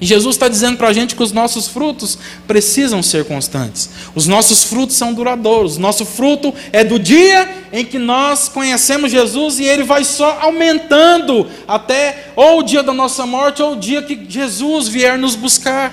E 0.00 0.06
Jesus 0.06 0.36
está 0.36 0.48
dizendo 0.48 0.78
para 0.78 0.88
a 0.88 0.92
gente 0.94 1.14
que 1.14 1.22
os 1.22 1.32
nossos 1.32 1.68
frutos 1.68 2.16
precisam 2.46 3.02
ser 3.02 3.26
constantes. 3.26 3.90
Os 4.14 4.26
nossos 4.26 4.64
frutos 4.64 4.96
são 4.96 5.12
duradouros. 5.12 5.76
Nosso 5.76 6.06
fruto 6.06 6.54
é 6.72 6.82
do 6.82 6.98
dia 6.98 7.66
em 7.74 7.84
que 7.84 7.98
nós 7.98 8.48
conhecemos 8.48 9.12
Jesus 9.12 9.60
e 9.60 9.64
ele 9.64 9.82
vai 9.82 10.02
só 10.02 10.38
aumentando 10.40 11.46
até 11.68 12.32
ou 12.34 12.60
o 12.60 12.62
dia 12.62 12.82
da 12.82 12.94
nossa 12.94 13.26
morte 13.26 13.62
ou 13.62 13.74
o 13.74 13.76
dia 13.76 14.00
que 14.00 14.24
Jesus 14.26 14.88
vier 14.88 15.18
nos 15.18 15.34
buscar. 15.34 15.92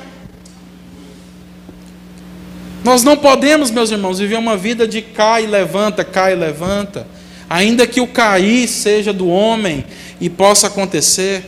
Nós 2.83 3.03
não 3.03 3.17
podemos, 3.17 3.71
meus 3.71 3.91
irmãos, 3.91 4.19
viver 4.19 4.37
uma 4.37 4.55
vida 4.55 4.87
de 4.87 5.01
cai 5.01 5.43
e 5.43 5.47
levanta, 5.47 6.03
cai 6.03 6.33
e 6.33 6.35
levanta, 6.35 7.05
ainda 7.49 7.85
que 7.85 7.99
o 7.99 8.07
cair 8.07 8.67
seja 8.67 9.11
do 9.11 9.27
homem 9.27 9.83
e 10.19 10.29
possa 10.29 10.67
acontecer. 10.67 11.43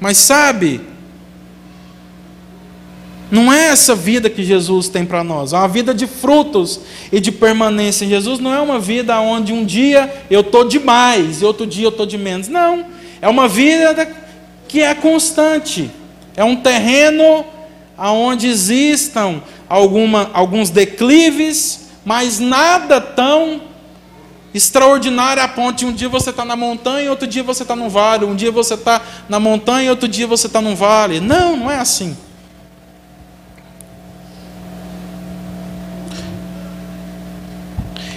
Mas 0.00 0.18
sabe, 0.18 0.80
não 3.30 3.52
é 3.52 3.68
essa 3.68 3.94
vida 3.94 4.30
que 4.30 4.44
Jesus 4.44 4.88
tem 4.88 5.04
para 5.04 5.24
nós, 5.24 5.52
é 5.52 5.56
uma 5.56 5.66
vida 5.66 5.92
de 5.92 6.06
frutos 6.06 6.80
e 7.10 7.18
de 7.18 7.32
permanência. 7.32 8.06
Jesus 8.06 8.38
não 8.38 8.54
é 8.54 8.60
uma 8.60 8.78
vida 8.78 9.18
onde 9.20 9.52
um 9.52 9.64
dia 9.64 10.12
eu 10.30 10.42
estou 10.42 10.64
demais 10.64 11.42
e 11.42 11.44
outro 11.44 11.66
dia 11.66 11.86
eu 11.86 11.90
estou 11.90 12.06
de 12.06 12.16
menos. 12.16 12.46
Não, 12.46 12.86
é 13.20 13.28
uma 13.28 13.48
vida 13.48 14.08
que 14.68 14.80
é 14.80 14.94
constante, 14.94 15.90
é 16.36 16.44
um 16.44 16.56
terreno 16.56 17.44
onde 17.98 18.46
existam 18.46 19.42
alguma, 19.72 20.30
alguns 20.34 20.68
declives, 20.68 21.88
mas 22.04 22.38
nada 22.38 23.00
tão 23.00 23.62
extraordinário 24.52 25.42
a 25.42 25.48
ponto 25.48 25.78
de 25.78 25.86
um 25.86 25.92
dia 25.94 26.10
você 26.10 26.28
está 26.28 26.44
na 26.44 26.54
montanha, 26.54 27.08
outro 27.08 27.26
dia 27.26 27.42
você 27.42 27.62
está 27.62 27.74
no 27.74 27.88
vale, 27.88 28.26
um 28.26 28.36
dia 28.36 28.52
você 28.52 28.74
está 28.74 29.00
na 29.30 29.40
montanha, 29.40 29.90
outro 29.90 30.06
dia 30.06 30.26
você 30.26 30.46
está 30.46 30.60
no 30.60 30.76
vale. 30.76 31.20
Não, 31.20 31.56
não 31.56 31.70
é 31.70 31.78
assim. 31.78 32.14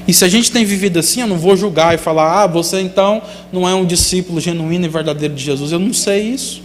E 0.05 0.13
se 0.13 0.25
a 0.25 0.27
gente 0.27 0.51
tem 0.51 0.65
vivido 0.65 0.99
assim, 0.99 1.21
eu 1.21 1.27
não 1.27 1.37
vou 1.37 1.55
julgar 1.55 1.95
e 1.95 1.97
falar, 1.97 2.43
ah, 2.43 2.47
você 2.47 2.81
então 2.81 3.21
não 3.51 3.67
é 3.67 3.73
um 3.73 3.85
discípulo 3.85 4.41
genuíno 4.41 4.85
e 4.85 4.89
verdadeiro 4.89 5.33
de 5.33 5.43
Jesus. 5.43 5.71
Eu 5.71 5.79
não 5.79 5.93
sei 5.93 6.21
isso. 6.21 6.61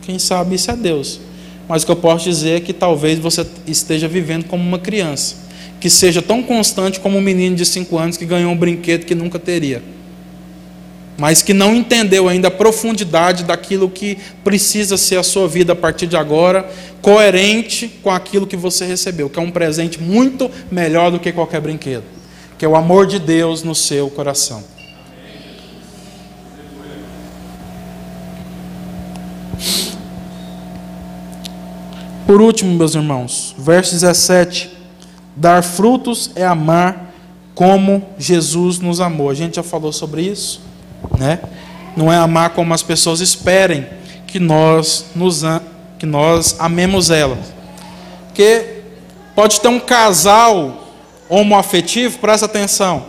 Quem 0.00 0.18
sabe 0.18 0.54
isso 0.54 0.70
é 0.70 0.76
Deus. 0.76 1.20
Mas 1.68 1.82
o 1.82 1.86
que 1.86 1.92
eu 1.92 1.96
posso 1.96 2.24
dizer 2.24 2.56
é 2.56 2.60
que 2.60 2.72
talvez 2.72 3.18
você 3.18 3.46
esteja 3.66 4.06
vivendo 4.06 4.44
como 4.44 4.62
uma 4.62 4.78
criança, 4.78 5.36
que 5.80 5.88
seja 5.88 6.20
tão 6.20 6.42
constante 6.42 7.00
como 7.00 7.18
um 7.18 7.22
menino 7.22 7.56
de 7.56 7.64
5 7.64 7.98
anos 7.98 8.16
que 8.16 8.26
ganhou 8.26 8.52
um 8.52 8.56
brinquedo 8.56 9.04
que 9.04 9.14
nunca 9.14 9.38
teria, 9.38 9.82
mas 11.16 11.42
que 11.42 11.54
não 11.54 11.74
entendeu 11.74 12.28
ainda 12.28 12.48
a 12.48 12.50
profundidade 12.50 13.44
daquilo 13.44 13.88
que 13.88 14.18
precisa 14.42 14.96
ser 14.96 15.16
a 15.16 15.22
sua 15.22 15.46
vida 15.46 15.72
a 15.72 15.76
partir 15.76 16.06
de 16.06 16.16
agora, 16.16 16.68
coerente 17.00 17.88
com 18.02 18.10
aquilo 18.10 18.46
que 18.46 18.56
você 18.56 18.84
recebeu, 18.84 19.30
que 19.30 19.38
é 19.38 19.42
um 19.42 19.50
presente 19.50 20.00
muito 20.00 20.50
melhor 20.70 21.10
do 21.10 21.20
que 21.20 21.32
qualquer 21.32 21.60
brinquedo, 21.60 22.04
que 22.58 22.64
é 22.64 22.68
o 22.68 22.76
amor 22.76 23.06
de 23.06 23.18
Deus 23.18 23.62
no 23.62 23.74
seu 23.74 24.10
coração. 24.10 24.73
Por 32.26 32.40
último, 32.40 32.74
meus 32.74 32.94
irmãos, 32.94 33.54
verso 33.58 33.92
17: 33.92 34.70
dar 35.36 35.62
frutos 35.62 36.30
é 36.34 36.44
amar 36.44 37.12
como 37.54 38.02
Jesus 38.18 38.78
nos 38.78 38.98
amou. 38.98 39.28
A 39.28 39.34
gente 39.34 39.56
já 39.56 39.62
falou 39.62 39.92
sobre 39.92 40.22
isso, 40.22 40.62
né? 41.18 41.40
Não 41.94 42.10
é 42.10 42.16
amar 42.16 42.50
como 42.50 42.72
as 42.72 42.82
pessoas 42.82 43.20
esperem 43.20 43.86
que 44.26 44.40
nós 44.40 45.04
nos 45.14 45.42
que 45.98 46.06
nós 46.06 46.56
amemos 46.58 47.10
elas. 47.10 47.52
Porque 48.28 48.80
pode 49.34 49.60
ter 49.60 49.68
um 49.68 49.78
casal 49.78 50.82
homoafetivo, 51.28 52.18
presta 52.20 52.46
atenção, 52.46 53.04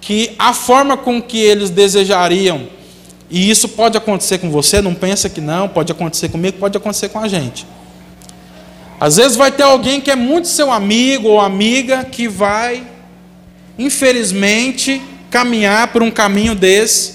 que 0.00 0.34
a 0.36 0.52
forma 0.52 0.96
com 0.96 1.22
que 1.22 1.38
eles 1.38 1.70
desejariam, 1.70 2.66
e 3.30 3.48
isso 3.48 3.68
pode 3.68 3.96
acontecer 3.96 4.38
com 4.38 4.50
você, 4.50 4.82
não 4.82 4.94
pensa 4.94 5.28
que 5.28 5.40
não, 5.40 5.68
pode 5.68 5.92
acontecer 5.92 6.28
comigo, 6.28 6.58
pode 6.58 6.76
acontecer 6.76 7.08
com 7.08 7.20
a 7.20 7.28
gente 7.28 7.64
às 9.02 9.16
vezes 9.16 9.36
vai 9.36 9.50
ter 9.50 9.64
alguém 9.64 10.00
que 10.00 10.12
é 10.12 10.14
muito 10.14 10.46
seu 10.46 10.70
amigo 10.70 11.26
ou 11.26 11.40
amiga 11.40 12.04
que 12.04 12.28
vai, 12.28 12.86
infelizmente, 13.76 15.02
caminhar 15.28 15.88
por 15.88 16.04
um 16.04 16.10
caminho 16.10 16.54
desse. 16.54 17.14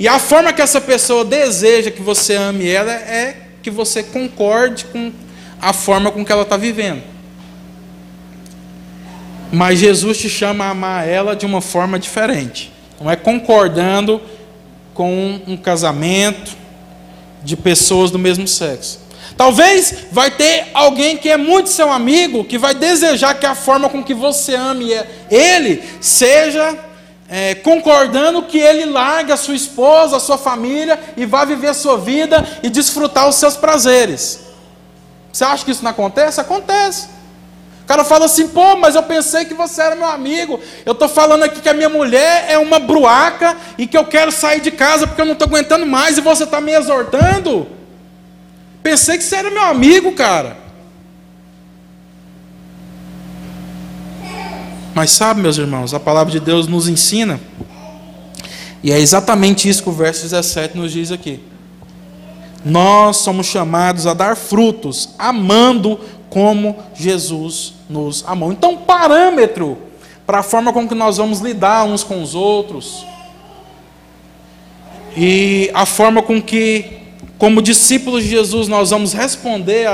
E 0.00 0.08
a 0.08 0.18
forma 0.18 0.52
que 0.52 0.60
essa 0.60 0.80
pessoa 0.80 1.24
deseja 1.24 1.92
que 1.92 2.02
você 2.02 2.34
ame 2.34 2.68
ela 2.68 2.90
é 2.90 3.36
que 3.62 3.70
você 3.70 4.02
concorde 4.02 4.86
com 4.86 5.12
a 5.62 5.72
forma 5.72 6.10
com 6.10 6.24
que 6.24 6.32
ela 6.32 6.42
está 6.42 6.56
vivendo. 6.56 7.04
Mas 9.52 9.78
Jesus 9.78 10.18
te 10.18 10.28
chama 10.28 10.64
a 10.64 10.70
amar 10.70 11.08
ela 11.08 11.36
de 11.36 11.46
uma 11.46 11.60
forma 11.60 12.00
diferente. 12.00 12.72
Não 13.00 13.08
é 13.08 13.14
concordando 13.14 14.20
com 14.92 15.40
um 15.46 15.56
casamento 15.56 16.56
de 17.44 17.56
pessoas 17.56 18.10
do 18.10 18.18
mesmo 18.18 18.48
sexo. 18.48 19.05
Talvez 19.36 20.06
vai 20.10 20.30
ter 20.30 20.68
alguém 20.72 21.16
que 21.16 21.28
é 21.28 21.36
muito 21.36 21.68
seu 21.68 21.92
amigo, 21.92 22.44
que 22.44 22.56
vai 22.56 22.74
desejar 22.74 23.34
que 23.34 23.44
a 23.44 23.54
forma 23.54 23.88
com 23.88 24.02
que 24.02 24.14
você 24.14 24.54
ame 24.54 24.90
ele 25.30 25.82
seja 26.00 26.76
é, 27.28 27.54
concordando 27.56 28.42
que 28.44 28.58
ele 28.58 28.86
largue 28.86 29.32
a 29.32 29.36
sua 29.36 29.54
esposa, 29.54 30.16
a 30.16 30.20
sua 30.20 30.38
família 30.38 30.98
e 31.16 31.26
vá 31.26 31.44
viver 31.44 31.68
a 31.68 31.74
sua 31.74 31.98
vida 31.98 32.46
e 32.62 32.70
desfrutar 32.70 33.28
os 33.28 33.36
seus 33.36 33.56
prazeres. 33.56 34.40
Você 35.30 35.44
acha 35.44 35.64
que 35.64 35.70
isso 35.70 35.84
não 35.84 35.90
acontece? 35.90 36.40
Acontece. 36.40 37.08
O 37.82 37.86
cara 37.86 38.04
fala 38.04 38.24
assim, 38.24 38.48
pô, 38.48 38.76
mas 38.76 38.94
eu 38.94 39.02
pensei 39.02 39.44
que 39.44 39.54
você 39.54 39.82
era 39.82 39.94
meu 39.94 40.08
amigo. 40.08 40.58
Eu 40.84 40.92
estou 40.92 41.08
falando 41.08 41.42
aqui 41.44 41.60
que 41.60 41.68
a 41.68 41.74
minha 41.74 41.88
mulher 41.88 42.46
é 42.48 42.58
uma 42.58 42.78
bruaca 42.78 43.56
e 43.76 43.86
que 43.86 43.96
eu 43.96 44.04
quero 44.06 44.32
sair 44.32 44.60
de 44.60 44.70
casa 44.70 45.06
porque 45.06 45.20
eu 45.20 45.26
não 45.26 45.34
estou 45.34 45.46
aguentando 45.46 45.84
mais 45.84 46.16
e 46.16 46.20
você 46.20 46.44
está 46.44 46.60
me 46.60 46.72
exortando. 46.72 47.68
Pensei 48.86 49.18
que 49.18 49.24
você 49.24 49.34
era 49.34 49.50
meu 49.50 49.64
amigo, 49.64 50.12
cara. 50.12 50.56
Mas 54.94 55.10
sabe, 55.10 55.40
meus 55.40 55.58
irmãos, 55.58 55.92
a 55.92 55.98
palavra 55.98 56.30
de 56.30 56.38
Deus 56.38 56.68
nos 56.68 56.86
ensina, 56.86 57.40
e 58.84 58.92
é 58.92 59.00
exatamente 59.00 59.68
isso 59.68 59.82
que 59.82 59.88
o 59.88 59.92
verso 59.92 60.22
17 60.22 60.76
nos 60.76 60.92
diz 60.92 61.10
aqui. 61.10 61.40
Nós 62.64 63.16
somos 63.16 63.48
chamados 63.48 64.06
a 64.06 64.14
dar 64.14 64.36
frutos, 64.36 65.08
amando 65.18 65.98
como 66.30 66.76
Jesus 66.94 67.74
nos 67.90 68.22
amou. 68.24 68.52
Então, 68.52 68.76
parâmetro 68.76 69.76
para 70.24 70.38
a 70.38 70.44
forma 70.44 70.72
com 70.72 70.86
que 70.86 70.94
nós 70.94 71.16
vamos 71.16 71.40
lidar 71.40 71.84
uns 71.84 72.04
com 72.04 72.22
os 72.22 72.36
outros, 72.36 73.04
e 75.16 75.72
a 75.74 75.84
forma 75.84 76.22
com 76.22 76.40
que 76.40 76.95
como 77.38 77.60
discípulos 77.60 78.22
de 78.22 78.30
Jesus, 78.30 78.68
nós 78.68 78.90
vamos 78.90 79.12
responder 79.12 79.88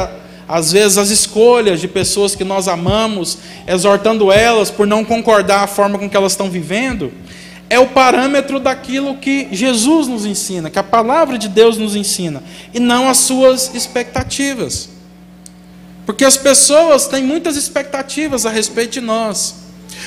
às 0.48 0.72
vezes 0.72 0.98
as 0.98 1.08
escolhas 1.08 1.80
de 1.80 1.88
pessoas 1.88 2.34
que 2.34 2.44
nós 2.44 2.68
amamos, 2.68 3.38
exortando 3.66 4.30
elas 4.30 4.70
por 4.70 4.86
não 4.86 5.04
concordar 5.04 5.64
a 5.64 5.66
forma 5.66 5.98
com 5.98 6.10
que 6.10 6.16
elas 6.16 6.32
estão 6.32 6.50
vivendo, 6.50 7.12
é 7.70 7.78
o 7.78 7.86
parâmetro 7.86 8.60
daquilo 8.60 9.16
que 9.16 9.48
Jesus 9.50 10.06
nos 10.06 10.26
ensina, 10.26 10.68
que 10.68 10.78
a 10.78 10.82
palavra 10.82 11.38
de 11.38 11.48
Deus 11.48 11.78
nos 11.78 11.96
ensina, 11.96 12.42
e 12.74 12.78
não 12.78 13.08
as 13.08 13.18
suas 13.18 13.74
expectativas. 13.74 14.90
Porque 16.04 16.24
as 16.24 16.36
pessoas 16.36 17.06
têm 17.06 17.22
muitas 17.24 17.56
expectativas 17.56 18.44
a 18.44 18.50
respeito 18.50 18.92
de 18.92 19.00
nós, 19.00 19.54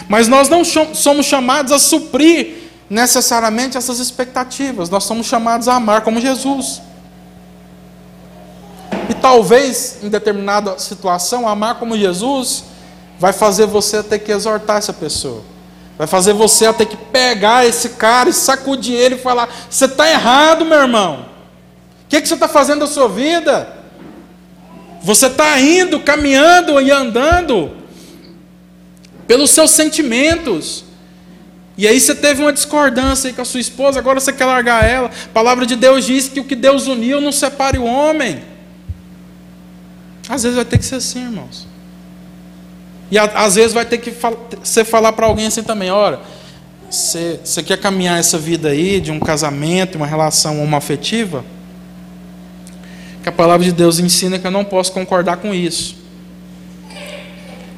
mas 0.07 0.27
nós 0.27 0.47
não 0.47 0.63
somos 0.63 1.25
chamados 1.25 1.71
a 1.71 1.79
suprir 1.79 2.65
necessariamente 2.87 3.77
essas 3.77 3.99
expectativas, 3.99 4.89
nós 4.89 5.05
somos 5.05 5.25
chamados 5.25 5.67
a 5.67 5.73
amar 5.73 6.01
como 6.01 6.21
Jesus. 6.21 6.81
E 9.09 9.13
talvez, 9.13 9.99
em 10.03 10.09
determinada 10.09 10.77
situação, 10.79 11.47
amar 11.47 11.75
como 11.75 11.97
Jesus 11.97 12.65
vai 13.19 13.33
fazer 13.33 13.65
você 13.65 14.03
ter 14.03 14.19
que 14.19 14.31
exortar 14.31 14.77
essa 14.77 14.93
pessoa. 14.93 15.43
Vai 15.97 16.07
fazer 16.07 16.33
você 16.33 16.71
ter 16.73 16.85
que 16.85 16.97
pegar 16.97 17.65
esse 17.65 17.89
cara 17.89 18.29
e 18.29 18.33
sacudir 18.33 18.95
ele 18.95 19.15
e 19.15 19.19
falar: 19.19 19.49
Você 19.69 19.85
está 19.85 20.09
errado, 20.09 20.65
meu 20.65 20.79
irmão. 20.79 21.25
O 22.03 22.07
que, 22.09 22.21
que 22.21 22.27
você 22.27 22.33
está 22.33 22.47
fazendo 22.47 22.81
da 22.81 22.87
sua 22.87 23.07
vida? 23.07 23.75
Você 25.01 25.27
está 25.27 25.59
indo, 25.59 25.99
caminhando 25.99 26.81
e 26.81 26.91
andando 26.91 27.71
pelos 29.27 29.51
seus 29.51 29.71
sentimentos. 29.71 30.83
E 31.77 31.87
aí 31.87 31.99
você 31.99 32.15
teve 32.15 32.41
uma 32.41 32.53
discordância 32.53 33.31
com 33.33 33.41
a 33.41 33.45
sua 33.45 33.59
esposa, 33.59 33.99
agora 33.99 34.19
você 34.19 34.31
quer 34.31 34.45
largar 34.45 34.83
ela. 34.87 35.07
A 35.07 35.33
palavra 35.33 35.65
de 35.65 35.75
Deus 35.75 36.05
diz 36.05 36.29
que 36.29 36.39
o 36.39 36.43
que 36.43 36.55
Deus 36.55 36.87
uniu 36.87 37.19
não 37.19 37.31
separe 37.31 37.77
o 37.77 37.83
homem. 37.83 38.43
Às 40.29 40.43
vezes 40.43 40.55
vai 40.55 40.65
ter 40.65 40.77
que 40.77 40.85
ser 40.85 40.95
assim, 40.95 41.23
irmãos. 41.23 41.67
E 43.11 43.17
às 43.19 43.55
vezes 43.55 43.73
vai 43.73 43.85
ter 43.85 43.99
que 43.99 44.11
você 44.63 44.83
falar 44.83 45.13
para 45.13 45.27
alguém 45.27 45.47
assim 45.47 45.61
também, 45.61 45.91
olha, 45.91 46.19
você, 46.89 47.63
quer 47.63 47.77
caminhar 47.77 48.19
essa 48.19 48.37
vida 48.37 48.69
aí 48.69 48.99
de 48.99 49.11
um 49.11 49.19
casamento, 49.19 49.95
uma 49.95 50.07
relação 50.07 50.61
homoafetiva? 50.61 51.45
Que 53.21 53.29
a 53.29 53.31
palavra 53.31 53.65
de 53.65 53.71
Deus 53.71 53.99
ensina 53.99 54.39
que 54.39 54.47
eu 54.47 54.51
não 54.51 54.63
posso 54.63 54.91
concordar 54.91 55.37
com 55.37 55.53
isso. 55.53 55.95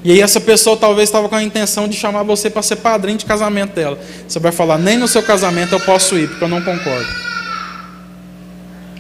E 0.04 0.12
aí 0.12 0.22
essa 0.22 0.40
pessoa 0.40 0.78
talvez 0.78 1.10
estava 1.10 1.28
com 1.28 1.36
a 1.36 1.44
intenção 1.44 1.88
de 1.88 1.96
chamar 1.96 2.24
você 2.24 2.50
para 2.50 2.62
ser 2.62 2.78
padrinho 2.78 3.18
de 3.18 3.26
casamento 3.26 3.74
dela. 3.74 4.00
Você 4.28 4.40
vai 4.40 4.52
falar, 4.52 4.78
nem 4.78 4.98
no 4.98 5.08
seu 5.08 5.24
casamento 5.24 5.74
eu 5.74 5.80
posso 5.80 6.18
ir, 6.18 6.30
porque 6.30 6.44
eu 6.44 6.48
não 6.48 6.62
concordo. 6.62 7.08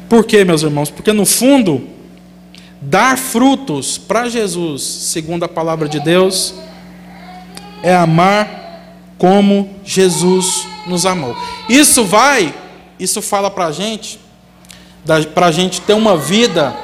Por 0.10 0.26
quê, 0.26 0.44
meus 0.44 0.64
irmãos? 0.64 0.90
Porque 0.90 1.14
no 1.14 1.26
fundo, 1.26 1.88
Dar 2.80 3.18
frutos 3.18 3.98
para 3.98 4.30
Jesus, 4.30 4.84
segundo 4.84 5.44
a 5.44 5.48
palavra 5.48 5.90
de 5.90 6.00
Deus, 6.00 6.54
é 7.82 7.96
amar 7.96 8.58
como 9.18 9.70
Jesus 9.84 10.68
nos 10.86 11.06
amou. 11.06 11.36
Isso 11.68 12.06
vai, 12.06 12.54
isso 13.00 13.22
fala 13.22 13.50
para 13.50 13.66
a 13.66 13.72
gente, 13.72 14.20
para 15.34 15.48
a 15.48 15.52
gente 15.52 15.82
ter 15.82 15.94
uma 15.94 16.16
vida 16.16 16.76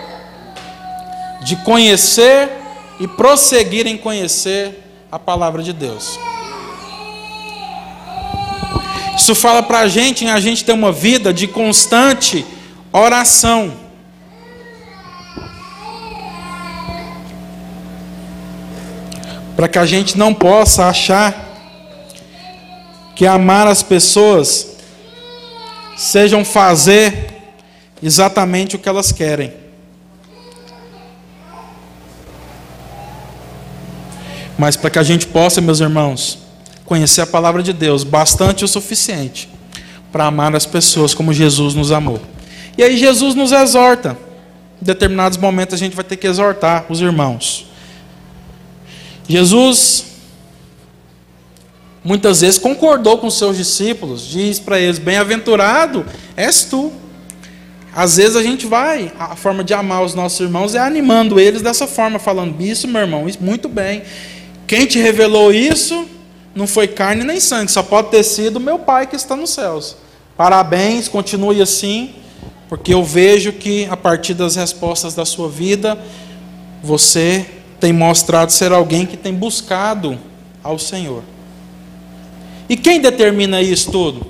de 1.43 1.55
conhecer 1.57 2.49
e 2.99 3.07
prosseguir 3.07 3.85
em 3.85 3.97
conhecer 3.97 4.83
a 5.11 5.19
palavra 5.19 5.61
de 5.61 5.73
Deus. 5.73 6.17
Isso 9.15 9.35
fala 9.35 9.61
para 9.61 9.79
a 9.79 9.87
gente 9.87 10.25
em 10.25 10.29
a 10.31 10.39
gente 10.39 10.65
ter 10.65 10.73
uma 10.73 10.91
vida 10.91 11.31
de 11.31 11.47
constante 11.47 12.45
oração. 12.91 13.82
Para 19.55 19.67
que 19.67 19.77
a 19.77 19.85
gente 19.85 20.17
não 20.17 20.33
possa 20.33 20.85
achar 20.85 21.51
que 23.15 23.25
amar 23.25 23.67
as 23.67 23.83
pessoas 23.83 24.77
sejam 25.95 26.43
fazer 26.43 27.33
exatamente 28.01 28.75
o 28.75 28.79
que 28.79 28.89
elas 28.89 29.11
querem. 29.11 29.53
Mas 34.57 34.75
para 34.75 34.89
que 34.89 34.99
a 34.99 35.03
gente 35.03 35.27
possa, 35.27 35.61
meus 35.61 35.79
irmãos, 35.79 36.39
conhecer 36.85 37.21
a 37.21 37.27
palavra 37.27 37.63
de 37.63 37.73
Deus 37.73 38.03
bastante 38.03 38.63
o 38.63 38.67
suficiente 38.67 39.49
para 40.11 40.25
amar 40.25 40.55
as 40.55 40.65
pessoas 40.65 41.13
como 41.13 41.33
Jesus 41.33 41.73
nos 41.73 41.91
amou. 41.91 42.19
E 42.77 42.83
aí 42.83 42.97
Jesus 42.97 43.35
nos 43.35 43.51
exorta. 43.51 44.17
Em 44.81 44.85
determinados 44.85 45.37
momentos 45.37 45.73
a 45.73 45.77
gente 45.77 45.95
vai 45.95 46.03
ter 46.03 46.17
que 46.17 46.27
exortar 46.27 46.85
os 46.89 47.01
irmãos. 47.01 47.72
Jesus 49.27 50.05
muitas 52.03 52.41
vezes 52.41 52.59
concordou 52.59 53.17
com 53.17 53.29
seus 53.29 53.57
discípulos, 53.57 54.27
diz 54.27 54.59
para 54.59 54.79
eles: 54.79 54.99
Bem-aventurado 54.99 56.05
és 56.35 56.63
tu. 56.63 56.91
Às 57.95 58.17
vezes 58.17 58.35
a 58.35 58.41
gente 58.41 58.65
vai, 58.65 59.13
a 59.19 59.35
forma 59.35 59.63
de 59.63 59.71
amar 59.71 60.03
os 60.03 60.15
nossos 60.15 60.39
irmãos 60.39 60.73
é 60.73 60.79
animando 60.79 61.39
eles 61.39 61.61
dessa 61.61 61.87
forma, 61.87 62.19
falando: 62.19 62.61
Isso, 62.61 62.87
meu 62.87 63.01
irmão, 63.01 63.29
isso, 63.29 63.39
muito 63.41 63.69
bem. 63.69 64.03
Quem 64.65 64.85
te 64.85 64.99
revelou 64.99 65.53
isso 65.53 66.07
não 66.55 66.67
foi 66.67 66.87
carne 66.87 67.23
nem 67.23 67.39
sangue, 67.39 67.71
só 67.71 67.83
pode 67.83 68.09
ter 68.09 68.23
sido 68.23 68.59
meu 68.59 68.79
Pai 68.79 69.07
que 69.07 69.15
está 69.15 69.35
nos 69.35 69.51
céus. 69.51 69.95
Parabéns, 70.35 71.07
continue 71.07 71.61
assim, 71.61 72.15
porque 72.67 72.93
eu 72.93 73.03
vejo 73.03 73.53
que 73.53 73.85
a 73.85 73.95
partir 73.95 74.33
das 74.33 74.55
respostas 74.55 75.13
da 75.13 75.25
sua 75.25 75.47
vida, 75.47 75.97
você 76.81 77.45
tem 77.83 77.91
mostrado 77.91 78.49
ser 78.49 78.71
alguém 78.71 79.05
que 79.05 79.17
tem 79.17 79.33
buscado 79.33 80.17
ao 80.63 80.79
Senhor. 80.79 81.21
E 82.69 82.77
quem 82.77 83.01
determina 83.01 83.61
isso 83.61 83.91
tudo? 83.91 84.25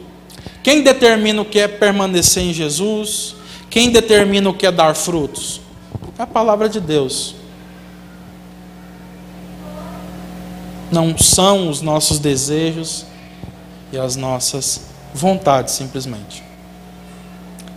Quem 0.63 0.81
determina 0.81 1.39
o 1.39 1.45
que 1.45 1.59
é 1.59 1.67
permanecer 1.67 2.41
em 2.41 2.51
Jesus? 2.51 3.35
Quem 3.69 3.91
determina 3.91 4.49
o 4.49 4.55
que 4.55 4.65
é 4.65 4.71
dar 4.71 4.95
frutos? 4.95 5.61
É 6.17 6.23
a 6.23 6.25
palavra 6.25 6.67
de 6.67 6.81
Deus. 6.81 7.35
Não 10.91 11.15
são 11.15 11.69
os 11.69 11.79
nossos 11.79 12.17
desejos 12.17 13.05
e 13.91 13.99
as 13.99 14.15
nossas 14.15 14.81
vontades, 15.13 15.75
simplesmente. 15.75 16.43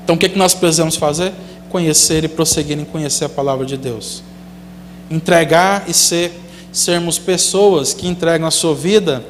Então, 0.02 0.16
o 0.16 0.18
que, 0.18 0.24
é 0.24 0.28
que 0.30 0.38
nós 0.38 0.54
precisamos 0.54 0.96
fazer? 0.96 1.34
Conhecer 1.68 2.24
e 2.24 2.28
prosseguir 2.28 2.78
em 2.78 2.84
conhecer 2.86 3.26
a 3.26 3.28
palavra 3.28 3.66
de 3.66 3.76
Deus 3.76 4.22
entregar 5.10 5.84
e 5.88 5.94
ser, 5.94 6.40
sermos 6.72 7.18
pessoas 7.18 7.94
que 7.94 8.06
entregam 8.06 8.46
a 8.46 8.50
sua 8.50 8.74
vida 8.74 9.24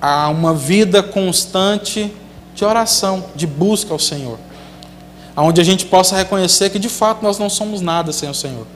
a 0.00 0.28
uma 0.28 0.54
vida 0.54 1.02
constante 1.02 2.12
de 2.54 2.64
oração, 2.64 3.24
de 3.34 3.46
busca 3.46 3.92
ao 3.92 3.98
Senhor. 3.98 4.38
Onde 5.36 5.60
a 5.60 5.64
gente 5.64 5.86
possa 5.86 6.16
reconhecer 6.16 6.70
que 6.70 6.78
de 6.78 6.88
fato 6.88 7.22
nós 7.22 7.38
não 7.38 7.48
somos 7.48 7.80
nada 7.80 8.12
sem 8.12 8.28
o 8.28 8.34
Senhor. 8.34 8.66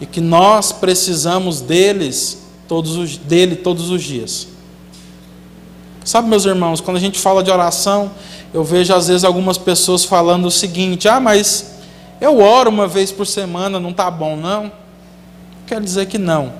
E 0.00 0.06
que 0.06 0.20
nós 0.20 0.72
precisamos 0.72 1.60
deles, 1.60 2.38
todos 2.68 2.96
os, 2.96 3.16
dele 3.16 3.56
todos 3.56 3.90
os 3.90 4.02
dias. 4.02 4.48
Sabe, 6.04 6.28
meus 6.28 6.44
irmãos, 6.44 6.80
quando 6.80 6.96
a 6.96 7.00
gente 7.00 7.18
fala 7.18 7.42
de 7.42 7.50
oração, 7.50 8.10
eu 8.54 8.64
vejo 8.64 8.94
às 8.94 9.08
vezes 9.08 9.24
algumas 9.24 9.58
pessoas 9.58 10.04
falando 10.04 10.46
o 10.46 10.50
seguinte: 10.50 11.08
ah, 11.08 11.20
mas 11.20 11.74
eu 12.20 12.40
oro 12.40 12.70
uma 12.70 12.88
vez 12.88 13.12
por 13.12 13.26
semana, 13.26 13.78
não 13.78 13.90
está 13.90 14.10
bom, 14.10 14.36
não 14.36 14.72
quer 15.70 15.80
dizer 15.80 16.06
que 16.06 16.18
não. 16.18 16.52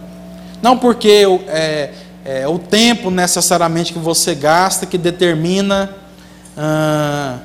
Não 0.63 0.79
porque 0.79 1.27
é, 1.49 1.93
é, 2.25 2.47
o 2.47 2.61
tempo 2.61 3.11
necessariamente 3.11 3.93
que 3.93 3.99
você 3.99 4.37
gasta 4.37 4.87
que 4.87 4.97
determina 4.97 5.93
ah, 6.57 7.41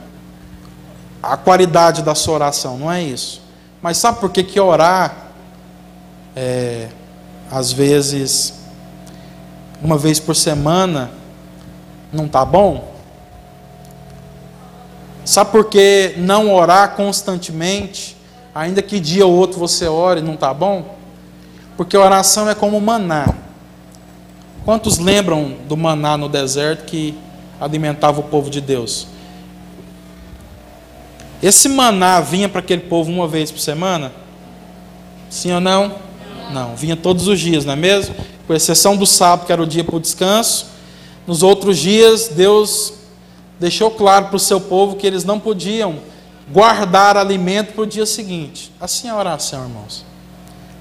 a 1.23 1.35
qualidade 1.35 2.03
da 2.03 2.13
sua 2.13 2.35
oração, 2.35 2.77
não 2.77 2.91
é 2.91 3.01
isso. 3.01 3.41
Mas 3.81 3.97
sabe 3.97 4.19
por 4.19 4.29
que, 4.29 4.43
que 4.43 4.59
orar, 4.59 5.31
é, 6.35 6.89
às 7.49 7.71
vezes, 7.71 8.53
uma 9.81 9.97
vez 9.97 10.19
por 10.19 10.35
semana, 10.35 11.09
não 12.13 12.27
está 12.27 12.45
bom? 12.45 12.93
Sabe 15.23 15.49
por 15.49 15.65
que 15.65 16.13
não 16.17 16.53
orar 16.53 16.91
constantemente, 16.91 18.15
ainda 18.53 18.83
que 18.83 18.99
dia 18.99 19.25
ou 19.25 19.33
outro 19.33 19.57
você 19.57 19.87
ore, 19.87 20.21
não 20.21 20.35
está 20.35 20.53
bom? 20.53 20.95
Porque 21.77 21.97
oração 21.97 22.49
é 22.49 22.55
como 22.55 22.79
maná. 22.79 23.33
Quantos 24.63 24.97
lembram 24.97 25.57
do 25.67 25.77
maná 25.77 26.17
no 26.17 26.27
deserto 26.27 26.85
que 26.85 27.15
alimentava 27.59 28.19
o 28.19 28.23
povo 28.23 28.49
de 28.49 28.61
Deus? 28.61 29.07
Esse 31.43 31.69
maná 31.69 32.19
vinha 32.21 32.49
para 32.49 32.59
aquele 32.59 32.81
povo 32.81 33.11
uma 33.11 33.27
vez 33.27 33.51
por 33.51 33.59
semana? 33.59 34.11
Sim 35.29 35.53
ou 35.53 35.59
não? 35.59 35.95
Não, 36.51 36.75
vinha 36.75 36.95
todos 36.95 37.27
os 37.27 37.39
dias, 37.39 37.65
não 37.65 37.73
é 37.73 37.75
mesmo? 37.75 38.15
Com 38.47 38.53
exceção 38.53 38.95
do 38.95 39.05
sábado, 39.05 39.45
que 39.45 39.51
era 39.51 39.61
o 39.61 39.67
dia 39.67 39.83
para 39.83 39.95
o 39.95 39.99
descanso. 39.99 40.67
Nos 41.27 41.43
outros 41.43 41.77
dias, 41.77 42.29
Deus 42.29 42.93
deixou 43.59 43.91
claro 43.91 44.27
para 44.27 44.35
o 44.35 44.39
seu 44.39 44.61
povo 44.61 44.95
que 44.95 45.05
eles 45.05 45.23
não 45.23 45.39
podiam 45.39 45.97
guardar 46.51 47.17
alimento 47.17 47.73
para 47.73 47.83
o 47.83 47.87
dia 47.87 48.05
seguinte. 48.05 48.71
Assim 48.79 49.07
é 49.07 49.11
a 49.11 49.15
oração, 49.15 49.63
irmãos. 49.63 50.05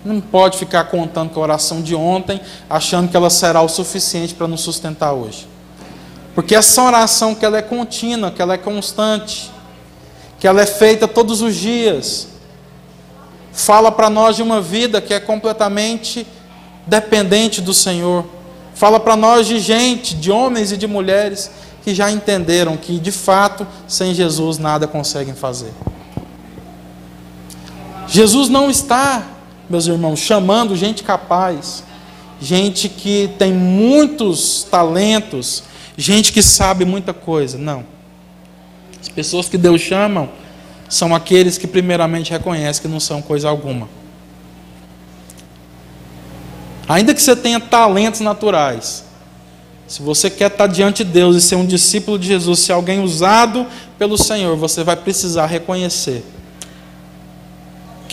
Não 0.05 0.20
pode 0.20 0.59
ficar 0.59 0.84
contando 0.84 1.30
com 1.30 1.40
a 1.40 1.42
oração 1.42 1.80
de 1.80 1.94
ontem, 1.94 2.40
achando 2.68 3.09
que 3.09 3.16
ela 3.16 3.30
será 3.30 3.62
o 3.62 3.68
suficiente 3.68 4.34
para 4.34 4.46
nos 4.46 4.61
sustentar 4.61 5.12
hoje. 5.12 5.48
Porque 6.34 6.55
essa 6.55 6.82
oração 6.82 7.34
que 7.34 7.44
ela 7.44 7.57
é 7.57 7.62
contínua, 7.62 8.30
que 8.30 8.42
ela 8.42 8.55
é 8.55 8.59
constante, 8.59 9.50
que 10.38 10.46
ela 10.46 10.61
é 10.61 10.66
feita 10.66 11.09
todos 11.09 11.40
os 11.40 11.55
dias, 11.55 12.28
fala 13.52 13.90
para 13.90 14.11
nós 14.11 14.36
de 14.36 14.42
uma 14.42 14.61
vida 14.61 15.00
que 15.00 15.14
é 15.14 15.20
completamente 15.20 16.26
dependente 16.86 17.62
do 17.62 17.72
Senhor. 17.72 18.26
Fala 18.74 18.98
para 18.98 19.16
nós 19.16 19.46
de 19.46 19.59
gente, 19.59 20.14
de 20.14 20.30
homens 20.30 20.72
e 20.72 20.76
de 20.76 20.86
mulheres 20.86 21.50
que 21.84 21.94
já 21.94 22.11
entenderam 22.11 22.76
que 22.76 22.98
de 22.98 23.12
fato 23.12 23.66
sem 23.86 24.12
Jesus 24.12 24.59
nada 24.59 24.86
conseguem 24.86 25.34
fazer. 25.34 25.72
Jesus 28.09 28.48
não 28.48 28.70
está, 28.70 29.22
meus 29.69 29.87
irmãos, 29.87 30.19
chamando 30.21 30.77
gente 30.77 31.03
capaz, 31.03 31.83
gente 32.41 32.89
que 32.89 33.31
tem 33.39 33.53
muitos 33.53 34.65
talentos, 34.65 35.65
gente 35.97 36.33
que 36.33 36.43
sabe 36.43 36.85
muita 36.85 37.12
coisa. 37.12 37.57
Não. 37.57 37.85
As 39.01 39.09
pessoas 39.09 39.49
que 39.49 39.59
Deus 39.59 39.81
chama 39.81 40.29
são 40.89 41.15
aqueles 41.15 41.59
que 41.59 41.67
primeiramente 41.67 42.31
reconhecem 42.31 42.83
que 42.83 42.89
não 42.89 43.01
são 43.01 43.23
coisa 43.23 43.49
alguma. 43.49 43.89
Ainda 46.87 47.15
que 47.15 47.23
você 47.23 47.35
tenha 47.35 47.59
talentos 47.59 48.21
naturais, 48.21 49.05
se 49.87 50.03
você 50.03 50.29
quer 50.29 50.51
estar 50.51 50.67
diante 50.67 51.03
de 51.03 51.11
Deus 51.11 51.37
e 51.37 51.41
ser 51.41 51.57
um 51.57 51.67
discípulo 51.67 52.19
de 52.19 52.27
Jesus, 52.27 52.61
ser 52.61 52.73
alguém 52.73 53.03
usado 53.03 53.67
pelo 53.99 54.19
Senhor, 54.19 54.57
você 54.57 54.85
vai 54.85 54.97
precisar 54.97 55.47
reconhecer 55.47 56.25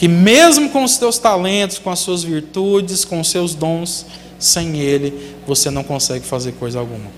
que 0.01 0.07
mesmo 0.07 0.71
com 0.71 0.83
os 0.83 0.95
seus 0.95 1.19
talentos, 1.19 1.77
com 1.77 1.91
as 1.91 1.99
suas 1.99 2.23
virtudes, 2.23 3.05
com 3.05 3.19
os 3.19 3.29
seus 3.29 3.53
dons, 3.53 4.07
sem 4.39 4.79
Ele, 4.79 5.35
você 5.45 5.69
não 5.69 5.83
consegue 5.83 6.25
fazer 6.25 6.53
coisa 6.53 6.79
alguma. 6.79 7.11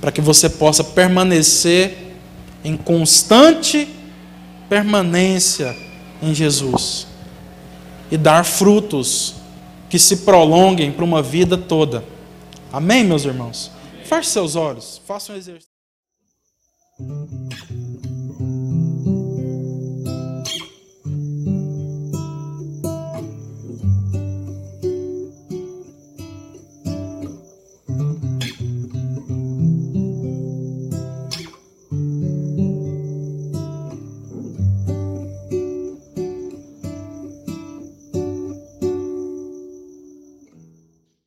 Para 0.00 0.10
que 0.10 0.22
você 0.22 0.48
possa 0.48 0.82
permanecer 0.82 2.14
em 2.64 2.78
constante 2.78 3.86
permanência 4.70 5.76
em 6.22 6.34
Jesus 6.34 7.06
e 8.10 8.16
dar 8.16 8.42
frutos 8.42 9.34
que 9.90 9.98
se 9.98 10.16
prolonguem 10.24 10.90
para 10.90 11.04
uma 11.04 11.20
vida 11.20 11.58
toda. 11.58 12.02
Amém, 12.72 13.04
meus 13.04 13.26
irmãos? 13.26 13.70
Feche 14.02 14.30
seus 14.30 14.56
olhos, 14.56 14.98
faça 15.06 15.34
um 15.34 15.36
exercício. 15.36 15.68